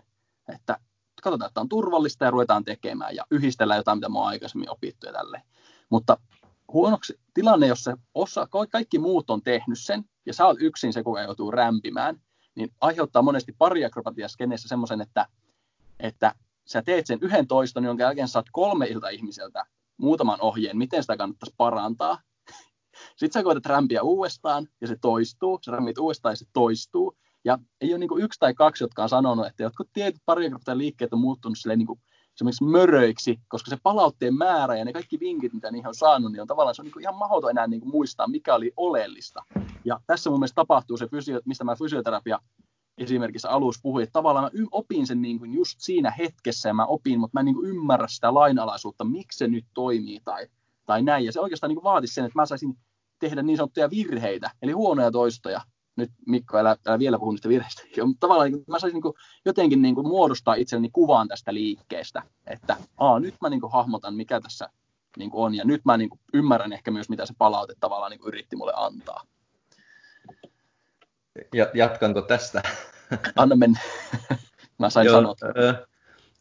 Että 0.55 0.77
katsotaan, 1.23 1.47
että 1.47 1.61
on 1.61 1.69
turvallista 1.69 2.25
ja 2.25 2.31
ruvetaan 2.31 2.63
tekemään 2.63 3.15
ja 3.15 3.25
yhdistellään 3.31 3.77
jotain, 3.77 3.97
mitä 3.97 4.09
mä 4.09 4.19
oon 4.19 4.27
aikaisemmin 4.27 4.69
opittu 4.69 5.05
ja 5.05 5.13
tälleen. 5.13 5.43
Mutta 5.89 6.17
huonoksi 6.73 7.19
tilanne, 7.33 7.67
jos 7.67 7.83
se 7.83 7.93
osa, 8.13 8.47
kaikki 8.71 8.99
muut 8.99 9.29
on 9.29 9.41
tehnyt 9.41 9.79
sen 9.79 10.03
ja 10.25 10.33
sä 10.33 10.45
oot 10.45 10.57
yksin 10.59 10.93
se, 10.93 11.03
kuka 11.03 11.21
joutuu 11.21 11.51
rämpimään, 11.51 12.21
niin 12.55 12.69
aiheuttaa 12.81 13.21
monesti 13.21 13.55
pari 13.57 13.85
akrobatiaskenessä 13.85 14.67
semmoisen, 14.67 15.01
että, 15.01 15.27
että 15.99 16.35
sä 16.65 16.81
teet 16.81 17.07
sen 17.07 17.19
yhden 17.21 17.47
toiston, 17.47 17.83
jonka 17.83 18.03
jälkeen 18.03 18.27
saat 18.27 18.45
kolme 18.51 18.85
ilta 18.85 19.09
ihmiseltä 19.09 19.65
muutaman 19.97 20.41
ohjeen, 20.41 20.77
miten 20.77 21.03
sitä 21.03 21.17
kannattaisi 21.17 21.55
parantaa. 21.57 22.21
Sitten 23.17 23.39
sä 23.39 23.43
koetat 23.43 23.65
rämpiä 23.65 24.01
uudestaan 24.01 24.67
ja 24.81 24.87
se 24.87 24.95
toistuu, 25.01 25.59
sä 25.65 25.71
rämpit 25.71 25.97
uudestaan 25.97 26.31
ja 26.31 26.37
se 26.37 26.45
toistuu. 26.53 27.17
Ja 27.45 27.59
ei 27.81 27.93
ole 27.93 27.99
niin 27.99 28.23
yksi 28.23 28.39
tai 28.39 28.53
kaksi, 28.53 28.83
jotka 28.83 29.03
on 29.03 29.09
sanonut, 29.09 29.47
että 29.47 29.63
jotkut 29.63 29.89
tietyt 29.93 30.21
pariakrobatia 30.25 30.77
liikkeet 30.77 31.13
on 31.13 31.19
muuttunut 31.19 31.57
silleen 31.57 31.79
niin 31.79 32.01
semmoiksi 32.35 32.63
möröiksi, 32.63 33.39
koska 33.47 33.69
se 33.69 33.77
palautteen 33.83 34.35
määrä 34.35 34.77
ja 34.77 34.85
ne 34.85 34.93
kaikki 34.93 35.19
vinkit, 35.19 35.53
mitä 35.53 35.71
niihin 35.71 35.87
on 35.87 35.95
saanut, 35.95 36.31
niin 36.31 36.41
on 36.41 36.47
tavallaan 36.47 36.75
se 36.75 36.81
on 36.81 36.85
niin 36.85 37.01
ihan 37.01 37.15
mahdoton 37.15 37.49
enää 37.49 37.67
niin 37.67 37.81
kuin 37.81 37.91
muistaa, 37.91 38.27
mikä 38.27 38.55
oli 38.55 38.71
oleellista. 38.77 39.43
Ja 39.85 39.99
tässä 40.07 40.29
mun 40.29 40.39
mielestä 40.39 40.55
tapahtuu 40.55 40.97
se, 40.97 41.07
fysio, 41.07 41.41
mistä 41.45 41.63
mä 41.63 41.75
fysioterapia 41.75 42.39
esimerkiksi 42.97 43.47
alussa 43.47 43.81
puhuin, 43.83 44.03
että 44.03 44.13
tavallaan 44.13 44.51
mä 44.53 44.67
opin 44.71 45.07
sen 45.07 45.21
niin 45.21 45.39
kuin 45.39 45.53
just 45.53 45.79
siinä 45.79 46.11
hetkessä 46.11 46.69
ja 46.69 46.73
mä 46.73 46.85
opin, 46.85 47.19
mutta 47.19 47.35
mä 47.35 47.39
en 47.39 47.45
niin 47.45 47.55
kuin 47.55 47.69
ymmärrä 47.69 48.07
sitä 48.07 48.33
lainalaisuutta, 48.33 49.03
miksi 49.03 49.37
se 49.37 49.47
nyt 49.47 49.65
toimii 49.73 50.19
tai, 50.23 50.47
tai 50.85 51.01
näin. 51.03 51.25
Ja 51.25 51.31
se 51.31 51.39
oikeastaan 51.39 51.69
niin 51.69 51.75
kuin 51.75 51.83
vaatisi 51.83 52.13
sen, 52.13 52.25
että 52.25 52.39
mä 52.39 52.45
saisin 52.45 52.77
tehdä 53.19 53.43
niin 53.43 53.57
sanottuja 53.57 53.89
virheitä, 53.89 54.51
eli 54.61 54.71
huonoja 54.71 55.11
toistoja, 55.11 55.61
nyt 55.95 56.11
Mikko, 56.27 56.57
älä, 56.57 56.75
älä 56.87 56.99
vielä 56.99 57.19
puhu 57.19 57.31
niistä 57.31 57.49
virheistä, 57.49 57.83
mutta 58.05 58.19
tavallaan 58.19 58.51
niin 58.51 58.63
mä 58.67 58.79
saisin 58.79 59.01
niin 59.01 59.13
jotenkin 59.45 59.81
niin 59.81 59.95
kuin 59.95 60.07
muodostaa 60.07 60.55
itselleni 60.55 60.89
kuvan 60.93 61.27
tästä 61.27 61.53
liikkeestä, 61.53 62.21
että 62.47 62.77
aa, 62.97 63.19
nyt 63.19 63.35
mä 63.41 63.49
niin 63.49 63.61
kuin 63.61 63.71
hahmotan, 63.71 64.15
mikä 64.15 64.41
tässä 64.41 64.69
niin 65.17 65.31
kuin 65.31 65.45
on, 65.45 65.55
ja 65.55 65.65
nyt 65.65 65.85
mä 65.85 65.97
niin 65.97 66.09
kuin 66.09 66.19
ymmärrän 66.33 66.73
ehkä 66.73 66.91
myös, 66.91 67.09
mitä 67.09 67.25
se 67.25 67.33
palaute 67.37 67.73
tavallaan 67.79 68.11
niin 68.11 68.19
kuin 68.19 68.27
yritti 68.27 68.55
mulle 68.55 68.73
antaa. 68.75 69.23
Ja, 71.53 71.67
jatkanko 71.73 72.21
tästä? 72.21 72.61
Anna 73.35 73.55
mennä. 73.55 73.79
mä 74.79 74.89
sain 74.89 75.05
Joo, 75.05 75.15
sanoa. 75.15 75.35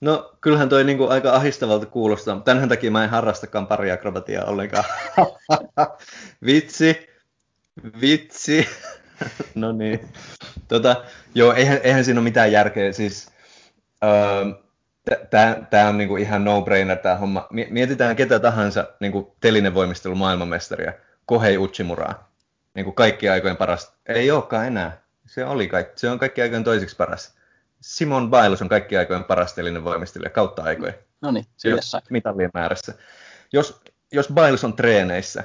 No, 0.01 0.33
kyllähän 0.41 0.69
toi 0.69 0.85
niinku 0.85 1.09
aika 1.09 1.33
ahistavalta 1.33 1.87
kuulostaa, 1.87 2.35
mutta 2.35 2.45
tämänhän 2.45 2.69
takia 2.69 2.91
mä 2.91 3.05
en 3.05 3.11
harrastakaan 3.11 3.67
pari 3.67 3.91
akrobatiaa 3.91 4.45
ollenkaan. 4.45 4.85
vitsi, 6.47 7.07
vitsi. 8.01 8.69
no 9.55 9.73
niin. 9.73 10.09
Tota, 10.69 11.05
joo, 11.35 11.53
eihän, 11.53 11.81
eihän 11.83 12.05
siinä 12.05 12.21
ole 12.21 12.25
mitään 12.25 12.53
järkeä. 12.53 12.93
Siis, 12.93 13.31
öö, 14.05 14.63
Tämä 15.71 15.89
on 15.89 15.99
niinku 15.99 16.17
ihan 16.17 16.45
no-brainer 16.45 16.97
tämä 16.97 17.17
homma. 17.17 17.47
Mietitään 17.51 18.17
ketä 18.17 18.39
tahansa 18.39 18.87
niinku 19.01 19.37
telinevoimistelu 19.41 20.15
maailmanmestaria, 20.15 20.93
Kohei 21.27 21.59
Uchimuraa. 21.59 22.33
Niinku 22.75 22.93
kaikki 22.93 23.29
aikojen 23.29 23.57
paras. 23.57 23.93
Ei 24.07 24.31
olekaan 24.31 24.67
enää. 24.67 25.01
Se, 25.27 25.45
oli 25.45 25.69
kaikki, 25.69 26.01
se 26.01 26.11
on 26.11 26.19
kaikki 26.19 26.43
aikojen 26.43 26.65
toiseksi 26.65 26.97
paras. 26.97 27.35
Simon 27.81 28.31
Biles 28.31 28.63
on 28.63 28.69
kaikki 28.69 28.97
aikojen 28.97 29.25
paras 29.25 29.53
telinevoimistelija 29.55 30.31
kautta 30.31 30.63
aikojen. 30.63 30.95
No 31.21 31.31
niin, 31.31 31.47
Mitallien 32.11 32.51
määrässä. 32.55 32.95
Jos, 33.53 33.81
jos 34.13 34.29
Biles 34.35 34.65
on 34.65 34.77
treeneissä, 34.77 35.45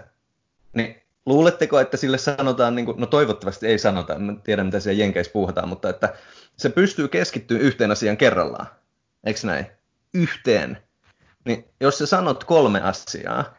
niin 0.73 1.01
luuletteko, 1.27 1.79
että 1.79 1.97
sille 1.97 2.17
sanotaan, 2.17 2.75
niin 2.75 2.85
kuin, 2.85 2.99
no 2.99 3.05
toivottavasti 3.05 3.67
ei 3.67 3.79
sanota, 3.79 4.15
en 4.15 4.41
tiedä 4.43 4.63
mitä 4.63 4.79
siellä 4.79 5.01
Jenkeissä 5.01 5.33
puhutaan, 5.33 5.69
mutta 5.69 5.89
että 5.89 6.13
se 6.57 6.69
pystyy 6.69 7.07
keskittymään 7.07 7.65
yhteen 7.65 7.91
asiaan 7.91 8.17
kerrallaan. 8.17 8.67
Eikö 9.23 9.39
näin? 9.43 9.67
Yhteen. 10.13 10.77
Niin 11.45 11.65
jos 11.79 11.97
sä 11.97 12.05
sanot 12.05 12.43
kolme 12.43 12.81
asiaa, 12.81 13.57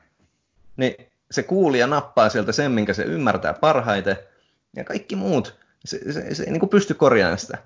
niin 0.76 0.94
se 1.30 1.42
kuulija 1.42 1.86
nappaa 1.86 2.28
sieltä 2.28 2.52
sen, 2.52 2.72
minkä 2.72 2.94
se 2.94 3.02
ymmärtää 3.02 3.54
parhaiten, 3.54 4.16
ja 4.76 4.84
kaikki 4.84 5.16
muut, 5.16 5.58
se, 5.84 6.12
se, 6.12 6.34
se 6.34 6.42
ei 6.42 6.50
niin 6.50 6.60
kuin 6.60 6.70
pysty 6.70 6.94
korjaamaan 6.94 7.38
sitä. 7.38 7.58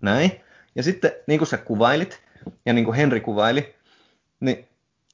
Näin. 0.00 0.40
Ja 0.74 0.82
sitten, 0.82 1.12
niin 1.26 1.38
kuin 1.38 1.48
sä 1.48 1.56
kuvailit, 1.56 2.22
ja 2.66 2.72
niin 2.72 2.84
kuin 2.84 2.94
Henri 2.94 3.20
kuvaili, 3.20 3.74
niin 4.40 4.68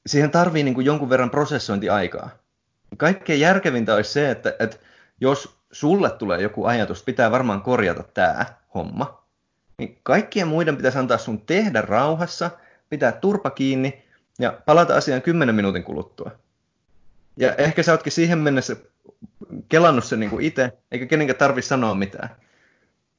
siihen 0.05 0.31
tarvii 0.31 0.63
niin 0.63 0.73
kuin 0.73 0.85
jonkun 0.85 1.09
verran 1.09 1.29
prosessointiaikaa. 1.29 2.40
Kaikkein 2.97 3.39
järkevintä 3.39 3.95
olisi 3.95 4.11
se, 4.11 4.31
että, 4.31 4.55
että 4.59 4.77
jos 5.21 5.57
sulle 5.71 6.09
tulee 6.09 6.41
joku 6.41 6.65
ajatus, 6.65 7.03
pitää 7.03 7.31
varmaan 7.31 7.61
korjata 7.61 8.03
tämä 8.03 8.45
homma, 8.73 9.23
niin 9.77 9.99
kaikkien 10.03 10.47
muiden 10.47 10.77
pitäisi 10.77 10.97
antaa 10.97 11.17
sun 11.17 11.41
tehdä 11.41 11.81
rauhassa, 11.81 12.51
pitää 12.89 13.11
turpa 13.11 13.49
kiinni 13.49 14.05
ja 14.39 14.59
palata 14.65 14.95
asiaan 14.95 15.21
10 15.21 15.55
minuutin 15.55 15.83
kuluttua. 15.83 16.31
Ja 17.37 17.55
ehkä 17.55 17.83
sä 17.83 17.91
ootkin 17.91 18.11
siihen 18.11 18.37
mennessä 18.37 18.75
kelannut 19.69 20.05
sen 20.05 20.19
niin 20.19 20.41
itse, 20.41 20.71
eikä 20.91 21.05
kenenkään 21.05 21.37
tarvitse 21.37 21.67
sanoa 21.67 21.95
mitään. 21.95 22.29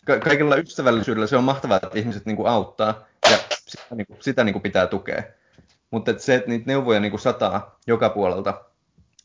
Ka- 0.05 0.19
kaikilla 0.19 0.57
ystävällisyydellä 0.57 1.27
se 1.27 1.37
on 1.37 1.45
mahtavaa, 1.45 1.81
että 1.83 1.99
ihmiset 1.99 2.27
niin 2.27 2.37
kuin 2.37 2.49
auttaa 2.49 3.07
ja 3.31 3.39
sitä, 3.67 3.95
niin 3.95 4.07
kuin, 4.07 4.19
sitä 4.21 4.45
niin 4.45 4.53
kuin 4.53 4.63
pitää 4.63 4.87
tukea. 4.87 5.23
Mutta 5.91 6.11
että 6.11 6.23
se, 6.23 6.35
että 6.35 6.51
niitä 6.51 6.65
neuvoja 6.67 7.01
niin 7.01 7.11
kuin 7.11 7.21
sataa 7.21 7.79
joka 7.87 8.09
puolelta, 8.09 8.65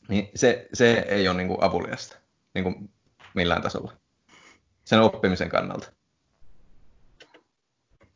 niin 0.08 0.30
se, 0.36 0.68
se 0.74 1.06
ei 1.10 1.28
ole 1.28 1.38
niin 1.38 1.48
kuin 1.48 1.64
avuliasta 1.64 2.18
niin 2.54 2.64
kuin 2.64 2.90
millään 3.34 3.62
tasolla 3.62 3.94
sen 4.86 5.02
oppimisen 5.02 5.50
kannalta. 5.50 5.92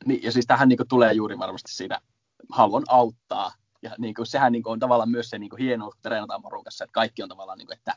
Niin, 0.06 0.24
ja 0.24 0.32
siis 0.32 0.46
tähän 0.46 0.70
niin 0.70 0.78
kuin 0.78 0.88
tulee 0.88 1.14
juuri 1.14 1.40
varmasti 1.40 1.74
siinä, 1.74 2.02
haluan 2.50 2.84
auttaa. 2.88 3.54
Ja 3.82 3.96
niin 3.98 4.14
kuin, 4.14 4.26
sehän 4.26 4.52
niin 4.52 4.64
kuin, 4.64 4.74
on 4.74 4.80
tavallaan 4.80 5.10
myös 5.10 5.30
se 5.30 5.40
niin 5.40 5.50
kuin, 5.50 5.60
hieno, 5.60 5.86
kun 5.86 5.94
treenataan 6.02 6.42
porukassa, 6.42 6.84
että 6.84 6.94
kaikki 6.94 7.24
on 7.24 7.30
tavallaan, 7.30 7.58
niin 7.58 7.68
kuin, 7.68 7.78
että 7.78 7.96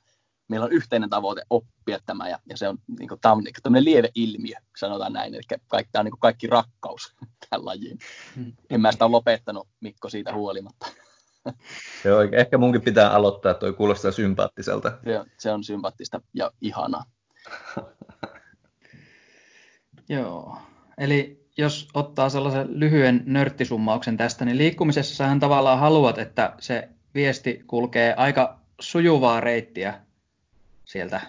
meillä 0.48 0.64
on 0.64 0.72
yhteinen 0.72 1.10
tavoite 1.10 1.42
oppia 1.50 1.98
tämä, 2.06 2.28
ja, 2.28 2.38
ja 2.48 2.56
se 2.56 2.68
on, 2.68 2.78
niin 2.98 3.08
kuin, 3.08 3.20
tämä 3.20 3.32
on 3.32 3.44
niin 3.44 3.54
kuin, 3.62 3.84
lieve 3.84 4.08
ilmiö, 4.14 4.56
sanotaan 4.76 5.12
näin, 5.12 5.34
eli 5.34 5.42
kaikki, 5.68 5.92
tämä 5.92 6.00
on 6.00 6.04
niin 6.04 6.12
kuin, 6.12 6.20
kaikki 6.20 6.46
rakkaus 6.46 7.14
tähän 7.50 7.64
lajiin. 7.64 7.98
Hmm. 8.34 8.52
En 8.70 8.80
mä 8.80 8.92
sitä 8.92 9.04
ole 9.04 9.10
lopettanut, 9.10 9.68
Mikko, 9.80 10.08
siitä 10.08 10.34
huolimatta. 10.34 10.86
Se 12.02 12.12
on, 12.12 12.34
ehkä 12.34 12.58
munkin 12.58 12.82
pitää 12.82 13.10
aloittaa, 13.10 13.54
toi 13.54 13.72
kuulostaa 13.72 14.12
sympaattiselta. 14.12 14.98
Se 15.04 15.18
on, 15.18 15.26
se 15.38 15.52
on 15.52 15.64
sympaattista 15.64 16.20
ja 16.34 16.50
ihanaa. 16.60 17.04
Joo, 20.08 20.58
eli 20.98 21.44
jos 21.56 21.88
ottaa 21.94 22.28
sellaisen 22.28 22.80
lyhyen 22.80 23.22
nörttisummauksen 23.26 24.16
tästä, 24.16 24.44
niin 24.44 24.58
liikkumisessa 24.58 25.16
sähän 25.16 25.40
tavallaan 25.40 25.78
haluat, 25.78 26.18
että 26.18 26.54
se 26.58 26.88
viesti 27.14 27.64
kulkee 27.66 28.14
aika 28.16 28.58
sujuvaa 28.80 29.40
reittiä 29.40 30.00
sieltä 30.84 31.20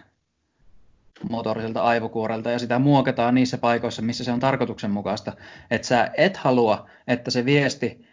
motoriselta 1.30 1.82
aivokuorelta 1.82 2.52
ja 2.52 2.60
sitä 2.60 2.80
muokataan 2.80 3.36
niissä 3.36 3.58
paikoissa, 3.58 4.02
missä 4.02 4.24
se 4.24 4.32
on 4.32 4.40
tarkoituksenmukaista. 4.40 5.34
Että 5.72 5.88
sä 5.88 6.12
et 6.18 6.38
halua, 6.38 6.90
että 7.08 7.32
se 7.32 7.46
viesti 7.46 8.06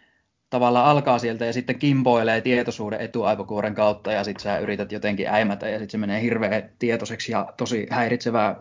tavallaan 0.53 0.85
alkaa 0.85 1.19
sieltä 1.19 1.45
ja 1.45 1.53
sitten 1.53 1.79
kimpoilee 1.79 2.41
tietoisuuden 2.41 3.01
etuaivokuoren 3.01 3.75
kautta 3.75 4.11
ja 4.11 4.23
sitten 4.23 4.43
sä 4.43 4.57
yrität 4.57 4.91
jotenkin 4.91 5.27
äimätä 5.27 5.69
ja 5.69 5.79
sitten 5.79 5.91
se 5.91 5.97
menee 5.97 6.21
hirveän 6.21 6.69
tietoiseksi 6.79 7.31
ja 7.31 7.53
tosi 7.57 7.87
häiritsevää. 7.89 8.55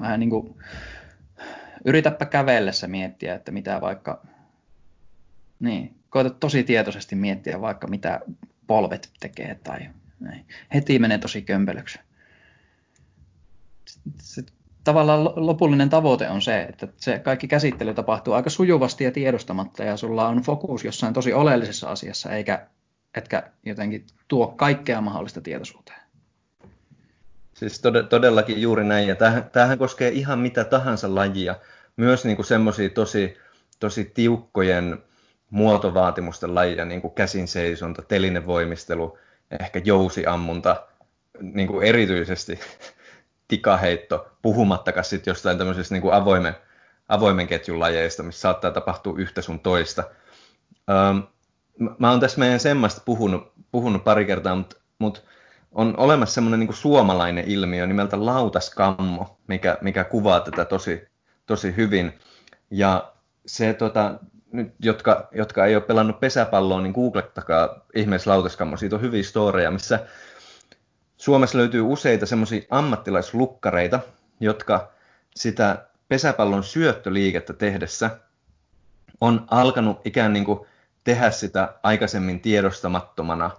Vähän 0.00 0.20
niin 0.20 0.30
kuin 0.30 0.54
yritäpä 1.84 2.26
kävellessä 2.26 2.88
miettiä, 2.88 3.34
että 3.34 3.52
mitä 3.52 3.80
vaikka, 3.80 4.26
niin, 5.60 5.94
koeta 6.10 6.30
tosi 6.30 6.64
tietoisesti 6.64 7.16
miettiä 7.16 7.60
vaikka 7.60 7.86
mitä 7.86 8.20
polvet 8.66 9.10
tekee 9.20 9.54
tai 9.64 9.80
näin. 10.20 10.46
Heti 10.74 10.98
menee 10.98 11.18
tosi 11.18 11.42
kömpelöksi 11.42 11.98
se 14.20 14.42
tavallaan 14.84 15.24
lopullinen 15.36 15.90
tavoite 15.90 16.28
on 16.28 16.42
se, 16.42 16.62
että 16.62 16.88
se 16.96 17.18
kaikki 17.18 17.48
käsittely 17.48 17.94
tapahtuu 17.94 18.34
aika 18.34 18.50
sujuvasti 18.50 19.04
ja 19.04 19.12
tiedostamatta 19.12 19.84
ja 19.84 19.96
sulla 19.96 20.28
on 20.28 20.42
fokus 20.42 20.84
jossain 20.84 21.14
tosi 21.14 21.32
oleellisessa 21.32 21.90
asiassa, 21.90 22.30
eikä 22.30 22.66
etkä 23.14 23.42
jotenkin 23.66 24.06
tuo 24.28 24.46
kaikkea 24.46 25.00
mahdollista 25.00 25.40
tietoisuuteen. 25.40 26.00
Siis 27.54 27.82
tod- 27.82 28.06
todellakin 28.08 28.62
juuri 28.62 28.84
näin, 28.84 29.08
ja 29.08 29.14
tämähän, 29.14 29.50
tämähän 29.52 29.78
koskee 29.78 30.08
ihan 30.08 30.38
mitä 30.38 30.64
tahansa 30.64 31.14
lajia, 31.14 31.54
myös 31.96 32.24
niin 32.24 32.44
semmoisia 32.44 32.90
tosi, 32.90 33.36
tosi 33.80 34.04
tiukkojen 34.04 34.98
muotovaatimusten 35.50 36.54
lajia, 36.54 36.84
niin 36.84 37.00
kuin 37.00 37.14
käsinseisonta, 37.14 38.02
telinevoimistelu, 38.02 39.18
ehkä 39.60 39.80
jousiammunta, 39.84 40.86
niin 41.40 41.68
kuin 41.68 41.86
erityisesti 41.86 42.60
tikaheitto, 43.48 44.28
puhumattakaan 44.42 45.04
sitten 45.04 45.30
jostain 45.30 45.58
tämmöisestä 45.58 45.94
niin 45.94 46.02
kuin 46.02 46.14
avoimen, 46.14 46.56
avoimen 47.08 47.46
ketjun 47.46 47.80
lajeista, 47.80 48.22
missä 48.22 48.40
saattaa 48.40 48.70
tapahtua 48.70 49.14
yhtä 49.16 49.42
sun 49.42 49.60
toista. 49.60 50.04
Ähm, 50.90 51.18
mä 51.98 52.10
oon 52.10 52.20
tässä 52.20 52.38
meidän 52.38 52.60
semmasta 52.60 53.02
puhunut, 53.04 53.52
puhunut 53.72 54.04
pari 54.04 54.24
kertaa, 54.24 54.56
mutta 54.56 54.76
mut 54.98 55.24
on 55.72 55.94
olemassa 55.96 56.34
semmoinen 56.34 56.60
niin 56.60 56.74
suomalainen 56.74 57.44
ilmiö 57.48 57.86
nimeltä 57.86 58.24
lautaskammo, 58.24 59.38
mikä, 59.46 59.78
mikä 59.80 60.04
kuvaa 60.04 60.40
tätä 60.40 60.64
tosi, 60.64 61.08
tosi 61.46 61.76
hyvin. 61.76 62.18
Ja 62.70 63.12
se, 63.46 63.74
tota, 63.74 64.14
nyt, 64.52 64.74
jotka, 64.78 65.28
jotka 65.32 65.66
ei 65.66 65.76
ole 65.76 65.82
pelannut 65.82 66.20
pesäpalloa, 66.20 66.80
niin 66.80 66.92
googlettakaa 66.92 67.84
ihmeessä 67.94 68.30
lautaskammo. 68.30 68.76
Siitä 68.76 68.96
on 68.96 69.02
hyviä 69.02 69.22
storeja, 69.22 69.70
missä 69.70 70.06
Suomessa 71.22 71.58
löytyy 71.58 71.80
useita 71.80 72.26
semmoisia 72.26 72.62
ammattilaislukkareita, 72.70 74.00
jotka 74.40 74.92
sitä 75.34 75.86
pesäpallon 76.08 76.64
syöttöliikettä 76.64 77.52
tehdessä 77.52 78.18
on 79.20 79.46
alkanut 79.50 80.00
ikään 80.04 80.32
niin 80.32 80.44
kuin 80.44 80.60
tehdä 81.04 81.30
sitä 81.30 81.74
aikaisemmin 81.82 82.40
tiedostamattomana 82.40 83.50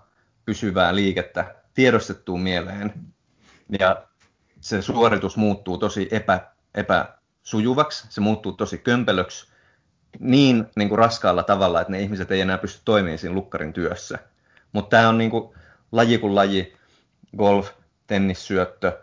pysyvää 0.46 0.96
liikettä 0.96 1.56
tiedostettuun 1.74 2.42
mieleen. 2.42 2.94
Ja 3.80 4.04
se 4.62 4.82
suoritus 4.82 5.38
muuttuu 5.38 5.78
tosi 5.78 6.08
epä, 6.12 6.40
epäsujuvaksi, 6.76 8.08
se 8.10 8.22
muuttuu 8.22 8.52
tosi 8.52 8.78
kömpelöksi 8.78 9.48
niin, 10.20 10.66
niin 10.76 10.90
kuin 10.90 11.00
raskaalla 11.00 11.44
tavalla, 11.44 11.82
että 11.82 11.92
ne 11.92 12.02
ihmiset 12.02 12.32
ei 12.32 12.42
enää 12.42 12.58
pysty 12.58 12.82
toimimaan 12.86 13.18
siinä 13.18 13.36
lukkarin 13.36 13.74
työssä. 13.74 14.20
Mutta 14.72 14.90
tämä 14.98 15.10
on 15.10 15.18
niin 15.18 15.32
kuin 15.32 15.54
laji 15.92 16.18
kuin 16.18 16.36
laji 16.36 16.83
golf, 17.38 17.70
tennissyöttö, 18.08 19.00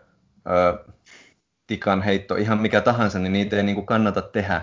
tikan 1.67 2.01
heitto, 2.01 2.35
ihan 2.35 2.61
mikä 2.61 2.81
tahansa, 2.81 3.19
niin 3.19 3.33
niitä 3.33 3.55
ei 3.55 3.63
niin 3.63 3.75
kuin 3.75 3.85
kannata 3.85 4.21
tehdä 4.21 4.61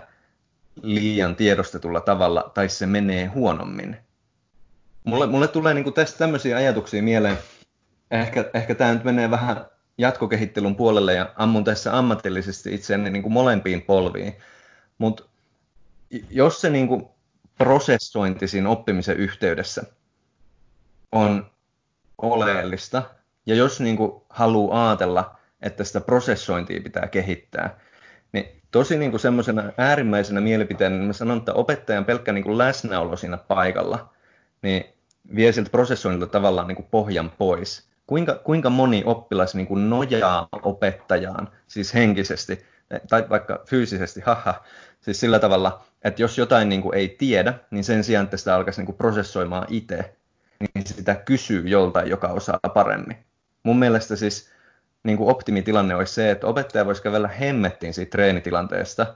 liian 0.82 1.36
tiedostetulla 1.36 2.00
tavalla, 2.00 2.50
tai 2.54 2.68
se 2.68 2.86
menee 2.86 3.26
huonommin. 3.26 3.96
Mulle, 5.04 5.26
mulle 5.26 5.48
tulee 5.48 5.74
niin 5.74 5.84
kuin 5.84 5.94
tästä 5.94 6.18
tämmöisiä 6.18 6.56
ajatuksia 6.56 7.02
mieleen. 7.02 7.38
Ehkä, 8.10 8.50
ehkä 8.54 8.74
tämä 8.74 8.92
nyt 8.92 9.04
menee 9.04 9.30
vähän 9.30 9.66
jatkokehittelun 9.98 10.76
puolelle 10.76 11.14
ja 11.14 11.32
ammun 11.36 11.64
tässä 11.64 11.98
ammatillisesti 11.98 12.74
itseäni 12.74 13.10
niin 13.10 13.22
kuin 13.22 13.32
molempiin 13.32 13.82
polviin. 13.82 14.36
Mutta 14.98 15.24
jos 16.30 16.60
se 16.60 16.70
niin 16.70 16.88
kuin 16.88 17.08
prosessointi 17.58 18.48
siinä 18.48 18.68
oppimisen 18.68 19.16
yhteydessä 19.16 19.82
on 21.12 21.50
oleellista, 22.18 23.02
ja 23.48 23.54
jos 23.54 23.80
niin 23.80 23.96
kuin 23.96 24.12
haluaa 24.30 24.88
ajatella, 24.88 25.36
että 25.62 25.84
sitä 25.84 26.00
prosessointia 26.00 26.80
pitää 26.80 27.08
kehittää, 27.08 27.80
niin 28.32 28.62
tosi 28.70 28.98
niin 28.98 29.10
kuin 29.10 29.20
semmoisena 29.20 29.72
äärimmäisenä 29.78 30.40
mielipiteenä 30.40 30.96
niin 30.96 31.06
mä 31.06 31.12
sanon, 31.12 31.38
että 31.38 31.52
opettajan 31.52 32.04
pelkkä 32.04 32.32
niin 32.32 32.44
kuin 32.44 32.58
läsnäolo 32.58 33.16
siinä 33.16 33.36
paikalla, 33.36 34.12
niin 34.62 34.84
vie 35.34 35.52
siltä 35.52 35.70
prosessoinnilta 35.70 36.32
tavallaan 36.32 36.68
niin 36.68 36.76
kuin 36.76 36.88
pohjan 36.90 37.32
pois. 37.38 37.88
Kuinka, 38.06 38.34
kuinka 38.34 38.70
moni 38.70 39.02
oppilas 39.06 39.54
niin 39.54 39.66
kuin 39.66 39.90
nojaa 39.90 40.48
opettajaan, 40.62 41.48
siis 41.66 41.94
henkisesti, 41.94 42.64
tai 43.08 43.26
vaikka 43.28 43.62
fyysisesti, 43.66 44.20
haha, 44.20 44.64
siis 45.00 45.20
sillä 45.20 45.38
tavalla, 45.38 45.82
että 46.04 46.22
jos 46.22 46.38
jotain 46.38 46.68
niin 46.68 46.82
kuin 46.82 46.94
ei 46.94 47.08
tiedä, 47.08 47.54
niin 47.70 47.84
sen 47.84 48.04
sijaan, 48.04 48.24
että 48.24 48.36
sitä 48.36 48.54
alkaisi 48.54 48.80
niin 48.80 48.86
kuin 48.86 48.96
prosessoimaan 48.96 49.66
itse, 49.70 50.14
niin 50.74 50.86
sitä 50.86 51.14
kysyy 51.14 51.68
joltain, 51.68 52.08
joka 52.08 52.28
osaa 52.28 52.58
paremmin 52.74 53.27
mun 53.68 53.78
mielestä 53.78 54.16
siis 54.16 54.50
niin 55.02 55.18
kuin 55.18 55.30
optimitilanne 55.30 55.94
olisi 55.94 56.14
se, 56.14 56.30
että 56.30 56.46
opettaja 56.46 56.86
voisi 56.86 57.02
kävellä 57.02 57.28
hemmettiin 57.28 57.94
siitä 57.94 58.10
treenitilanteesta 58.10 59.14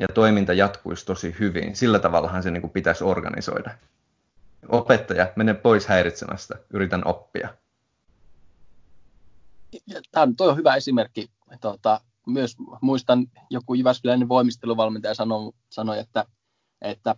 ja 0.00 0.06
toiminta 0.14 0.52
jatkuisi 0.52 1.06
tosi 1.06 1.36
hyvin. 1.38 1.76
Sillä 1.76 1.98
tavallahan 1.98 2.42
se 2.42 2.50
niin 2.50 2.60
kuin 2.60 2.70
pitäisi 2.70 3.04
organisoida. 3.04 3.70
Opettaja, 4.68 5.32
mene 5.36 5.54
pois 5.54 5.86
häiritsemästä, 5.86 6.54
yritän 6.70 7.02
oppia. 7.06 7.48
Tämä 10.12 10.32
toi 10.36 10.48
on 10.48 10.56
hyvä 10.56 10.74
esimerkki. 10.74 11.30
Tuota, 11.60 12.00
myös 12.26 12.56
muistan 12.80 13.26
joku 13.50 13.74
Jyväskyläinen 13.74 14.28
voimisteluvalmentaja 14.28 15.14
sanoi, 15.14 15.52
sanoi 15.70 15.98
että, 15.98 16.24
että 16.82 17.14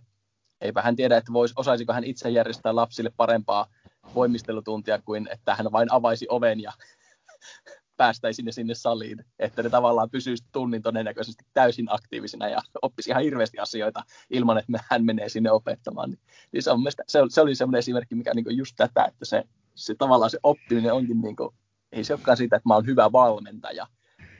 eipä 0.61 0.81
hän 0.81 0.95
tiedä, 0.95 1.17
että 1.17 1.33
vois, 1.33 1.53
osaisiko 1.55 1.93
hän 1.93 2.03
itse 2.03 2.29
järjestää 2.29 2.75
lapsille 2.75 3.11
parempaa 3.17 3.67
voimistelutuntia 4.15 5.01
kuin 5.01 5.27
että 5.31 5.55
hän 5.55 5.71
vain 5.71 5.91
avaisi 5.91 6.25
oven 6.29 6.59
ja 6.59 6.71
päästäisi 7.97 8.41
ne 8.41 8.51
sinne 8.51 8.75
saliin, 8.75 9.25
että 9.39 9.63
ne 9.63 9.69
tavallaan 9.69 10.09
pysyisi 10.09 10.43
tunnin 10.51 10.81
todennäköisesti 10.81 11.43
täysin 11.53 11.87
aktiivisina 11.89 12.49
ja 12.49 12.61
oppisi 12.81 13.09
ihan 13.09 13.23
hirveästi 13.23 13.59
asioita 13.59 14.03
ilman, 14.29 14.57
että 14.57 14.83
hän 14.89 15.05
menee 15.05 15.29
sinne 15.29 15.51
opettamaan. 15.51 16.09
Niin, 16.09 16.19
niin 16.51 16.63
se, 16.63 16.71
on 16.71 16.79
mielestä, 16.79 17.03
se, 17.07 17.19
se 17.29 17.41
oli 17.41 17.55
semmoinen 17.55 17.79
esimerkki, 17.79 18.15
mikä 18.15 18.33
niin 18.33 18.57
just 18.57 18.75
tätä, 18.77 19.05
että 19.05 19.25
se, 19.25 19.43
se 19.75 19.95
tavallaan 19.95 20.29
se 20.29 20.39
oppiminen 20.43 20.93
onkin, 20.93 21.21
niin 21.21 21.35
kuin, 21.35 21.49
ei 21.91 22.03
se 22.03 22.13
olekaan 22.13 22.37
siitä, 22.37 22.55
että 22.55 22.69
mä 22.69 22.75
oon 22.75 22.85
hyvä 22.85 23.11
valmentaja, 23.11 23.87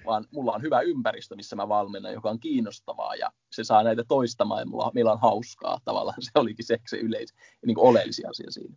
vaan 0.06 0.26
mulla 0.32 0.52
on 0.52 0.62
hyvä 0.62 0.82
ympäristö, 0.82 1.36
missä 1.36 1.56
mä 1.56 1.70
valmennan, 1.70 2.14
joka 2.14 2.30
on 2.30 2.40
kiinnostavaa 2.40 3.16
ja 3.16 3.32
se 3.52 3.64
saa 3.64 3.84
näitä 3.84 4.04
toistamaan 4.08 4.62
ja 4.62 4.66
mulla, 4.66 4.92
meillä 4.94 5.12
on 5.12 5.22
hauskaa 5.22 5.80
tavallaan. 5.86 6.22
Se 6.22 6.32
olikin 6.36 6.66
se, 6.66 6.78
se 6.88 6.98
yleis, 6.98 7.34
niin 7.66 7.76
kuin 7.76 7.88
oleellisia 7.88 8.30
asia 8.30 8.52
siinä. 8.52 8.76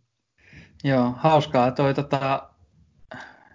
Joo, 0.83 1.13
hauskaa. 1.17 1.71
Toi, 1.71 1.93
tota, 1.93 2.49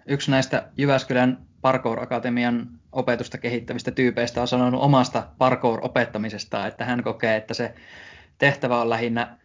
yksi 0.05 0.31
näistä 0.31 0.69
Jyväskylän 0.77 1.47
Parkour 1.61 2.03
Akatemian 2.03 2.67
opetusta 2.91 3.37
kehittävistä 3.37 3.91
tyypeistä 3.91 4.41
on 4.41 4.47
sanonut 4.47 4.81
omasta 4.81 5.27
parkour-opettamisesta, 5.37 6.67
että 6.67 6.85
hän 6.85 7.03
kokee, 7.03 7.35
että 7.35 7.53
se 7.53 7.75
tehtävä 8.37 8.81
on 8.81 8.89
lähinnä 8.89 9.37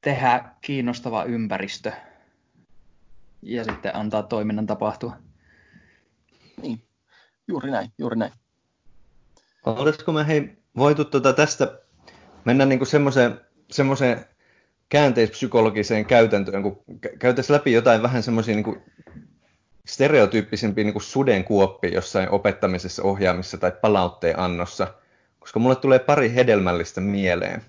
tehdä 0.00 0.44
kiinnostava 0.60 1.24
ympäristö 1.24 1.92
ja 3.42 3.64
sitten 3.64 3.96
antaa 3.96 4.22
toiminnan 4.22 4.66
tapahtua. 4.66 5.16
Niin, 6.62 6.82
juuri 7.48 7.70
näin, 7.70 7.92
juuri 7.98 8.16
näin. 8.16 8.32
Olisiko 9.66 10.12
me 10.12 10.26
hei 10.26 10.58
voitu 10.76 11.04
tuota 11.04 11.32
tästä 11.32 11.78
mennä 12.44 12.64
niinku 12.64 12.84
semmoiseen, 12.84 13.40
semmoiseen 13.70 14.24
käänteispsykologiseen 14.88 16.06
käytäntöön, 16.06 16.62
kun 16.62 16.82
käytäisiin 17.18 17.54
läpi 17.54 17.72
jotain 17.72 18.02
vähän 18.02 18.22
semmoisia 18.22 18.54
niin 18.54 18.82
stereotyyppisempiä 19.86 20.84
niin 20.84 21.02
sudenkuoppia 21.02 21.90
jossain 21.90 22.30
opettamisessa, 22.30 23.02
ohjaamisessa 23.02 23.58
tai 23.58 23.72
palautteen 23.80 24.38
annossa, 24.38 24.94
koska 25.38 25.60
mulle 25.60 25.76
tulee 25.76 25.98
pari 25.98 26.34
hedelmällistä 26.34 27.00
mieleen. 27.00 27.62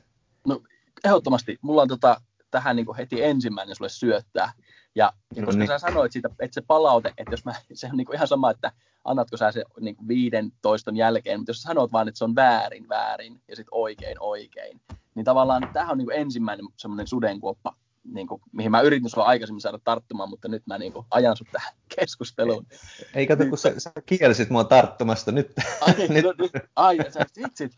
No 0.47 0.61
ehdottomasti. 1.03 1.57
Mulla 1.61 1.81
on 1.81 1.87
tota, 1.87 2.21
tähän 2.51 2.75
niin 2.75 2.95
heti 2.97 3.23
ensimmäinen 3.23 3.75
sulle 3.75 3.89
syöttää. 3.89 4.51
Ja, 4.95 5.13
No 5.37 5.45
koska 5.45 5.59
niin. 5.59 5.67
sä 5.67 5.79
sanoit 5.79 6.11
siitä, 6.11 6.29
että 6.39 6.53
se 6.53 6.61
palaute, 6.61 7.13
että 7.17 7.33
jos 7.33 7.45
mä, 7.45 7.53
se 7.73 7.87
on 7.87 7.97
niin 7.97 8.05
kuin 8.05 8.15
ihan 8.15 8.27
sama, 8.27 8.51
että 8.51 8.71
annatko 9.05 9.37
sä 9.37 9.51
se 9.51 9.63
niin 9.79 9.95
kuin 9.95 10.07
viiden 10.07 10.51
toiston 10.61 10.97
jälkeen, 10.97 11.39
mutta 11.39 11.49
jos 11.49 11.61
sä 11.61 11.67
sanot 11.67 11.91
vaan, 11.91 12.07
että 12.07 12.17
se 12.17 12.23
on 12.23 12.35
väärin, 12.35 12.89
väärin 12.89 13.41
ja 13.47 13.55
sitten 13.55 13.73
oikein, 13.73 14.17
oikein, 14.19 14.81
niin 15.15 15.25
tavallaan 15.25 15.69
tämähän 15.73 15.91
on 15.91 15.97
niin 15.97 16.05
kuin 16.05 16.17
ensimmäinen 16.17 16.65
semmoinen 16.77 17.07
sudenkuoppa, 17.07 17.75
niin 18.03 18.27
kuin, 18.27 18.41
mihin 18.51 18.71
mä 18.71 18.81
yritin 18.81 19.09
sulla 19.09 19.27
aikaisemmin 19.27 19.61
saada 19.61 19.79
tarttumaan, 19.83 20.29
mutta 20.29 20.47
nyt 20.47 20.67
mä 20.67 20.77
niin 20.77 20.93
kuin 20.93 21.05
ajan 21.11 21.37
sut 21.37 21.47
tähän 21.51 21.73
keskusteluun. 21.99 22.65
Ei 23.13 23.27
kato, 23.27 23.45
kun 23.45 23.57
sä, 23.57 23.73
sä 23.77 23.91
kielsit 24.05 24.49
mua 24.49 24.63
tarttumasta 24.63 25.31
nyt. 25.31 25.51
Ai, 25.81 25.93
nyt. 26.09 26.23
no, 26.23 26.33
nyt, 26.37 26.51
ai 26.75 26.97
sä 27.09 27.25
vitsit. 27.37 27.71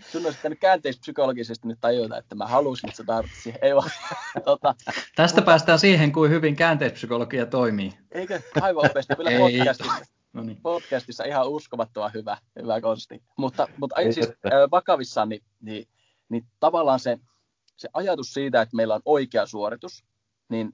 Sun 0.00 0.24
olisi 0.24 0.38
pitänyt 0.38 0.60
käänteispsykologisesti 0.60 1.68
nyt 1.68 1.78
tajuta, 1.80 2.18
että 2.18 2.34
mä 2.34 2.46
halusin, 2.46 2.90
että 2.90 3.22
sä. 3.44 3.52
Ei 3.62 3.74
vaan, 3.74 3.90
tota, 4.44 4.74
Tästä 5.16 5.42
päästään 5.42 5.78
siihen, 5.78 6.12
kuin 6.12 6.30
hyvin 6.30 6.56
käänteispsykologia 6.56 7.46
toimii. 7.46 7.92
eikö 8.10 8.40
aivan 8.60 8.90
upeasti, 8.90 9.16
kyllä 9.16 9.30
Ei. 9.30 9.38
podcastissa, 9.38 10.06
No 10.32 10.42
niin. 10.42 10.60
podcastissa 10.62 11.24
ihan 11.24 11.48
uskomattoman 11.48 12.10
hyvä, 12.14 12.38
hyvä 12.62 12.80
konsti. 12.80 13.22
Mutta, 13.38 13.68
mutta 13.76 14.00
Ei 14.00 14.12
siis 14.12 14.26
että. 14.26 14.48
vakavissaan, 14.70 15.28
niin, 15.28 15.42
niin, 15.60 15.88
niin 16.28 16.46
tavallaan 16.60 17.00
se, 17.00 17.18
se 17.76 17.88
ajatus 17.92 18.32
siitä, 18.32 18.62
että 18.62 18.76
meillä 18.76 18.94
on 18.94 19.02
oikea 19.04 19.46
suoritus, 19.46 20.04
niin 20.48 20.72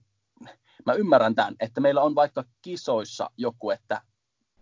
mä 0.87 0.93
ymmärrän 0.93 1.35
tämän, 1.35 1.55
että 1.61 1.81
meillä 1.81 2.03
on 2.03 2.15
vaikka 2.15 2.45
kisoissa 2.63 3.31
joku, 3.37 3.71
että 3.71 4.03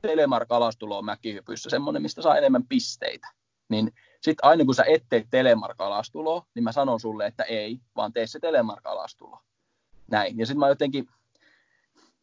Telemark 0.02 0.52
alastulo 0.52 0.98
on 0.98 1.04
mäkihypyssä, 1.04 1.70
semmoinen, 1.70 2.02
mistä 2.02 2.22
saa 2.22 2.38
enemmän 2.38 2.66
pisteitä. 2.68 3.28
Niin 3.68 3.92
sitten 4.20 4.48
aina 4.48 4.64
kun 4.64 4.74
sä 4.74 4.84
et 4.88 5.04
tee 5.08 5.24
Telemark 5.30 5.78
niin 6.54 6.64
mä 6.64 6.72
sanon 6.72 7.00
sulle, 7.00 7.26
että 7.26 7.42
ei, 7.42 7.80
vaan 7.96 8.12
tee 8.12 8.26
se 8.26 8.40
Telemark. 8.40 8.84
Näin. 10.10 10.38
Ja 10.38 10.46
sitten 10.46 10.58
mä 10.58 10.68
jotenkin, 10.68 11.08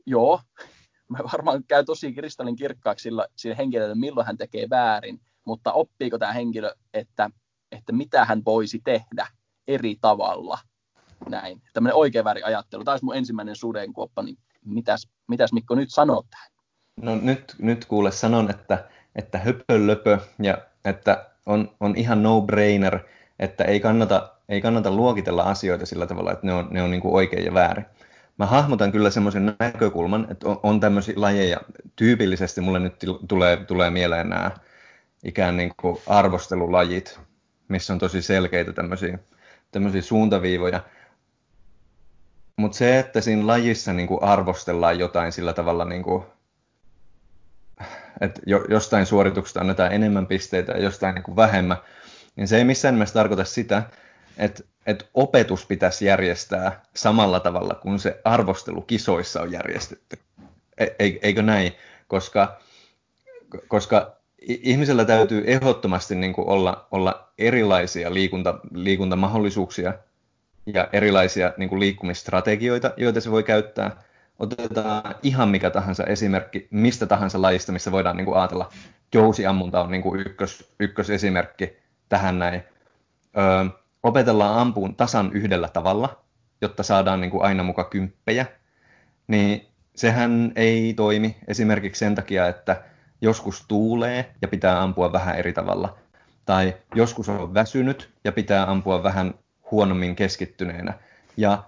joo, 0.05 0.41
mä 1.09 1.17
varmaan 1.31 1.63
käy 1.67 1.85
tosi 1.85 2.13
kristallin 2.13 2.55
kirkkaaksi 2.55 3.03
sillä, 3.03 3.27
sillä 3.35 3.55
henkilöllä, 3.55 3.95
milloin 3.95 4.27
hän 4.27 4.37
tekee 4.37 4.69
väärin, 4.69 5.21
mutta 5.45 5.73
oppiiko 5.73 6.17
tämä 6.17 6.33
henkilö, 6.33 6.75
että, 6.93 7.29
että 7.71 7.93
mitä 7.93 8.25
hän 8.25 8.41
voisi 8.45 8.81
tehdä 8.83 9.27
eri 9.67 9.95
tavalla. 10.01 10.57
Näin. 11.29 11.61
Tämmöinen 11.73 11.95
oikein 11.95 12.25
väärin 12.25 12.45
ajattelu. 12.45 12.83
Tämä 12.83 12.93
olisi 12.93 13.05
mun 13.05 13.15
ensimmäinen 13.15 13.55
sudenkuoppa, 13.55 14.23
niin 14.23 14.37
mitäs, 14.65 15.07
mitäs 15.27 15.53
Mikko 15.53 15.75
nyt 15.75 15.93
sanoo 15.93 16.23
tähän? 16.29 16.51
No 17.01 17.15
nyt, 17.15 17.55
nyt 17.59 17.85
kuule 17.85 18.11
sanon, 18.11 18.49
että, 18.49 18.89
että 19.15 19.37
höpölöpö 19.37 20.19
ja 20.43 20.57
että 20.85 21.34
on, 21.45 21.71
on 21.79 21.93
ihan 21.95 22.23
no-brainer, 22.23 22.99
että 23.39 23.63
ei 23.63 23.79
kannata, 23.79 24.33
ei 24.49 24.61
kannata 24.61 24.91
luokitella 24.91 25.43
asioita 25.43 25.85
sillä 25.85 26.07
tavalla, 26.07 26.31
että 26.31 26.47
ne 26.47 26.53
on, 26.53 26.67
ne 26.71 26.81
on 26.81 26.91
niin 26.91 27.01
kuin 27.01 27.13
oikein 27.13 27.45
ja 27.45 27.53
väärin. 27.53 27.85
Mä 28.37 28.45
hahmotan 28.45 28.91
kyllä 28.91 29.09
semmoisen 29.09 29.55
näkökulman, 29.59 30.27
että 30.31 30.49
on, 30.49 30.59
on 30.63 30.79
tämmöisiä 30.79 31.13
lajeja, 31.17 31.57
tyypillisesti 31.95 32.61
mulle 32.61 32.79
nyt 32.79 32.95
tulee, 33.27 33.57
tulee 33.57 33.89
mieleen 33.89 34.29
nämä 34.29 34.51
ikään 35.23 35.57
niin 35.57 35.73
kuin 35.77 35.97
arvostelulajit, 36.07 37.19
missä 37.67 37.93
on 37.93 37.99
tosi 37.99 38.21
selkeitä 38.21 38.73
tämmöisiä, 38.73 39.19
tämmöisiä 39.71 40.01
suuntaviivoja. 40.01 40.79
Mutta 42.57 42.77
se, 42.77 42.99
että 42.99 43.21
siinä 43.21 43.47
lajissa 43.47 43.93
niin 43.93 44.07
kuin 44.07 44.23
arvostellaan 44.23 44.99
jotain 44.99 45.31
sillä 45.31 45.53
tavalla, 45.53 45.85
niin 45.85 46.03
kuin, 46.03 46.23
että 48.21 48.41
jo, 48.45 48.65
jostain 48.69 49.05
suorituksesta 49.05 49.59
annetaan 49.59 49.93
enemmän 49.93 50.27
pisteitä 50.27 50.71
ja 50.71 50.83
jostain 50.83 51.15
niin 51.15 51.23
kuin 51.23 51.35
vähemmän, 51.35 51.77
niin 52.35 52.47
se 52.47 52.57
ei 52.57 52.63
missään 52.63 52.95
nimessä 52.95 53.13
tarkoita 53.13 53.43
sitä, 53.43 53.83
että, 54.37 54.63
että 54.85 55.05
opetus 55.13 55.65
pitäisi 55.65 56.05
järjestää 56.05 56.81
samalla 56.95 57.39
tavalla 57.39 57.75
kuin 57.75 57.99
se 57.99 58.21
arvostelu 58.23 58.81
kisoissa 58.81 59.41
on 59.41 59.51
järjestetty. 59.51 60.19
E, 60.77 60.85
e- 60.99 61.19
eikö 61.21 61.41
näin? 61.41 61.71
Koska, 62.07 62.59
koska 63.67 64.15
ihmisellä 64.41 65.05
täytyy 65.05 65.43
ehdottomasti 65.47 66.15
niin 66.15 66.33
kuin 66.33 66.47
olla, 66.47 66.87
olla 66.91 67.29
erilaisia 67.37 68.13
liikunta, 68.13 68.59
liikuntamahdollisuuksia 68.73 69.93
ja 70.65 70.89
erilaisia 70.93 71.53
niin 71.57 71.69
kuin 71.69 71.79
liikkumistrategioita, 71.79 72.93
joita 72.97 73.21
se 73.21 73.31
voi 73.31 73.43
käyttää. 73.43 74.03
Otetaan 74.39 75.15
ihan 75.23 75.49
mikä 75.49 75.69
tahansa 75.69 76.03
esimerkki 76.03 76.67
mistä 76.71 77.05
tahansa 77.05 77.41
lajista, 77.41 77.71
missä 77.71 77.91
voidaan 77.91 78.17
niin 78.17 78.25
kuin 78.25 78.37
ajatella, 78.37 78.69
jousiammunta 79.13 79.81
on 79.81 79.91
niin 79.91 80.01
kuin 80.03 80.19
ykkös, 80.19 80.73
ykkösesimerkki 80.79 81.77
tähän 82.09 82.39
näin. 82.39 82.63
Öö, 83.37 83.65
opetellaan 84.03 84.59
ampuun 84.59 84.95
tasan 84.95 85.31
yhdellä 85.33 85.67
tavalla, 85.67 86.23
jotta 86.61 86.83
saadaan 86.83 87.21
niin 87.21 87.31
kuin 87.31 87.43
aina 87.43 87.63
muka 87.63 87.83
kymppejä, 87.83 88.45
niin 89.27 89.67
sehän 89.95 90.51
ei 90.55 90.93
toimi 90.93 91.37
esimerkiksi 91.47 91.99
sen 91.99 92.15
takia, 92.15 92.47
että 92.47 92.83
joskus 93.21 93.65
tuulee 93.67 94.35
ja 94.41 94.47
pitää 94.47 94.81
ampua 94.81 95.11
vähän 95.11 95.35
eri 95.35 95.53
tavalla. 95.53 95.97
Tai 96.45 96.73
joskus 96.95 97.29
on 97.29 97.53
väsynyt 97.53 98.09
ja 98.23 98.31
pitää 98.31 98.71
ampua 98.71 99.03
vähän 99.03 99.33
huonommin 99.71 100.15
keskittyneenä. 100.15 100.93
Ja 101.37 101.63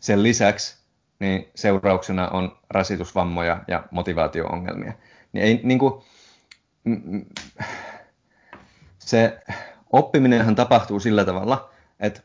sen 0.00 0.22
lisäksi 0.22 0.79
niin 1.20 1.50
seurauksena 1.54 2.28
on 2.28 2.58
rasitusvammoja 2.70 3.64
ja 3.68 3.84
motivaatio-ongelmia. 3.90 4.92
Niin 5.32 5.44
ei, 5.44 5.60
niin 5.62 5.78
kuin, 5.78 6.02
se 8.98 9.42
oppiminenhan 9.92 10.54
tapahtuu 10.54 11.00
sillä 11.00 11.24
tavalla, 11.24 11.70
että, 12.00 12.20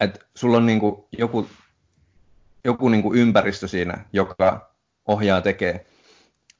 että 0.00 0.20
sulla 0.34 0.56
on 0.56 0.66
niin 0.66 0.80
kuin 0.80 1.04
joku, 1.18 1.46
joku 2.64 2.88
niin 2.88 3.02
kuin 3.02 3.18
ympäristö 3.18 3.68
siinä, 3.68 4.04
joka 4.12 4.74
ohjaa 5.06 5.40
tekee, 5.40 5.86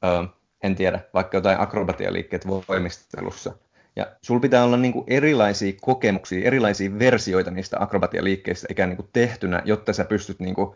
ö, 0.03 0.27
en 0.63 0.75
tiedä, 0.75 0.99
vaikka 1.13 1.37
jotain 1.37 1.59
akrobatialiikkeet 1.59 2.47
voimistelussa. 2.47 3.53
Ja 3.95 4.07
sulla 4.21 4.39
pitää 4.39 4.63
olla 4.63 4.77
niin 4.77 4.93
kuin 4.93 5.05
erilaisia 5.07 5.73
kokemuksia, 5.81 6.47
erilaisia 6.47 6.99
versioita 6.99 7.51
niistä 7.51 7.77
akrobatialiikkeistä 7.79 8.67
ikään 8.69 8.89
niin 8.89 8.97
kuin 8.97 9.09
tehtynä, 9.13 9.61
jotta 9.65 9.93
sä 9.93 10.05
pystyt 10.05 10.39
niin 10.39 10.55
kuin 10.55 10.75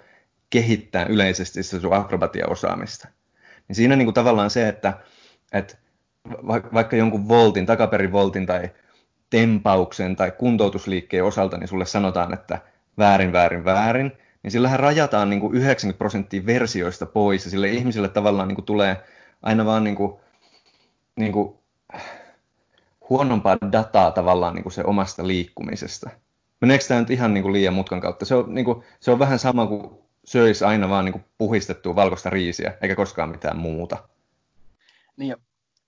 kehittämään 0.49 1.11
yleisesti 1.11 1.63
sitä 1.63 1.81
sun 1.81 1.93
akrobatiaosaamista. 1.93 3.07
Niin 3.67 3.75
siinä 3.75 3.95
niin 3.95 4.05
kuin 4.05 4.13
tavallaan 4.13 4.49
se, 4.49 4.67
että, 4.67 4.93
että 5.51 5.77
va- 6.47 6.69
vaikka 6.73 6.95
jonkun 6.95 7.27
voltin, 7.27 7.65
takaperin 7.65 8.11
voltin 8.11 8.45
tai 8.45 8.69
tempauksen 9.29 10.15
tai 10.15 10.31
kuntoutusliikkeen 10.31 11.23
osalta, 11.23 11.57
niin 11.57 11.67
sulle 11.67 11.85
sanotaan, 11.85 12.33
että 12.33 12.61
väärin, 12.97 13.31
väärin, 13.33 13.65
väärin, 13.65 14.11
niin 14.43 14.51
sillähän 14.51 14.79
rajataan 14.79 15.29
niin 15.29 15.39
kuin 15.39 15.55
90 15.55 15.97
prosenttia 15.97 16.45
versioista 16.45 17.05
pois 17.05 17.45
ja 17.45 17.51
sille 17.51 17.69
ihmiselle 17.69 18.09
tavallaan 18.09 18.47
niin 18.47 18.55
kuin 18.55 18.65
tulee 18.65 18.97
aina 19.41 19.65
vaan 19.65 19.83
niin 19.83 19.95
kuin, 19.95 20.13
niin 21.15 21.33
kuin 21.33 21.57
huonompaa 23.09 23.57
dataa 23.71 24.11
tavallaan 24.11 24.55
niin 24.55 24.63
kuin 24.63 24.73
se 24.73 24.83
omasta 24.83 25.27
liikkumisesta. 25.27 26.09
Meneekö 26.61 26.85
tämä 26.87 26.99
nyt 26.99 27.09
ihan 27.09 27.33
niin 27.33 27.41
kuin 27.41 27.53
liian 27.53 27.73
mutkan 27.73 28.01
kautta? 28.01 28.25
Se 28.25 28.35
on, 28.35 28.53
niin 28.53 28.65
kuin, 28.65 28.83
se 28.99 29.11
on 29.11 29.19
vähän 29.19 29.39
sama 29.39 29.67
kuin 29.67 29.89
söisi 30.25 30.65
aina 30.65 30.89
vaan 30.89 31.05
niin 31.05 31.13
kuin 31.13 31.25
puhistettua 31.37 31.95
valkoista 31.95 32.29
riisiä, 32.29 32.77
eikä 32.81 32.95
koskaan 32.95 33.29
mitään 33.29 33.57
muuta. 33.57 33.97
Niin, 35.17 35.35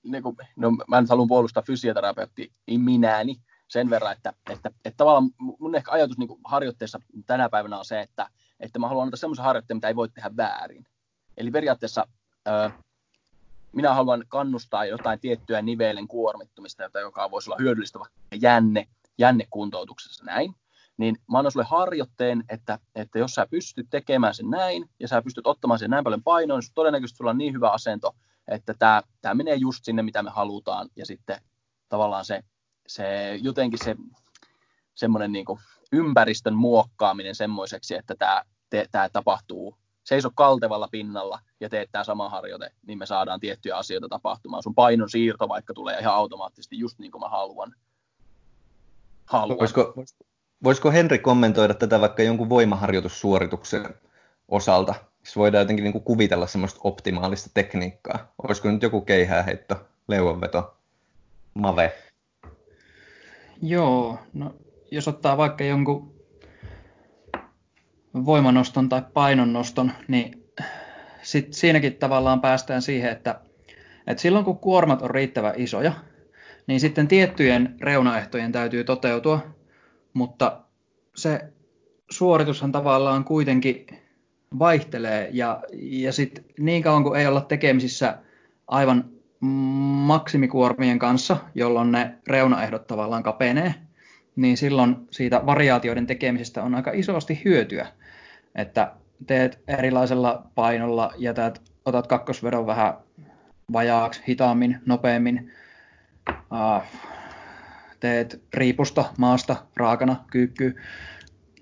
niin 0.03 0.23
kuin, 0.23 0.37
no, 0.55 0.71
mä 0.87 1.01
nyt 1.01 1.09
haluan 1.09 1.27
puolustaa 1.27 1.63
fysioterapeutti 1.63 2.51
minäni 2.77 3.41
sen 3.67 3.89
verran, 3.89 4.11
että, 4.11 4.33
että, 4.49 4.71
että 4.85 4.97
tavallaan 4.97 5.29
mun 5.59 5.75
ehkä 5.75 5.91
ajatus 5.91 6.17
niin 6.17 6.27
kuin 6.27 6.39
harjoitteessa 6.43 6.99
tänä 7.25 7.49
päivänä 7.49 7.77
on 7.77 7.85
se, 7.85 8.01
että, 8.01 8.29
että 8.59 8.79
mä 8.79 8.87
haluan 8.87 9.05
antaa 9.05 9.17
semmoisen 9.17 9.45
harjoitteen, 9.45 9.77
mitä 9.77 9.87
ei 9.87 9.95
voi 9.95 10.09
tehdä 10.09 10.31
väärin. 10.37 10.85
Eli 11.37 11.51
periaatteessa 11.51 12.07
minä 13.71 13.93
haluan 13.93 14.23
kannustaa 14.27 14.85
jotain 14.85 15.19
tiettyä 15.19 15.61
nivelen 15.61 16.07
kuormittumista, 16.07 16.83
jota 16.83 16.99
joka 16.99 17.31
voisi 17.31 17.49
olla 17.49 17.59
hyödyllistä 17.61 17.99
vaikka 17.99 18.17
jänne, 18.41 18.87
jännekuntoutuksessa 19.17 20.25
näin. 20.25 20.55
Niin 20.97 21.17
mä 21.31 21.37
annan 21.37 21.51
sulle 21.51 21.65
harjoitteen, 21.69 22.43
että, 22.49 22.79
että 22.95 23.19
jos 23.19 23.31
sä 23.31 23.47
pystyt 23.51 23.87
tekemään 23.89 24.33
sen 24.33 24.49
näin, 24.49 24.89
ja 24.99 25.07
sä 25.07 25.21
pystyt 25.21 25.47
ottamaan 25.47 25.79
sen 25.79 25.89
näin 25.89 26.03
paljon 26.03 26.23
painoa, 26.23 26.59
niin 26.59 26.71
todennäköisesti 26.75 27.17
sulla 27.17 27.31
on 27.31 27.37
niin 27.37 27.53
hyvä 27.53 27.69
asento, 27.69 28.15
että 28.47 28.73
tämä, 28.79 29.01
tämä 29.21 29.35
menee 29.35 29.55
just 29.55 29.85
sinne, 29.85 30.01
mitä 30.01 30.23
me 30.23 30.29
halutaan, 30.29 30.89
ja 30.95 31.05
sitten 31.05 31.41
tavallaan 31.89 32.25
se, 32.25 32.43
se 32.87 33.35
jotenkin 33.41 33.79
se 33.83 33.95
semmoinen 34.95 35.31
niin 35.31 35.45
ympäristön 35.91 36.55
muokkaaminen 36.55 37.35
semmoiseksi, 37.35 37.95
että 37.95 38.15
tämä, 38.15 38.43
tämä 38.91 39.09
tapahtuu, 39.09 39.77
seiso 40.09 40.29
kaltevalla 40.35 40.87
pinnalla 40.91 41.39
ja 41.59 41.69
teet 41.69 41.89
tämä 41.91 42.03
sama 42.03 42.29
harjoite, 42.29 42.71
niin 42.87 42.99
me 42.99 43.05
saadaan 43.05 43.39
tiettyjä 43.39 43.77
asioita 43.77 44.09
tapahtumaan. 44.09 44.63
Sun 44.63 44.75
painon 44.75 45.09
siirto 45.09 45.49
vaikka 45.49 45.73
tulee 45.73 45.99
ihan 45.99 46.13
automaattisesti 46.13 46.79
just 46.79 46.99
niin 46.99 47.11
kuin 47.11 47.21
mä 47.21 47.29
haluan. 47.29 47.75
haluan. 49.25 49.59
Voisiko, 49.59 49.93
voisiko 50.63 50.91
Henri 50.91 51.19
kommentoida 51.19 51.73
tätä 51.73 52.01
vaikka 52.01 52.23
jonkun 52.23 52.49
voimaharjoitussuorituksen 52.49 53.95
osalta? 54.47 54.95
Siis 55.23 55.35
voidaan 55.35 55.61
jotenkin 55.61 55.83
niin 55.83 55.93
kuin 55.93 56.03
kuvitella 56.03 56.47
semmoista 56.47 56.79
optimaalista 56.83 57.49
tekniikkaa. 57.53 58.33
Olisiko 58.43 58.71
nyt 58.71 58.83
joku 58.83 59.01
keihääheitto, 59.01 59.75
leuanveto, 60.07 60.77
mave? 61.53 61.93
Joo, 63.61 64.19
no 64.33 64.53
jos 64.91 65.07
ottaa 65.07 65.37
vaikka 65.37 65.63
jonkun 65.63 66.18
voimanoston 68.13 68.89
tai 68.89 69.01
painonnoston, 69.13 69.91
niin 70.07 70.45
sit 71.21 71.53
siinäkin 71.53 71.95
tavallaan 71.95 72.41
päästään 72.41 72.81
siihen, 72.81 73.11
että, 73.11 73.39
että 74.07 74.21
silloin 74.21 74.45
kun 74.45 74.57
kuormat 74.57 75.01
on 75.01 75.11
riittävän 75.11 75.53
isoja, 75.57 75.91
niin 76.67 76.79
sitten 76.79 77.07
tiettyjen 77.07 77.75
reunaehtojen 77.81 78.51
täytyy 78.51 78.83
toteutua, 78.83 79.39
mutta 80.13 80.61
se 81.15 81.41
suoritushan 82.09 82.71
tavallaan 82.71 83.23
kuitenkin 83.23 83.85
vaihtelee 84.59 85.29
ja, 85.31 85.63
ja 85.73 86.13
sitten 86.13 86.45
niin 86.59 86.83
kauan 86.83 87.03
kuin 87.03 87.19
ei 87.19 87.27
olla 87.27 87.41
tekemisissä 87.41 88.17
aivan 88.67 89.09
maksimikuormien 89.39 90.99
kanssa, 90.99 91.37
jolloin 91.55 91.91
ne 91.91 92.15
reunaehdot 92.27 92.87
tavallaan 92.87 93.23
kapenee, 93.23 93.73
niin 94.35 94.57
silloin 94.57 94.95
siitä 95.11 95.45
variaatioiden 95.45 96.07
tekemisestä 96.07 96.63
on 96.63 96.75
aika 96.75 96.91
isosti 96.91 97.41
hyötyä. 97.45 97.87
Että 98.59 98.91
teet 99.27 99.59
erilaisella 99.67 100.43
painolla 100.55 101.13
ja 101.17 101.33
teet, 101.33 101.61
otat 101.85 102.07
kakkosvedon 102.07 102.67
vähän 102.67 102.93
vajaaksi, 103.73 104.23
hitaammin, 104.27 104.79
nopeammin, 104.85 105.51
uh, 106.29 106.83
teet 107.99 108.43
riipusta, 108.53 109.05
maasta, 109.17 109.55
raakana, 109.75 110.15
kyykkyy, 110.31 110.75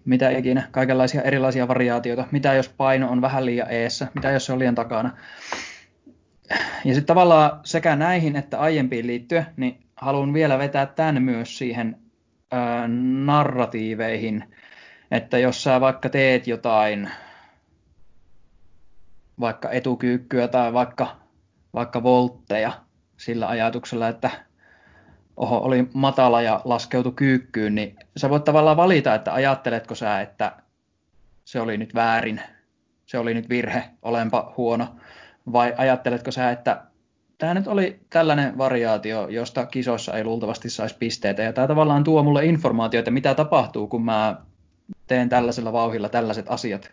mitä 0.05 0.29
ikinä, 0.29 0.67
kaikenlaisia 0.71 1.21
erilaisia 1.21 1.67
variaatioita, 1.67 2.27
mitä 2.31 2.53
jos 2.53 2.69
paino 2.69 3.09
on 3.11 3.21
vähän 3.21 3.45
liian 3.45 3.71
eessä, 3.71 4.07
mitä 4.13 4.31
jos 4.31 4.45
se 4.45 4.53
on 4.53 4.59
liian 4.59 4.75
takana. 4.75 5.17
Ja 6.85 6.93
sitten 6.93 7.05
tavallaan 7.05 7.59
sekä 7.63 7.95
näihin 7.95 8.35
että 8.35 8.59
aiempiin 8.59 9.07
liittyen, 9.07 9.45
niin 9.57 9.79
haluan 9.95 10.33
vielä 10.33 10.57
vetää 10.57 10.85
tämän 10.85 11.23
myös 11.23 11.57
siihen 11.57 11.97
ää, 12.51 12.87
narratiiveihin, 13.25 14.43
että 15.11 15.37
jos 15.37 15.63
sä 15.63 15.81
vaikka 15.81 16.09
teet 16.09 16.47
jotain, 16.47 17.09
vaikka 19.39 19.69
etukyykkyä 19.69 20.47
tai 20.47 20.73
vaikka, 20.73 21.15
vaikka 21.73 22.03
voltteja 22.03 22.71
sillä 23.17 23.47
ajatuksella, 23.47 24.07
että 24.07 24.29
oho, 25.37 25.57
oli 25.57 25.87
matala 25.93 26.41
ja 26.41 26.61
laskeutui 26.65 27.13
kyykkyyn, 27.15 27.75
niin 27.75 27.95
sä 28.17 28.29
voit 28.29 28.43
tavallaan 28.43 28.77
valita, 28.77 29.15
että 29.15 29.33
ajatteletko 29.33 29.95
sä, 29.95 30.21
että 30.21 30.51
se 31.45 31.59
oli 31.61 31.77
nyt 31.77 31.95
väärin, 31.95 32.41
se 33.05 33.17
oli 33.17 33.33
nyt 33.33 33.49
virhe, 33.49 33.83
olenpa 34.01 34.53
huono, 34.57 34.95
vai 35.51 35.73
ajatteletko 35.77 36.31
sä, 36.31 36.51
että 36.51 36.83
tämä 37.37 37.53
nyt 37.53 37.67
oli 37.67 37.99
tällainen 38.09 38.57
variaatio, 38.57 39.27
josta 39.27 39.65
kisoissa 39.65 40.13
ei 40.13 40.23
luultavasti 40.23 40.69
saisi 40.69 40.95
pisteitä, 40.99 41.43
ja 41.43 41.53
tämä 41.53 41.67
tavallaan 41.67 42.03
tuo 42.03 42.23
mulle 42.23 42.45
informaatiota, 42.45 43.11
mitä 43.11 43.35
tapahtuu, 43.35 43.87
kun 43.87 44.05
mä 44.05 44.35
teen 45.07 45.29
tällaisella 45.29 45.73
vauhilla 45.73 46.09
tällaiset 46.09 46.45
asiat. 46.49 46.91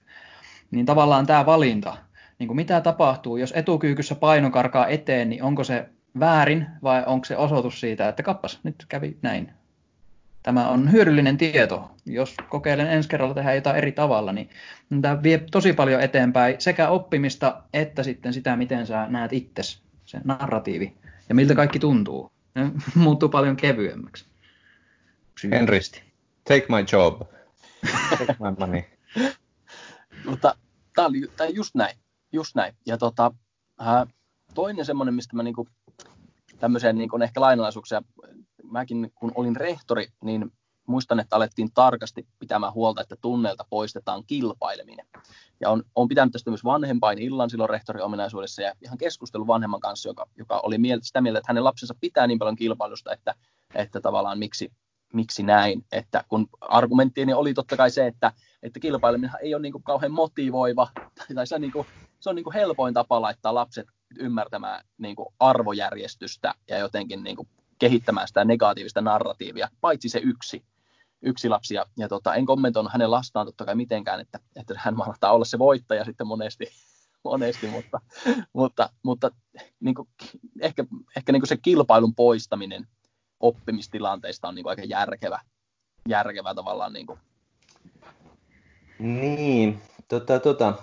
Niin 0.71 0.87
tavallaan 0.87 1.27
tämä 1.27 1.47
valinta, 1.47 1.97
niin 2.39 2.47
kuin 2.47 2.57
mitä 2.57 2.81
tapahtuu, 2.81 3.37
jos 3.37 3.53
etukyykyssä 3.57 4.15
paino 4.15 4.51
karkaa 4.51 4.87
eteen, 4.87 5.29
niin 5.31 5.43
onko 5.43 5.65
se 5.65 5.89
väärin 6.21 6.67
vai 6.83 7.03
onko 7.07 7.25
se 7.25 7.37
osoitus 7.37 7.81
siitä, 7.81 8.09
että 8.09 8.23
kappas, 8.23 8.61
nyt 8.63 8.85
kävi 8.89 9.17
näin. 9.23 9.51
Tämä 10.43 10.69
on 10.69 10.93
hyödyllinen 10.93 11.37
tieto. 11.37 11.91
Jos 12.07 12.35
kokeilen 12.49 12.87
ensi 12.87 13.09
kerralla 13.09 13.35
tehdä 13.35 13.55
jotain 13.55 13.77
eri 13.77 13.93
tavalla, 13.93 14.33
niin 14.33 14.51
tämä 15.03 15.23
vie 15.23 15.39
tosi 15.51 15.73
paljon 15.73 16.01
eteenpäin 16.01 16.57
sekä 16.59 16.89
oppimista 16.89 17.63
että 17.73 18.03
sitten 18.03 18.33
sitä, 18.33 18.57
miten 18.57 18.87
sä 18.87 19.07
näet 19.09 19.33
itsesi, 19.33 19.79
se 20.05 20.21
narratiivi 20.25 20.95
ja 21.29 21.35
miltä 21.35 21.55
kaikki 21.55 21.79
tuntuu. 21.79 22.31
Ne 22.55 22.71
muuttuu 22.95 23.29
paljon 23.29 23.57
kevyemmäksi. 23.57 24.27
Henristi, 25.51 26.03
take 26.49 26.67
my 26.69 26.85
job. 26.93 27.23
Take 28.11 28.37
money. 28.59 28.83
Mutta 30.29 30.57
tämä 30.95 31.09
oli 31.09 31.31
tämä 31.37 31.49
just 31.49 31.75
näin. 31.75 31.99
Just 32.33 32.55
näin. 32.55 32.75
Ja 32.87 32.99
tota, 32.99 33.33
äh, 33.83 34.07
toinen 34.55 34.85
semmoinen, 34.85 35.15
mistä 35.15 35.37
mä 35.37 35.43
niinku 35.43 35.69
tämmöiseen 36.59 36.99
niin 36.99 37.23
ehkä 37.23 37.41
lainalaisuuksia. 37.41 38.03
Mäkin 38.63 39.13
kun 39.15 39.33
olin 39.35 39.57
rehtori, 39.57 40.07
niin 40.25 40.53
muistan, 40.87 41.21
että 41.21 41.37
alettiin 41.37 41.73
tarkasti 41.75 42.27
pitämään 42.39 42.75
huolta, 42.75 43.01
että 43.01 43.17
tunneilta 43.21 43.65
poistetaan 43.71 44.25
kilpaileminen. 44.27 45.07
Ja 45.61 45.71
on, 45.71 45.83
on 45.95 46.09
pitänyt 46.09 46.33
tästä 46.33 46.51
myös 46.51 46.65
vanhempain 46.65 47.19
illan 47.19 47.51
silloin 47.51 47.71
rehtorin 47.71 48.03
ominaisuudessa 48.03 48.63
ja 48.63 48.73
ihan 48.81 48.99
keskustelu 48.99 49.47
vanhemman 49.47 49.81
kanssa, 49.81 50.09
joka, 50.09 50.27
joka 50.39 50.61
oli 50.63 50.79
mieltä, 50.79 51.07
sitä 51.07 51.21
mieltä, 51.21 51.39
että 51.39 51.51
hänen 51.53 51.65
lapsensa 51.65 51.95
pitää 52.01 52.27
niin 52.27 52.39
paljon 52.39 52.57
kilpailusta, 52.57 53.13
että, 53.13 53.35
että 53.75 54.01
tavallaan 54.01 54.39
miksi, 54.39 54.73
miksi 55.15 55.43
näin. 55.43 55.85
Että 55.93 56.25
kun 56.29 56.49
argumenttiini 56.61 57.33
oli 57.33 57.55
totta 57.55 57.77
kai 57.77 57.91
se, 57.91 58.07
että, 58.07 58.33
että 58.63 58.81
kilpaileminen 58.81 59.37
ei 59.43 59.55
ole 59.55 59.63
niin 59.63 59.73
kuin 59.73 59.85
kauhean 59.85 60.13
motivoiva, 60.13 60.89
tai 61.35 61.47
se 61.47 61.55
on, 61.55 61.61
niin 61.61 61.73
kuin, 61.73 61.87
se 62.21 62.31
on 62.31 62.37
niin 62.37 62.45
kuin 62.45 62.55
helpoin 62.55 62.95
tapa 62.95 63.21
laittaa 63.21 63.55
lapset 63.55 63.87
ymmärtämään 64.19 64.85
niin 64.99 65.17
kuin 65.17 65.29
arvojärjestystä 65.39 66.55
ja 66.69 66.79
jotenkin 66.79 67.23
niin 67.25 67.37
kuin 67.37 67.49
kehittämään 67.79 68.29
sitä 68.29 68.45
negatiivista 68.45 69.01
narratiivia, 69.01 69.69
paitsi 69.81 70.09
se 70.09 70.19
yksi, 70.19 70.65
yksi 71.23 71.49
lapsi. 71.49 71.75
Ja, 71.75 71.87
ja 71.99 72.09
tota, 72.09 72.35
en 72.35 72.47
kommentoinut 72.47 72.93
hänen 72.93 73.11
lastaan 73.11 73.47
totta 73.47 73.65
kai 73.65 73.75
mitenkään, 73.75 74.21
että, 74.21 74.41
että 74.57 74.75
hän 74.77 74.97
mahtaa 74.97 75.33
olla 75.33 75.45
se 75.45 75.59
voittaja 75.59 76.05
sitten 76.05 76.27
monesti, 76.27 76.67
monesti 77.25 77.67
mutta, 77.67 78.01
mutta, 78.53 78.91
mutta 79.03 79.31
niin 79.81 79.95
kuin, 79.95 80.09
ehkä, 80.61 80.85
ehkä 81.17 81.33
niin 81.33 81.41
kuin 81.41 81.49
se 81.49 81.57
kilpailun 81.57 82.15
poistaminen 82.15 82.87
oppimistilanteista 83.41 84.49
on 84.49 84.55
niin 84.55 84.63
kuin 84.63 84.71
aika 84.71 84.83
järkevä, 84.85 85.41
järkevä 86.09 86.55
tavallaan. 86.55 86.93
Niin, 86.93 87.07
kuin. 87.07 87.19
niin 88.99 89.83
tota, 90.09 90.41
tota. 90.41 90.75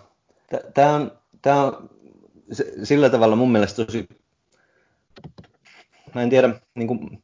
Tämä 0.74 0.95
on, 0.95 1.12
tää 1.41 1.64
on 1.64 1.89
sillä 2.84 3.10
tavalla 3.10 3.36
mun 3.36 3.52
mielestä 3.52 3.86
tosi, 3.86 4.08
mä 6.16 6.22
en 6.22 6.30
tiedä, 6.30 6.49
niin 6.76 6.88
kuin 6.88 7.24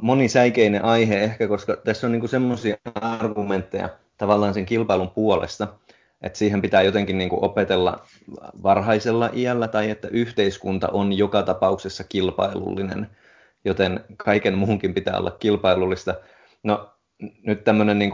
monisäikeinen 0.00 0.84
aihe 0.84 1.24
ehkä, 1.24 1.48
koska 1.48 1.76
tässä 1.76 2.06
on 2.06 2.12
niin 2.12 2.28
semmoisia 2.28 2.76
argumentteja 2.94 3.88
tavallaan 4.16 4.54
sen 4.54 4.66
kilpailun 4.66 5.10
puolesta, 5.10 5.68
että 6.22 6.38
siihen 6.38 6.62
pitää 6.62 6.82
jotenkin 6.82 7.18
niin 7.18 7.30
kuin 7.30 7.44
opetella 7.44 8.06
varhaisella 8.62 9.30
iällä 9.34 9.68
tai 9.68 9.90
että 9.90 10.08
yhteiskunta 10.08 10.88
on 10.88 11.12
joka 11.12 11.42
tapauksessa 11.42 12.04
kilpailullinen, 12.04 13.10
joten 13.64 14.04
kaiken 14.16 14.58
muunkin 14.58 14.94
pitää 14.94 15.18
olla 15.18 15.30
kilpailullista. 15.30 16.14
No 16.62 16.94
nyt 17.42 17.64
tämmöinen 17.64 17.98
niin 17.98 18.12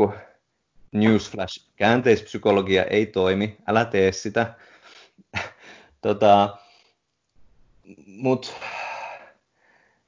newsflash, 0.92 1.70
käänteispsykologia 1.76 2.84
ei 2.84 3.06
toimi, 3.06 3.56
älä 3.66 3.84
tee 3.84 4.12
sitä. 4.12 4.54
Tota, 6.00 6.56
mut 8.06 8.54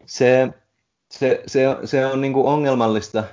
se, 0.06 0.48
se, 1.10 1.42
se, 1.46 1.64
se 1.84 2.06
on 2.06 2.20
niinku 2.20 2.48
ongelmallista 2.48 3.24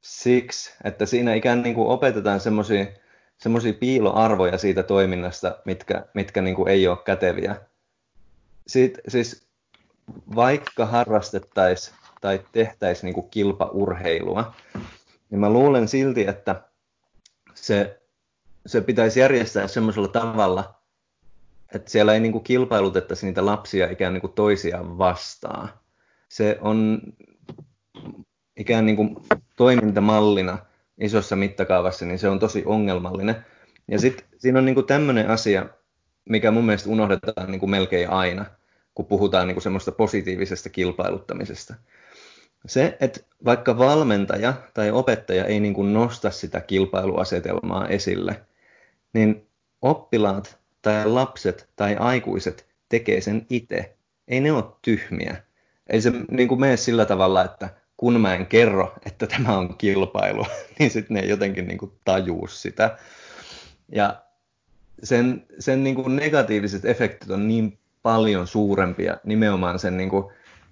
siksi, 0.00 0.74
että 0.84 1.06
siinä 1.06 1.34
ikään 1.34 1.62
niin 1.62 1.74
kuin 1.74 1.88
opetetaan 1.88 2.40
semmoisia 2.40 2.86
semmoisia 3.42 3.74
piiloarvoja 3.74 4.58
siitä 4.58 4.82
toiminnasta, 4.82 5.58
mitkä, 5.64 6.06
mitkä 6.14 6.42
niin 6.42 6.56
kuin 6.56 6.68
ei 6.68 6.88
ole 6.88 6.98
käteviä. 7.04 7.56
Siit, 8.66 8.98
siis 9.08 9.49
vaikka 10.34 10.86
harrastettaisiin 10.86 11.96
tai 12.20 12.40
tehtäisiin 12.52 13.06
niin 13.06 13.14
kuin 13.14 13.30
kilpaurheilua, 13.30 14.54
niin 15.30 15.40
mä 15.40 15.50
luulen 15.50 15.88
silti, 15.88 16.26
että 16.26 16.62
se, 17.54 18.00
se 18.66 18.80
pitäisi 18.80 19.20
järjestää 19.20 19.66
semmoisella 19.66 20.08
tavalla, 20.08 20.74
että 21.74 21.90
siellä 21.90 22.14
ei 22.14 22.20
niin 22.20 22.32
kuin 22.32 22.44
kilpailutettaisi 22.44 23.26
niitä 23.26 23.46
lapsia 23.46 23.90
ikään 23.90 24.12
niin 24.12 24.20
kuin 24.20 24.32
toisiaan 24.32 24.98
vastaan. 24.98 25.70
Se 26.28 26.58
on 26.60 27.00
ikään 28.56 28.86
niin 28.86 28.96
kuin 28.96 29.16
toimintamallina 29.56 30.58
isossa 30.98 31.36
mittakaavassa, 31.36 32.04
niin 32.06 32.18
se 32.18 32.28
on 32.28 32.38
tosi 32.38 32.62
ongelmallinen. 32.66 33.44
Ja 33.88 33.98
sitten 33.98 34.26
siinä 34.38 34.58
on 34.58 34.64
niin 34.64 34.74
kuin 34.74 34.86
tämmöinen 34.86 35.30
asia, 35.30 35.66
mikä 36.28 36.50
mun 36.50 36.64
mielestä 36.64 36.90
unohdetaan 36.90 37.50
niin 37.50 37.60
kuin 37.60 37.70
melkein 37.70 38.10
aina, 38.10 38.46
kun 39.00 39.06
puhutaan 39.06 39.46
niin 39.46 39.54
kuin 39.54 39.62
semmoista 39.62 39.92
positiivisesta 39.92 40.68
kilpailuttamisesta. 40.68 41.74
Se, 42.66 42.96
että 43.00 43.20
vaikka 43.44 43.78
valmentaja 43.78 44.54
tai 44.74 44.90
opettaja 44.90 45.44
ei 45.44 45.60
niin 45.60 45.74
kuin 45.74 45.94
nosta 45.94 46.30
sitä 46.30 46.60
kilpailuasetelmaa 46.60 47.88
esille, 47.88 48.40
niin 49.12 49.46
oppilaat 49.82 50.58
tai 50.82 51.06
lapset 51.06 51.68
tai 51.76 51.96
aikuiset 51.96 52.66
tekee 52.88 53.20
sen 53.20 53.46
itse. 53.50 53.94
Ei 54.28 54.40
ne 54.40 54.52
ole 54.52 54.64
tyhmiä. 54.82 55.36
Ei 55.90 56.00
se 56.00 56.12
niin 56.30 56.48
kuin 56.48 56.60
mene 56.60 56.76
sillä 56.76 57.06
tavalla, 57.06 57.44
että 57.44 57.68
kun 57.96 58.20
mä 58.20 58.34
en 58.34 58.46
kerro, 58.46 58.94
että 59.06 59.26
tämä 59.26 59.58
on 59.58 59.76
kilpailu, 59.76 60.46
niin 60.78 60.90
sitten 60.90 61.14
ne 61.14 61.20
jotenkin 61.20 61.68
niin 61.68 61.78
kuin 61.78 61.92
tajuu 62.04 62.46
sitä. 62.46 62.98
Ja 63.92 64.22
sen, 65.02 65.46
sen 65.58 65.84
niin 65.84 65.94
kuin 65.94 66.16
negatiiviset 66.16 66.84
efektit 66.84 67.30
on 67.30 67.48
niin 67.48 67.79
paljon 68.02 68.46
suurempia 68.46 69.16
nimenomaan 69.24 69.78
sen 69.78 69.96
niin 69.96 70.10
kuin 70.10 70.24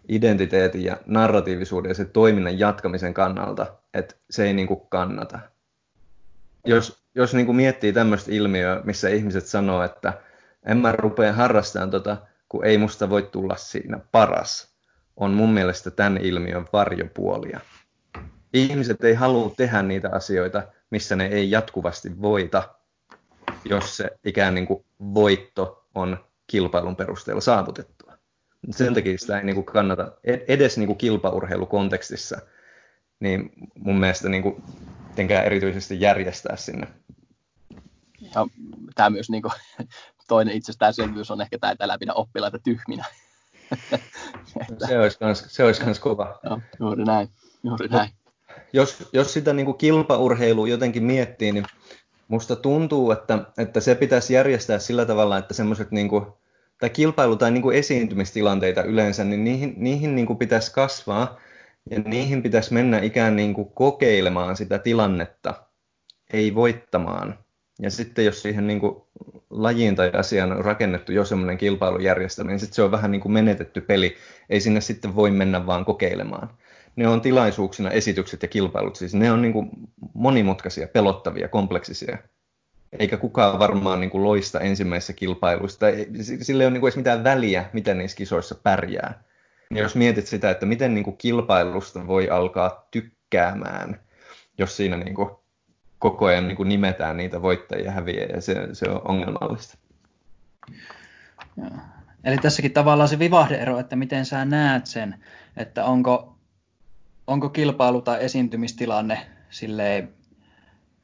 identiteetin 0.08 0.84
ja 0.84 0.96
narratiivisuuden 1.06 1.88
ja 1.88 1.94
sen 1.94 2.10
toiminnan 2.10 2.58
jatkamisen 2.58 3.14
kannalta, 3.14 3.66
että 3.94 4.14
se 4.30 4.44
ei 4.44 4.52
niin 4.52 4.68
kuin 4.68 4.80
kannata. 4.88 5.38
Jos, 6.64 7.02
jos 7.14 7.34
niin 7.34 7.46
kuin 7.46 7.56
miettii 7.56 7.92
tämmöistä 7.92 8.32
ilmiöä, 8.32 8.80
missä 8.84 9.08
ihmiset 9.08 9.46
sanoo, 9.46 9.82
että 9.82 10.12
en 10.66 10.76
mä 10.76 10.92
rupea 10.92 11.32
harrastamaan 11.32 11.90
tota, 11.90 12.16
kun 12.48 12.64
ei 12.64 12.78
musta 12.78 13.10
voi 13.10 13.22
tulla 13.22 13.56
siinä 13.56 13.98
paras, 14.12 14.74
on 15.16 15.30
mun 15.30 15.50
mielestä 15.50 15.90
tämän 15.90 16.18
ilmiön 16.18 16.66
varjopuolia. 16.72 17.60
Ihmiset 18.52 19.04
ei 19.04 19.14
halua 19.14 19.54
tehdä 19.56 19.82
niitä 19.82 20.08
asioita, 20.12 20.62
missä 20.90 21.16
ne 21.16 21.26
ei 21.26 21.50
jatkuvasti 21.50 22.22
voita, 22.22 22.74
jos 23.64 23.96
se 23.96 24.10
ikään 24.24 24.54
niin 24.54 24.66
kuin 24.66 24.84
voitto 25.00 25.86
on 25.94 26.27
kilpailun 26.48 26.96
perusteella 26.96 27.40
saavutettua. 27.40 28.18
Sen 28.70 28.94
takia 28.94 29.18
sitä 29.18 29.38
ei 29.38 29.44
niin 29.44 29.54
kuin 29.54 29.64
kannata 29.64 30.12
edes 30.24 30.78
niin 30.78 30.86
kuin 30.86 30.98
kilpaurheilukontekstissa, 30.98 32.38
niin 33.20 33.52
mun 33.74 34.00
mielestä 34.00 34.28
niin 34.28 34.42
kuin, 34.42 34.62
erityisesti 35.44 36.00
järjestää 36.00 36.56
sinne. 36.56 36.86
Ja 38.20 38.46
tämä 38.94 39.10
myös 39.10 39.30
niin 39.30 39.42
kuin, 39.42 39.52
toinen 40.28 40.54
itsestäänselvyys 40.54 41.30
on 41.30 41.40
ehkä 41.40 41.58
tämä, 41.58 41.70
että 41.70 41.84
älä 41.84 41.98
pidä 41.98 42.12
oppilaita 42.12 42.58
tyhminä. 42.58 43.04
se 44.88 44.98
olisi 44.98 45.18
kans, 45.18 45.44
se 45.48 45.64
olisi 45.64 45.80
kans 45.80 45.98
kova. 45.98 46.40
Joo, 46.44 46.60
juuri 46.80 47.04
näin. 47.04 47.28
Juuri 47.62 47.88
näin. 47.88 48.10
Jos, 48.72 49.08
jos 49.12 49.32
sitä 49.32 49.52
niin 49.52 49.66
kuin 49.66 49.78
kilpaurheilua 49.78 50.68
jotenkin 50.68 51.04
miettii, 51.04 51.52
niin 51.52 51.66
musta 52.28 52.56
tuntuu, 52.56 53.10
että, 53.10 53.38
että 53.58 53.80
se 53.80 53.94
pitäisi 53.94 54.34
järjestää 54.34 54.78
sillä 54.78 55.06
tavalla, 55.06 55.38
että 55.38 55.54
semmoiset 55.54 55.90
niin 55.90 56.10
tai 56.80 56.90
kilpailu- 56.90 57.36
tai 57.36 57.50
niin 57.50 57.62
kuin 57.62 57.76
esiintymistilanteita 57.76 58.82
yleensä, 58.82 59.24
niin 59.24 59.44
niihin, 59.44 59.74
niihin 59.76 60.14
niin 60.14 60.26
kuin 60.26 60.38
pitäisi 60.38 60.72
kasvaa 60.72 61.40
ja 61.90 61.98
niihin 61.98 62.42
pitäisi 62.42 62.74
mennä 62.74 62.98
ikään 62.98 63.36
niin 63.36 63.54
kuin 63.54 63.70
kokeilemaan 63.74 64.56
sitä 64.56 64.78
tilannetta, 64.78 65.54
ei 66.32 66.54
voittamaan. 66.54 67.38
Ja 67.82 67.90
sitten 67.90 68.24
jos 68.24 68.42
siihen 68.42 68.66
niin 68.66 68.80
kuin 68.80 69.02
lajiin 69.50 69.96
tai 69.96 70.10
asiaan 70.14 70.52
on 70.52 70.64
rakennettu 70.64 71.12
jo 71.12 71.24
semmoinen 71.24 71.58
kilpailujärjestelmä, 71.58 72.50
niin 72.50 72.60
sitten 72.60 72.74
se 72.74 72.82
on 72.82 72.90
vähän 72.90 73.10
niin 73.10 73.20
kuin 73.20 73.32
menetetty 73.32 73.80
peli. 73.80 74.16
Ei 74.50 74.60
sinne 74.60 74.80
sitten 74.80 75.16
voi 75.16 75.30
mennä 75.30 75.66
vaan 75.66 75.84
kokeilemaan. 75.84 76.58
Ne 76.98 77.08
on 77.08 77.20
tilaisuuksina 77.20 77.90
esitykset 77.90 78.42
ja 78.42 78.48
kilpailut, 78.48 78.96
siis 78.96 79.14
ne 79.14 79.32
on 79.32 79.42
niin 79.42 79.52
kuin 79.52 79.70
monimutkaisia, 80.14 80.88
pelottavia, 80.88 81.48
kompleksisia. 81.48 82.18
Eikä 82.98 83.16
kukaan 83.16 83.58
varmaan 83.58 84.00
niin 84.00 84.10
kuin 84.10 84.24
loista 84.24 84.60
ensimmäisessä 84.60 85.12
kilpailuissa. 85.12 85.86
Sillä 86.42 86.62
ei 86.62 86.66
ole 86.66 86.72
niin 86.72 86.80
kuin 86.80 86.88
edes 86.88 86.96
mitään 86.96 87.24
väliä, 87.24 87.70
miten 87.72 87.98
niissä 87.98 88.16
kisoissa 88.16 88.54
pärjää. 88.54 89.22
Ja 89.70 89.82
jos 89.82 89.96
mietit 89.96 90.26
sitä, 90.26 90.50
että 90.50 90.66
miten 90.66 90.94
niin 90.94 91.04
kuin 91.04 91.16
kilpailusta 91.16 92.06
voi 92.06 92.30
alkaa 92.30 92.86
tykkäämään, 92.90 94.00
jos 94.58 94.76
siinä 94.76 94.96
niin 94.96 95.14
kuin 95.14 95.30
koko 95.98 96.26
ajan 96.26 96.48
niin 96.48 96.56
kuin 96.56 96.68
nimetään 96.68 97.16
niitä 97.16 97.42
voittajia 97.42 97.84
ja 97.84 97.92
häviäjiä, 97.92 98.40
se, 98.40 98.68
se 98.72 98.90
on 98.90 99.00
ongelmallista. 99.04 99.78
Eli 102.24 102.38
tässäkin 102.38 102.72
tavallaan 102.72 103.08
se 103.08 103.18
vivahdeero, 103.18 103.78
että 103.78 103.96
miten 103.96 104.26
sä 104.26 104.44
näet 104.44 104.86
sen, 104.86 105.24
että 105.56 105.84
onko, 105.84 106.37
onko 107.28 107.48
kilpailu 107.48 108.02
tai 108.02 108.24
esiintymistilanne 108.24 109.26
silleen 109.50 110.08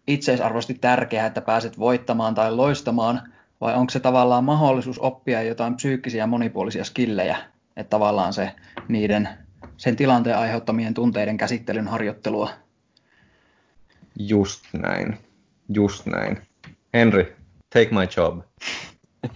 itseisarvoisesti 0.06 0.74
tärkeää, 0.74 1.26
että 1.26 1.40
pääset 1.40 1.78
voittamaan 1.78 2.34
tai 2.34 2.52
loistamaan, 2.52 3.22
vai 3.60 3.74
onko 3.74 3.90
se 3.90 4.00
tavallaan 4.00 4.44
mahdollisuus 4.44 4.98
oppia 4.98 5.42
jotain 5.42 5.74
psyykkisiä 5.74 6.22
ja 6.22 6.26
monipuolisia 6.26 6.84
skillejä, 6.84 7.36
että 7.76 7.90
tavallaan 7.90 8.32
se 8.32 8.50
niiden 8.88 9.28
sen 9.76 9.96
tilanteen 9.96 10.38
aiheuttamien 10.38 10.94
tunteiden 10.94 11.36
käsittelyn 11.36 11.88
harjoittelua 11.88 12.50
Just 14.18 14.64
näin. 14.72 15.18
Just 15.74 16.06
näin. 16.06 16.42
Henry, 16.94 17.36
take 17.72 17.90
my 17.90 18.08
job. 18.16 18.40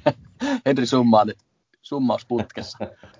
Henry 0.67 0.87
summaa 0.87 1.25
nyt 1.25 1.39
summausputkessa. 1.83 2.79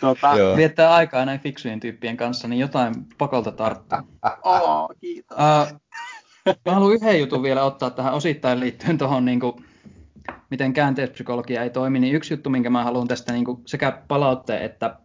Tuota, 0.00 0.32
viettää 0.56 0.94
aikaa 0.94 1.24
näin 1.24 1.40
fiksujen 1.40 1.80
tyyppien 1.80 2.16
kanssa, 2.16 2.48
niin 2.48 2.60
jotain 2.60 2.94
pakolta 3.18 3.52
tarttuu. 3.52 3.98
Oh, 4.42 4.88
kiitos. 5.00 5.36
Uh, 5.38 5.80
mä 6.66 6.72
haluan 6.72 6.94
yhden 6.94 7.20
jutun 7.20 7.42
vielä 7.42 7.64
ottaa 7.64 7.90
tähän 7.90 8.14
osittain 8.14 8.60
liittyen 8.60 8.98
tuohon, 8.98 9.24
niin 9.24 9.40
kuin, 9.40 9.64
miten 10.50 10.72
käänteispsykologia 10.72 11.62
ei 11.62 11.70
toimi. 11.70 12.00
Niin 12.00 12.14
yksi 12.14 12.34
juttu, 12.34 12.50
minkä 12.50 12.70
mä 12.70 12.84
haluan 12.84 13.08
tästä 13.08 13.32
niin 13.32 13.44
kuin 13.44 13.62
sekä 13.66 14.02
palautteen 14.08 14.62
että, 14.62 14.96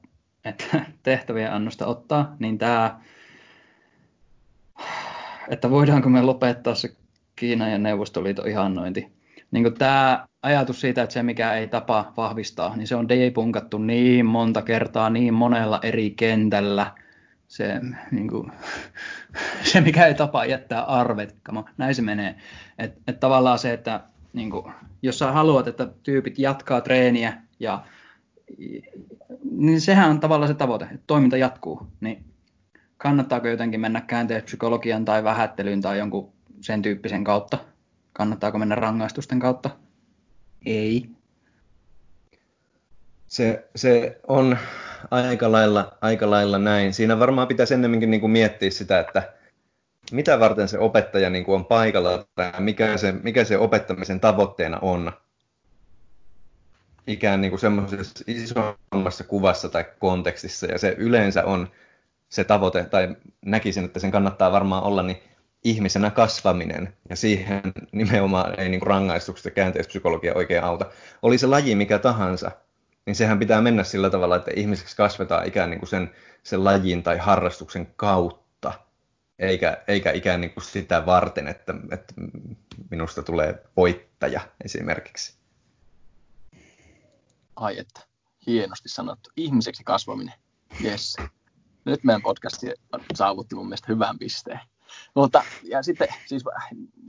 että 0.46 0.86
tehtävien 1.04 1.54
annosta 1.54 1.86
ottaa, 1.86 2.36
niin 2.40 2.58
tämä 2.58 3.00
että 5.50 5.70
voidaanko 5.70 6.10
me 6.10 6.22
lopettaa 6.22 6.76
se 6.76 6.96
Kiinan 7.36 7.72
ja 7.72 7.78
Neuvostoliiton 7.78 8.48
ihannointi. 8.48 9.12
Niin 9.52 9.64
kuin 9.64 9.74
tämä 9.74 10.28
ajatus 10.42 10.82
siitä, 10.82 11.02
että 11.04 11.14
se 11.14 11.24
mikä 11.24 11.54
ei 11.54 11.68
tapa 11.68 12.14
vahvistaa, 12.18 12.76
niin 12.76 12.88
se 12.88 12.96
on 12.96 13.10
debunkattu 13.10 13.78
niin 13.78 14.26
monta 14.26 14.62
kertaa 14.62 15.10
niin 15.10 15.34
monella 15.34 15.80
eri 15.84 16.12
kentällä. 16.12 16.92
Se, 17.48 17.82
niin 18.12 18.28
kuin, 18.28 18.52
se 19.72 19.82
mikä 19.82 20.08
ei 20.08 20.14
tapa 20.14 20.46
jättää 20.46 20.84
arvet, 20.84 21.36
näin 21.78 21.96
se 21.96 22.02
menee. 22.02 22.36
Et, 22.78 22.94
et 23.08 23.20
tavallaan 23.20 23.60
se, 23.60 23.74
että 23.74 24.00
niin 24.34 24.52
kuin, 24.52 24.74
jos 25.02 25.20
sä 25.20 25.32
haluat, 25.32 25.68
että 25.68 25.88
tyypit 26.04 26.40
jatkaa 26.40 26.82
treeniä 26.82 27.34
ja 27.60 27.84
niin 29.52 29.82
sehän 29.82 30.10
on 30.10 30.20
tavallaan 30.20 30.48
se 30.48 30.54
tavoite, 30.54 30.86
että 30.86 31.04
toiminta 31.08 31.38
jatkuu. 31.38 31.88
Niin 32.02 32.26
kannattaako 32.98 33.48
jotenkin 33.48 33.80
mennä 33.80 34.02
käänteispsykologian 34.02 35.06
tai 35.06 35.24
vähättelyyn 35.24 35.82
tai 35.82 35.98
jonkun 35.98 36.34
sen 36.62 36.82
tyyppisen 36.82 37.24
kautta? 37.24 37.58
Kannattaako 38.14 38.58
mennä 38.58 38.76
rangaistusten 38.76 39.40
kautta? 39.40 39.70
Ei. 40.66 41.10
Se, 43.28 43.70
se 43.76 44.20
on 44.28 44.58
aika 45.12 45.52
lailla, 45.52 45.98
aika 46.02 46.30
lailla 46.30 46.58
näin. 46.58 46.94
Siinä 46.94 47.20
varmaan 47.20 47.48
pitäisi 47.48 47.74
ennemminkin 47.74 48.12
niin 48.12 48.22
kuin 48.22 48.32
miettiä 48.32 48.70
sitä, 48.70 49.00
että 49.00 49.34
mitä 50.12 50.40
varten 50.40 50.68
se 50.68 50.80
opettaja 50.80 51.30
niin 51.30 51.46
kuin 51.46 51.56
on 51.56 51.66
paikalla 51.66 52.28
tai 52.36 52.52
mikä 52.60 52.98
se, 52.98 53.12
mikä 53.12 53.44
se 53.44 53.58
opettamisen 53.58 54.20
tavoitteena 54.20 54.80
on. 54.82 55.12
Ikään 57.08 57.42
niin 57.42 57.52
kuin 57.52 57.60
semmoisessa 57.60 58.24
isommassa 58.28 59.24
kuvassa 59.24 59.70
tai 59.70 59.86
kontekstissa. 60.00 60.66
Ja 60.66 60.78
se 60.78 60.96
yleensä 60.98 61.46
on 61.46 61.70
se 62.30 62.44
tavoite, 62.44 62.84
tai 62.86 63.16
näkisin, 63.46 63.86
että 63.86 64.00
sen 64.00 64.12
kannattaa 64.12 64.52
varmaan 64.52 64.84
olla, 64.84 65.04
niin 65.04 65.18
ihmisenä 65.64 66.12
kasvaminen, 66.12 66.98
ja 67.10 67.16
siihen 67.16 67.62
nimenomaan 67.92 68.60
ei 68.60 68.70
niin 68.70 68.82
rangaistukset 68.82 69.46
ja 69.46 69.52
käänteispsykologia 69.52 70.34
oikein 70.34 70.64
auta. 70.64 70.86
Oli 71.22 71.38
se 71.38 71.48
laji 71.48 71.76
mikä 71.76 72.00
tahansa, 72.00 72.52
niin 73.06 73.16
sehän 73.16 73.40
pitää 73.40 73.62
mennä 73.62 73.84
sillä 73.84 74.10
tavalla, 74.10 74.36
että 74.36 74.52
ihmiseksi 74.56 74.96
kasvetaan 74.96 75.48
ikään 75.48 75.70
niin 75.70 75.80
kuin 75.80 75.90
sen, 75.90 76.16
sen 76.44 76.64
lajin 76.64 77.04
tai 77.04 77.18
harrastuksen 77.18 77.94
kautta, 77.96 78.74
eikä, 79.40 79.84
eikä 79.88 80.12
ikään 80.12 80.42
niin 80.42 80.54
kuin 80.54 80.64
sitä 80.64 81.06
varten, 81.06 81.48
että, 81.48 81.74
että 81.92 82.14
minusta 82.92 83.24
tulee 83.24 83.64
voittaja 83.78 84.42
esimerkiksi. 84.64 85.34
Ai 87.56 87.78
että, 87.80 88.02
hienosti 88.48 88.90
sanottu. 88.90 89.30
Ihmiseksi 89.38 89.84
kasvaminen. 89.84 90.34
Yes 90.84 91.16
nyt 91.86 92.04
meidän 92.04 92.22
podcasti 92.22 92.68
saavutti 93.14 93.56
mun 93.56 93.66
mielestä 93.66 93.94
hyvän 93.94 94.20
pisteen. 94.20 94.60
Mutta 95.16 95.44
ja 95.64 95.84
sitten 95.84 96.08
siis 96.26 96.44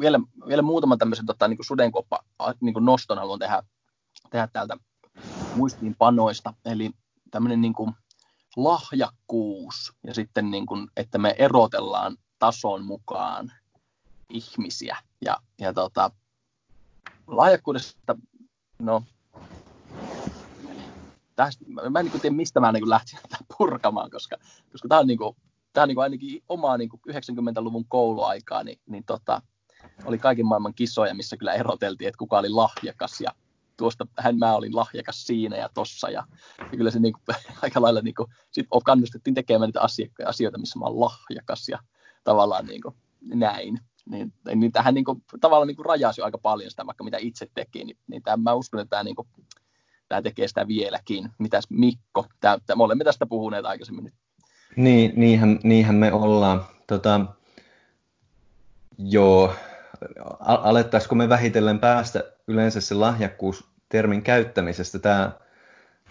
vielä, 0.00 0.20
vielä 0.48 0.62
muutama 0.62 0.96
tämmöisen 0.96 1.26
tota, 1.26 1.48
niin 1.48 1.58
sudenkoppa 1.60 2.18
niin 2.60 2.74
noston 2.80 3.18
haluan 3.18 3.38
tehdä, 3.38 3.62
tehdä 4.30 4.48
täältä 4.52 4.76
muistiinpanoista. 5.56 6.54
Eli 6.64 6.90
tämmöinen 7.30 7.60
niin 7.60 7.74
kuin 7.74 7.92
lahjakkuus 8.56 9.92
ja 10.06 10.14
sitten 10.14 10.50
niin 10.50 10.66
kuin, 10.66 10.88
että 10.96 11.18
me 11.18 11.34
erotellaan 11.38 12.16
tason 12.38 12.84
mukaan 12.84 13.52
ihmisiä. 14.28 14.96
Ja, 15.24 15.36
ja 15.58 15.72
tota, 15.72 16.10
lahjakkuudesta, 17.26 18.16
no 18.78 19.02
tästä, 21.36 21.64
mä 21.90 22.00
en 22.00 22.04
niin 22.04 22.20
tiedä, 22.20 22.36
mistä 22.36 22.60
mä 22.60 22.72
niin 22.72 22.90
lähtin 22.90 23.18
tätä 23.22 23.36
purkamaan, 23.58 24.10
koska, 24.10 24.36
koska 24.72 24.88
tämä 24.88 25.00
on, 25.00 25.06
niin 25.06 25.18
kuin, 25.18 25.36
tämä 25.72 25.86
niin 25.86 25.94
kuin 25.94 26.02
ainakin 26.02 26.42
omaa 26.48 26.76
niin 26.76 26.88
kuin 26.88 27.00
90-luvun 27.10 27.84
kouluaikaa, 27.88 28.64
niin, 28.64 28.80
niin 28.86 29.04
tota, 29.04 29.42
oli 30.04 30.18
kaiken 30.18 30.46
maailman 30.46 30.74
kisoja, 30.74 31.14
missä 31.14 31.36
kyllä 31.36 31.54
eroteltiin, 31.54 32.08
että 32.08 32.18
kuka 32.18 32.38
oli 32.38 32.48
lahjakas 32.48 33.20
ja 33.20 33.30
tuosta 33.76 34.06
hän 34.18 34.38
mä 34.38 34.54
olin 34.54 34.76
lahjakas 34.76 35.26
siinä 35.26 35.56
ja 35.56 35.68
tossa 35.74 36.10
ja, 36.10 36.24
ja 36.58 36.76
kyllä 36.76 36.90
se 36.90 36.98
niin 36.98 37.12
kuin, 37.12 37.36
aika 37.62 37.82
lailla 37.82 38.00
niin 38.00 38.14
kuin, 38.14 38.28
sit 38.50 38.66
kannustettiin 38.84 39.34
tekemään 39.34 39.68
niitä 39.68 39.80
asioita, 40.26 40.58
missä 40.58 40.78
mä 40.78 40.84
olen 40.84 41.00
lahjakas 41.00 41.68
ja 41.68 41.78
tavallaan 42.24 42.66
niin 42.66 42.82
kuin, 42.82 42.94
näin. 43.20 43.78
Niin, 44.10 44.32
niin 44.54 44.72
tähän 44.72 44.94
niin 44.94 45.04
kuin, 45.04 45.24
tavallaan 45.40 45.66
niin 45.66 45.76
kuin 45.76 45.86
rajasi 45.86 46.22
aika 46.22 46.38
paljon 46.38 46.70
sitä, 46.70 46.86
vaikka 46.86 47.04
mitä 47.04 47.16
itse 47.20 47.46
teki, 47.54 47.84
niin, 47.84 47.98
niin 48.06 48.22
tämän, 48.22 48.40
mä 48.40 48.54
uskon, 48.54 48.80
että 48.80 48.90
tämä 48.90 49.02
niin 49.02 49.16
kuin, 49.16 49.28
tämä 50.08 50.22
tekee 50.22 50.48
sitä 50.48 50.68
vieläkin. 50.68 51.30
Mitäs 51.38 51.64
Mikko? 51.70 52.26
Tämä, 52.40 52.58
tämä, 52.66 52.76
me 52.76 52.82
olemme 52.82 53.04
tästä 53.04 53.26
puhuneet 53.26 53.66
aikaisemmin 53.66 54.04
nyt. 54.04 54.14
Niin, 54.76 55.12
niinhän, 55.16 55.58
niinhän 55.62 55.94
me 55.94 56.12
ollaan. 56.12 56.64
Tota, 56.86 57.20
joo, 58.98 59.54
alettaisiko 60.40 61.14
me 61.14 61.28
vähitellen 61.28 61.78
päästä 61.78 62.24
yleensä 62.46 62.80
se 62.80 62.94
lahjakkuus 62.94 63.70
termin 63.88 64.22
käyttämisestä. 64.22 64.98
Tämä, 64.98 65.32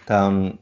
tämä 0.06 0.23
on 0.23 0.60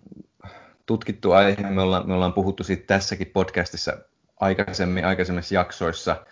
tutkittu 0.86 1.32
aihe, 1.32 1.70
me 1.70 1.82
ollaan, 1.82 2.08
me 2.08 2.14
ollaan 2.14 2.34
puhuttu 2.34 2.64
siitä 2.64 2.84
tässäkin 2.88 3.28
podcastissa 3.28 3.98
aikaisemmin, 4.40 5.06
aikaisemmissa 5.06 5.56
jaksoissa, 5.56 6.26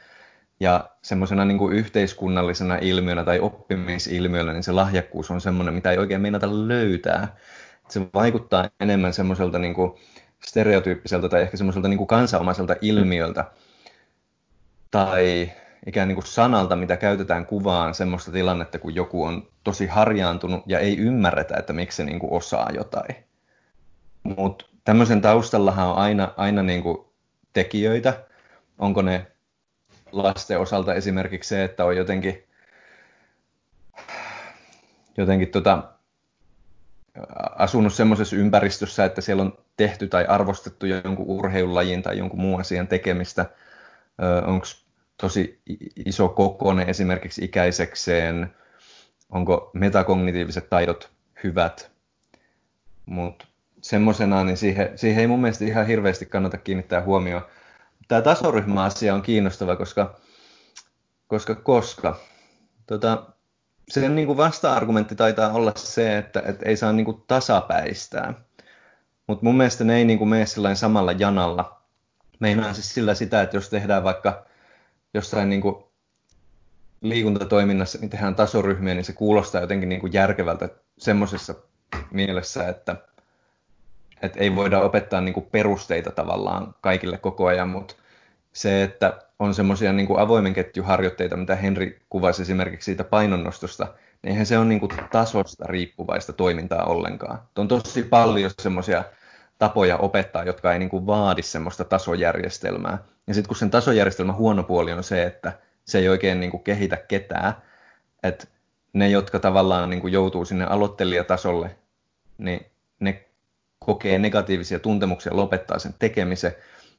ja 0.59 0.89
semmoisena 1.01 1.45
niin 1.45 1.71
yhteiskunnallisena 1.71 2.75
ilmiönä 2.75 3.23
tai 3.23 3.39
oppimisilmiönä, 3.39 4.53
niin 4.53 4.63
se 4.63 4.71
lahjakkuus 4.71 5.31
on 5.31 5.41
semmoinen, 5.41 5.73
mitä 5.73 5.91
ei 5.91 5.97
oikein 5.97 6.21
meinata 6.21 6.67
löytää. 6.67 7.35
Se 7.89 8.01
vaikuttaa 8.13 8.69
enemmän 8.79 9.13
semmoiselta 9.13 9.59
niin 9.59 9.73
kuin 9.73 9.91
stereotyyppiseltä 10.43 11.29
tai 11.29 11.41
ehkä 11.41 11.57
semmoiselta 11.57 11.87
niin 11.87 11.97
kuin 11.97 12.07
kansanomaiselta 12.07 12.75
ilmiöltä 12.81 13.45
tai 14.91 15.51
ikään 15.85 16.07
niin 16.07 16.15
kuin 16.15 16.25
sanalta, 16.25 16.75
mitä 16.75 16.97
käytetään 16.97 17.45
kuvaan 17.45 17.93
semmoista 17.93 18.31
tilannetta, 18.31 18.79
kun 18.79 18.95
joku 18.95 19.23
on 19.23 19.47
tosi 19.63 19.87
harjaantunut 19.87 20.63
ja 20.65 20.79
ei 20.79 20.97
ymmärretä, 20.97 21.57
että 21.57 21.73
miksi 21.73 21.95
se 21.95 22.03
niin 22.03 22.19
kuin 22.19 22.33
osaa 22.33 22.69
jotain. 22.73 23.15
Mutta 24.23 24.65
tämmöisen 24.83 25.21
taustallahan 25.21 25.87
on 25.87 25.95
aina, 25.95 26.33
aina 26.37 26.63
niin 26.63 26.83
kuin 26.83 26.97
tekijöitä. 27.53 28.25
Onko 28.77 29.01
ne 29.01 29.27
lasten 30.11 30.59
osalta 30.59 30.93
esimerkiksi 30.93 31.49
se, 31.49 31.63
että 31.63 31.85
on 31.85 31.97
jotenkin, 31.97 32.43
jotenkin 35.17 35.47
tota, 35.47 35.94
asunut 37.55 37.93
semmoisessa 37.93 38.35
ympäristössä, 38.35 39.05
että 39.05 39.21
siellä 39.21 39.43
on 39.43 39.57
tehty 39.77 40.07
tai 40.07 40.25
arvostettu 40.25 40.85
jonkun 40.85 41.25
urheilulajin 41.27 42.03
tai 42.03 42.17
jonkun 42.17 42.39
muun 42.39 42.59
asian 42.59 42.87
tekemistä. 42.87 43.45
Onko 44.45 44.65
tosi 45.17 45.61
iso 46.05 46.29
kokoinen 46.29 46.89
esimerkiksi 46.89 47.45
ikäisekseen, 47.45 48.55
onko 49.29 49.69
metakognitiiviset 49.73 50.69
taidot 50.69 51.09
hyvät, 51.43 51.91
mutta 53.05 53.45
semmoisena, 53.81 54.43
niin 54.43 54.57
siihen, 54.57 54.97
siihen 54.97 55.21
ei 55.21 55.27
mun 55.27 55.41
mielestä 55.41 55.65
ihan 55.65 55.87
hirveästi 55.87 56.25
kannata 56.25 56.57
kiinnittää 56.57 57.01
huomioon. 57.01 57.45
Tämä 58.07 58.21
tasoryhmäasia 58.21 59.13
on 59.13 59.21
kiinnostava, 59.21 59.75
koska, 59.75 60.19
koska, 61.27 61.55
koska 61.55 62.19
tota, 62.87 63.34
sen 63.89 64.15
niin 64.15 64.27
kuin 64.27 64.37
vasta-argumentti 64.37 65.15
taitaa 65.15 65.53
olla 65.53 65.71
se, 65.75 66.17
että, 66.17 66.43
että 66.45 66.69
ei 66.69 66.77
saa 66.77 66.93
niin 66.93 67.05
kuin 67.05 67.23
tasapäistää. 67.27 68.33
Mutta 69.27 69.45
mun 69.45 69.57
mielestä 69.57 69.83
ne 69.83 69.95
ei 69.95 70.05
niin 70.05 70.17
kuin 70.19 70.29
mene 70.29 70.45
samalla 70.75 71.11
janalla. 71.11 71.81
Meinaan 72.39 72.75
siis 72.75 72.93
sillä 72.93 73.13
sitä, 73.13 73.41
että 73.41 73.57
jos 73.57 73.69
tehdään 73.69 74.03
vaikka 74.03 74.45
jossain 75.13 75.49
niin 75.49 75.61
kuin 75.61 75.75
liikuntatoiminnassa, 77.01 77.97
niin 77.97 78.09
tehdään 78.09 78.35
tasoryhmiä, 78.35 78.93
niin 78.93 79.05
se 79.05 79.13
kuulostaa 79.13 79.61
jotenkin 79.61 79.89
niin 79.89 80.01
kuin 80.01 80.13
järkevältä 80.13 80.69
semmoisessa 80.97 81.55
mielessä, 82.11 82.69
että, 82.69 82.95
että 84.21 84.39
ei 84.39 84.55
voida 84.55 84.81
opettaa 84.81 85.21
niin 85.21 85.33
kuin 85.33 85.45
perusteita 85.51 86.11
tavallaan 86.11 86.75
kaikille 86.81 87.17
koko 87.17 87.45
ajan, 87.45 87.69
mutta 87.69 87.95
se, 88.55 88.83
että 88.83 89.19
on 89.39 89.53
semmoisia 89.53 89.93
niin 89.93 90.19
avoimen 90.19 90.53
ketjuharjoitteita, 90.53 91.37
mitä 91.37 91.55
Henri 91.55 92.01
kuvasi 92.09 92.41
esimerkiksi 92.41 92.85
siitä 92.85 93.03
painonnostosta, 93.03 93.87
niin 94.23 94.31
eihän 94.31 94.45
se 94.45 94.57
ole 94.57 94.65
niin 94.65 94.79
kuin 94.79 94.91
tasosta 95.11 95.65
riippuvaista 95.67 96.33
toimintaa 96.33 96.85
ollenkaan. 96.85 97.39
On 97.55 97.67
tosi 97.67 98.03
paljon 98.03 98.51
semmoisia 98.61 99.03
tapoja 99.57 99.97
opettaa, 99.97 100.43
jotka 100.43 100.73
ei 100.73 100.79
niin 100.79 100.89
kuin 100.89 101.07
vaadi 101.07 101.41
semmoista 101.41 101.83
tasojärjestelmää. 101.83 102.97
Ja 103.27 103.33
sitten 103.33 103.47
kun 103.47 103.57
sen 103.57 103.71
tasojärjestelmän 103.71 104.35
huono 104.35 104.63
puoli 104.63 104.93
on 104.93 105.03
se, 105.03 105.23
että 105.23 105.53
se 105.85 105.97
ei 105.97 106.09
oikein 106.09 106.39
niin 106.39 106.51
kuin 106.51 106.63
kehitä 106.63 106.97
ketään, 106.97 107.53
että 108.23 108.47
ne, 108.93 109.09
jotka 109.09 109.39
tavallaan 109.39 109.89
niin 109.89 110.01
kuin 110.01 110.13
joutuu 110.13 110.45
sinne 110.45 110.65
aloittelijatasolle, 110.65 111.75
niin 112.37 112.65
ne 112.99 113.25
kokee 113.79 114.19
negatiivisia 114.19 114.79
tuntemuksia, 114.79 115.35
lopettaa 115.35 115.79
sen 115.79 115.93
tekemisen. 115.99 116.55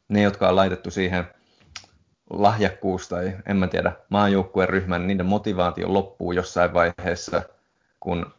Ne, 0.09 0.23
jotka 0.23 0.49
on 0.49 0.57
laitettu 0.57 0.91
siihen 0.91 1.25
lahjakkuus 2.31 3.09
tai 3.09 3.37
en 3.47 3.57
mä 3.57 3.69
tiedä, 3.69 3.93
maajoukkueen 4.09 4.69
ryhmän, 4.69 5.01
niin 5.01 5.09
niiden 5.09 5.27
motivaatio 5.27 5.93
loppuu 5.93 6.33
jossain 6.33 6.75
vaiheessa, 6.75 7.43
kun 8.01 8.33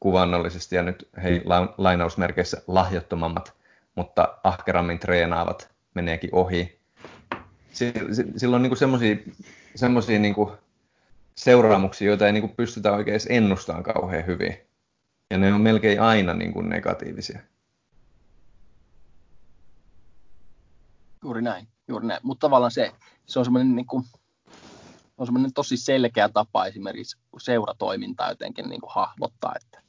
kuvannollisesti 0.00 0.76
ja 0.76 0.82
nyt 0.82 1.08
hei 1.22 1.42
lainausmerkeissä 1.78 2.62
lahjattomammat, 2.66 3.54
mutta 3.94 4.38
ahkerammin 4.44 4.98
treenaavat 4.98 5.70
meneekin 5.94 6.30
ohi. 6.32 6.78
Sillä 8.36 8.56
on 8.56 8.62
niin 8.62 8.76
semmoisia 9.74 10.18
niin 10.18 10.34
seuraamuksia, 11.34 12.08
joita 12.08 12.26
ei 12.26 12.32
niin 12.32 12.42
kuin 12.42 12.56
pystytä 12.56 12.92
oikein 12.92 13.12
edes 13.12 13.26
ennustamaan 13.30 13.82
kauhean 13.82 14.26
hyvin. 14.26 14.56
Ja 15.30 15.38
ne 15.38 15.54
on 15.54 15.60
melkein 15.60 16.00
aina 16.00 16.34
niin 16.34 16.52
kuin 16.52 16.68
negatiivisia. 16.68 17.40
Juuri 21.22 21.42
näin, 21.42 21.68
juuri 21.92 22.06
näin. 22.06 22.20
Mutta 22.22 22.46
tavallaan 22.46 22.70
se, 22.72 22.92
se 23.26 23.38
on 23.38 23.44
semmoinen 23.44 23.76
niin 23.76 23.86
kuin, 23.86 24.04
on 25.18 25.26
semmoinen 25.26 25.52
tosi 25.52 25.76
selkeä 25.76 26.28
tapa 26.28 26.66
esimerkiksi 26.66 27.18
seuratoimintaa 27.38 28.30
jotenkin 28.30 28.68
niin 28.68 28.80
kuin 28.80 28.92
hahmottaa, 28.94 29.52
että 29.56 29.82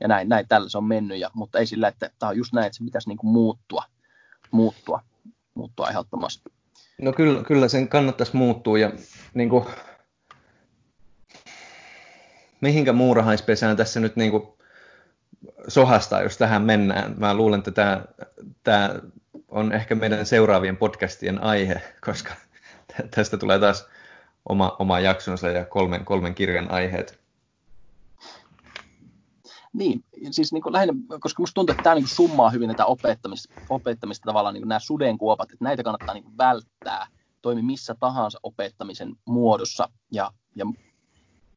ja 0.00 0.08
näin, 0.08 0.28
näin 0.28 0.48
tällä 0.48 0.68
se 0.68 0.78
on 0.78 0.84
mennyt, 0.84 1.18
ja, 1.18 1.30
mutta 1.34 1.58
ei 1.58 1.66
sillä, 1.66 1.88
että 1.88 2.10
tämä 2.18 2.30
on 2.30 2.36
just 2.36 2.52
näin, 2.52 2.66
että 2.66 2.78
se 2.78 2.84
pitäisi 2.84 3.08
niin 3.08 3.18
kuin 3.18 3.30
muuttua, 3.30 3.84
muuttua, 4.50 5.02
muuttua 5.54 5.88
ehdottomasti. 5.88 6.52
No 7.02 7.12
kyllä, 7.12 7.42
kyllä 7.44 7.68
sen 7.68 7.88
kannattaisi 7.88 8.36
muuttua, 8.36 8.78
ja 8.78 8.92
niin 9.34 9.48
kuin, 9.48 9.64
mihinkä 12.60 12.92
muurahaispesään 12.92 13.76
tässä 13.76 14.00
nyt 14.00 14.16
niin 14.16 14.30
kuin 14.30 14.48
sohastaa, 15.68 16.22
jos 16.22 16.38
tähän 16.38 16.62
mennään. 16.62 17.14
Mä 17.18 17.34
luulen, 17.34 17.58
että 17.58 17.70
tämä, 17.70 18.04
tämä 18.62 18.94
on 19.48 19.72
ehkä 19.72 19.94
meidän 19.94 20.26
seuraavien 20.26 20.76
podcastien 20.76 21.42
aihe, 21.42 21.82
koska 22.04 22.34
tästä 23.10 23.36
tulee 23.36 23.58
taas 23.58 23.88
oma, 24.48 24.76
oma 24.78 25.00
jaksonsa 25.00 25.48
ja 25.48 25.64
kolmen, 25.64 26.04
kolmen 26.04 26.34
kirjan 26.34 26.70
aiheet. 26.70 27.20
Niin, 29.72 30.04
siis 30.30 30.52
niin 30.52 30.62
kuin 30.62 30.72
lähinnä, 30.72 30.94
koska 31.20 31.42
musta 31.42 31.54
tuntuu, 31.54 31.72
että 31.72 31.82
tämä 31.82 31.94
niin 31.94 32.08
summaa 32.08 32.50
hyvin 32.50 32.66
näitä 32.66 32.86
opettamista, 32.86 33.54
opettamista 33.68 34.26
tavallaan 34.26 34.54
niin 34.54 34.68
nämä 34.68 34.78
sudenkuopat, 34.78 35.50
että 35.50 35.64
näitä 35.64 35.82
kannattaa 35.82 36.14
niin 36.14 36.38
välttää, 36.38 37.06
toimi 37.42 37.62
missä 37.62 37.94
tahansa 38.00 38.40
opettamisen 38.42 39.16
muodossa. 39.24 39.88
Ja, 40.12 40.30
ja 40.54 40.66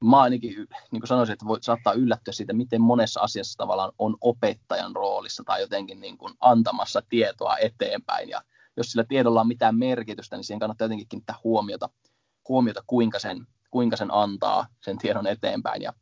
mä 0.03 0.22
ainakin 0.22 0.56
niin 0.91 1.02
kuin 1.02 1.07
sanoisin, 1.07 1.34
että 1.34 1.45
voi 1.45 1.57
saattaa 1.61 1.94
yllättyä 1.94 2.32
siitä, 2.32 2.53
miten 2.53 2.82
monessa 2.82 3.22
asiassa 3.22 3.57
tavallaan 3.57 3.91
on 3.99 4.18
opettajan 4.22 4.95
roolissa 4.95 5.44
tai 5.44 5.61
jotenkin 5.61 6.02
niin 6.02 6.18
kuin 6.18 6.34
antamassa 6.40 7.02
tietoa 7.10 7.57
eteenpäin. 7.57 8.30
Ja 8.30 8.41
jos 8.78 8.91
sillä 8.91 9.03
tiedolla 9.03 9.41
on 9.41 9.48
mitään 9.48 9.78
merkitystä, 9.78 10.36
niin 10.36 10.44
siihen 10.44 10.60
kannattaa 10.60 10.86
jotenkin 10.86 11.07
kiinnittää 11.07 11.36
huomiota, 11.44 11.90
huomiota 12.49 12.84
kuinka, 12.88 13.19
sen, 13.19 13.48
kuinka 13.72 13.98
sen 13.98 14.14
antaa 14.14 14.68
sen 14.82 14.98
tiedon 14.98 15.28
eteenpäin. 15.28 15.82
Ja, 15.82 15.94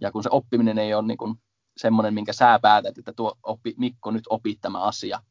ja 0.00 0.12
kun 0.12 0.22
se 0.22 0.28
oppiminen 0.32 0.78
ei 0.78 0.94
ole 0.94 1.06
niin 1.06 1.18
kuin 1.18 1.34
semmoinen, 1.76 2.14
minkä 2.14 2.32
sä 2.32 2.58
päätät, 2.62 2.98
että 2.98 3.12
tuo 3.12 3.38
oppi, 3.42 3.74
Mikko 3.78 4.10
nyt 4.10 4.24
opit 4.28 4.60
tämä 4.60 4.80
asia, 4.80 5.22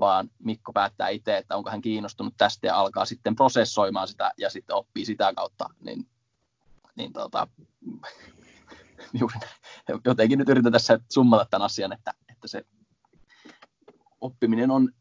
vaan 0.00 0.30
Mikko 0.38 0.72
päättää 0.72 1.08
itse, 1.08 1.36
että 1.36 1.56
onko 1.56 1.70
hän 1.70 1.80
kiinnostunut 1.80 2.34
tästä 2.36 2.66
ja 2.66 2.76
alkaa 2.76 3.04
sitten 3.04 3.36
prosessoimaan 3.36 4.08
sitä 4.08 4.32
ja 4.38 4.50
sitten 4.50 4.76
oppii 4.76 5.04
sitä 5.04 5.32
kautta, 5.36 5.68
niin, 5.80 6.06
niin 6.94 7.12
tota, 7.12 7.48
juuri, 9.20 9.38
jotenkin 10.04 10.38
nyt 10.38 10.48
yritän 10.48 10.72
tässä 10.72 11.00
summata 11.08 11.46
tämän 11.50 11.64
asian, 11.64 11.92
että, 11.92 12.14
että 12.28 12.48
se 12.48 12.64
oppiminen 14.20 14.70
on 14.70 14.92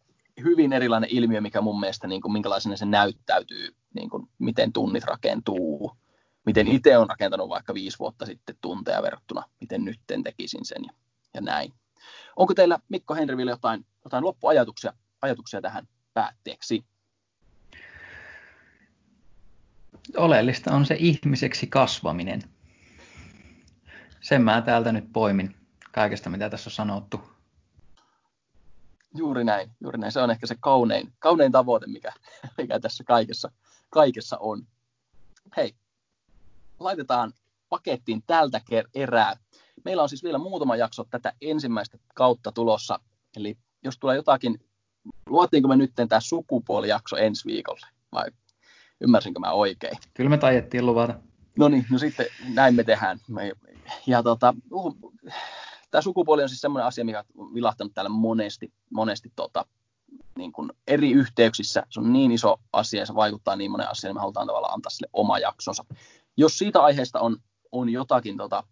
hyvin 0.43 0.73
erilainen 0.73 1.09
ilmiö, 1.09 1.41
mikä 1.41 1.61
mun 1.61 1.79
mielestä, 1.79 2.07
niin 2.07 2.21
kuin, 2.21 2.31
minkälaisena 2.31 2.77
se 2.77 2.85
näyttäytyy, 2.85 3.75
niin 3.93 4.09
kuin, 4.09 4.27
miten 4.39 4.73
tunnit 4.73 5.03
rakentuu, 5.03 5.91
miten 6.45 6.67
itse 6.67 6.97
on 6.97 7.09
rakentanut 7.09 7.49
vaikka 7.49 7.73
viisi 7.73 7.99
vuotta 7.99 8.25
sitten 8.25 8.55
tunteja 8.61 9.01
verrattuna, 9.01 9.43
miten 9.61 9.85
nyt 9.85 9.99
tekisin 10.23 10.65
sen 10.65 10.83
ja, 10.85 10.93
ja 11.33 11.41
näin. 11.41 11.73
Onko 12.35 12.53
teillä 12.53 12.79
Mikko 12.89 13.15
Henriville 13.15 13.51
jotain, 13.51 13.85
jotain 14.03 14.23
loppuajatuksia 14.23 14.93
ajatuksia 15.21 15.61
tähän 15.61 15.87
päätteeksi? 16.13 16.85
Oleellista 20.17 20.75
on 20.75 20.85
se 20.85 20.95
ihmiseksi 20.99 21.67
kasvaminen. 21.67 22.41
Sen 24.21 24.41
mä 24.41 24.61
täältä 24.61 24.91
nyt 24.91 25.13
poimin 25.13 25.55
kaikesta, 25.91 26.29
mitä 26.29 26.49
tässä 26.49 26.67
on 26.67 26.71
sanottu. 26.71 27.21
Juuri 29.15 29.43
näin, 29.43 29.71
juuri 29.81 29.97
näin. 29.97 30.11
Se 30.11 30.21
on 30.21 30.31
ehkä 30.31 30.47
se 30.47 30.55
kaunein, 30.59 31.13
kaunein 31.19 31.51
tavoite, 31.51 31.87
mikä, 31.87 32.13
mikä 32.57 32.79
tässä 32.79 33.03
kaikessa, 33.03 33.51
kaikessa 33.89 34.37
on. 34.37 34.67
Hei, 35.57 35.75
laitetaan 36.79 37.33
pakettiin 37.69 38.23
tältä 38.27 38.61
erää. 38.93 39.37
Meillä 39.85 40.03
on 40.03 40.09
siis 40.09 40.23
vielä 40.23 40.37
muutama 40.37 40.75
jakso 40.75 41.03
tätä 41.03 41.33
ensimmäistä 41.41 41.97
kautta 42.15 42.51
tulossa, 42.51 42.99
eli 43.35 43.57
jos 43.83 43.97
tulee 43.97 44.15
jotakin, 44.15 44.65
luottiinko 45.29 45.67
me 45.67 45.75
nyt 45.75 45.91
tämä 45.95 46.19
sukupuolijakso 46.19 47.15
ensi 47.15 47.45
viikolle, 47.45 47.87
vai 48.11 48.25
ymmärsinkö 49.01 49.39
mä 49.39 49.51
oikein? 49.51 49.97
Kyllä 50.13 50.29
me 50.29 50.37
taidettiin 50.37 50.85
luvata. 50.85 51.13
No 51.59 51.69
niin, 51.69 51.85
no 51.91 51.97
sitten 51.97 52.25
näin 52.53 52.75
me 52.75 52.83
tehdään. 52.83 53.19
Ja 54.07 54.23
tota, 54.23 54.55
uh, 54.71 54.97
tämä 55.91 56.01
sukupuoli 56.01 56.43
on 56.43 56.49
siis 56.49 56.61
semmoinen 56.61 56.87
asia, 56.87 57.05
mikä 57.05 57.23
on 57.37 57.53
vilahtanut 57.53 57.93
täällä 57.93 58.09
monesti, 58.09 58.73
monesti 58.89 59.31
tota, 59.35 59.65
niin 60.37 60.51
kuin 60.51 60.71
eri 60.87 61.11
yhteyksissä. 61.11 61.83
Se 61.89 61.99
on 61.99 62.13
niin 62.13 62.31
iso 62.31 62.59
asia 62.73 62.99
ja 62.99 63.05
se 63.05 63.15
vaikuttaa 63.15 63.55
niin 63.55 63.71
monen 63.71 63.89
asiaan, 63.89 64.09
niin 64.09 64.15
me 64.15 64.21
halutaan 64.21 64.47
tavallaan 64.47 64.73
antaa 64.73 64.89
sille 64.89 65.09
oma 65.13 65.39
jaksonsa. 65.39 65.85
Jos 66.37 66.57
siitä 66.57 66.81
aiheesta 66.81 67.19
on, 67.19 67.37
on 67.71 67.89
jotakin 67.89 68.37
tota, 68.37 68.63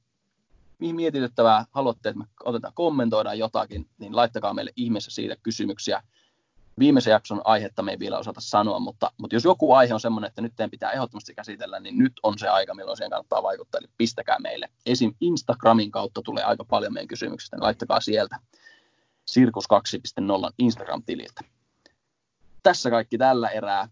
mihin 0.80 0.95
mietityttävää 0.95 1.65
haluatte, 1.72 2.10
että 2.10 2.19
me 2.19 2.26
otetaan 2.43 2.73
kommentoidaan 2.73 3.39
jotakin, 3.39 3.89
niin 3.97 4.15
laittakaa 4.15 4.53
meille 4.53 4.72
ihmeessä 4.76 5.11
siitä 5.11 5.35
kysymyksiä. 5.43 6.03
Viimeisen 6.80 7.11
jakson 7.11 7.41
aihetta 7.43 7.84
me 7.84 7.91
ei 7.91 7.99
vielä 7.99 8.19
osata 8.19 8.41
sanoa, 8.41 8.80
mutta, 8.80 9.11
mutta 9.18 9.35
jos 9.35 9.43
joku 9.43 9.73
aihe 9.73 9.93
on 9.93 9.99
semmoinen, 9.99 10.27
että 10.27 10.41
nyt 10.41 10.53
teidän 10.56 10.72
pitää 10.72 10.91
ehdottomasti 10.91 11.34
käsitellä, 11.34 11.80
niin 11.80 11.97
nyt 11.97 12.14
on 12.23 12.39
se 12.39 12.47
aika, 12.47 12.73
milloin 12.73 12.97
siihen 12.97 13.10
kannattaa 13.10 13.43
vaikuttaa. 13.43 13.80
Eli 13.80 13.88
pistäkää 13.97 14.39
meille. 14.39 14.69
Esim. 14.85 15.14
Instagramin 15.22 15.91
kautta 15.91 16.22
tulee 16.22 16.43
aika 16.43 16.65
paljon 16.65 16.93
meidän 16.93 17.07
kysymyksistä, 17.07 17.56
niin 17.57 17.64
laittakaa 17.64 18.01
sieltä 18.01 18.35
Sirkus 19.26 19.65
2.0 20.22 20.53
Instagram-tililtä. 20.60 21.41
Tässä 22.64 22.89
kaikki 22.89 23.18
tällä 23.18 23.49
erää. 23.49 23.89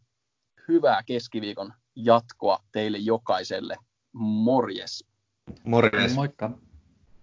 Hyvää 0.68 1.04
keskiviikon 1.04 1.74
jatkoa 1.96 2.60
teille 2.72 2.98
jokaiselle. 2.98 3.78
Morjes! 4.14 5.06
Morjes! 5.64 6.16
Moikka! 6.16 6.67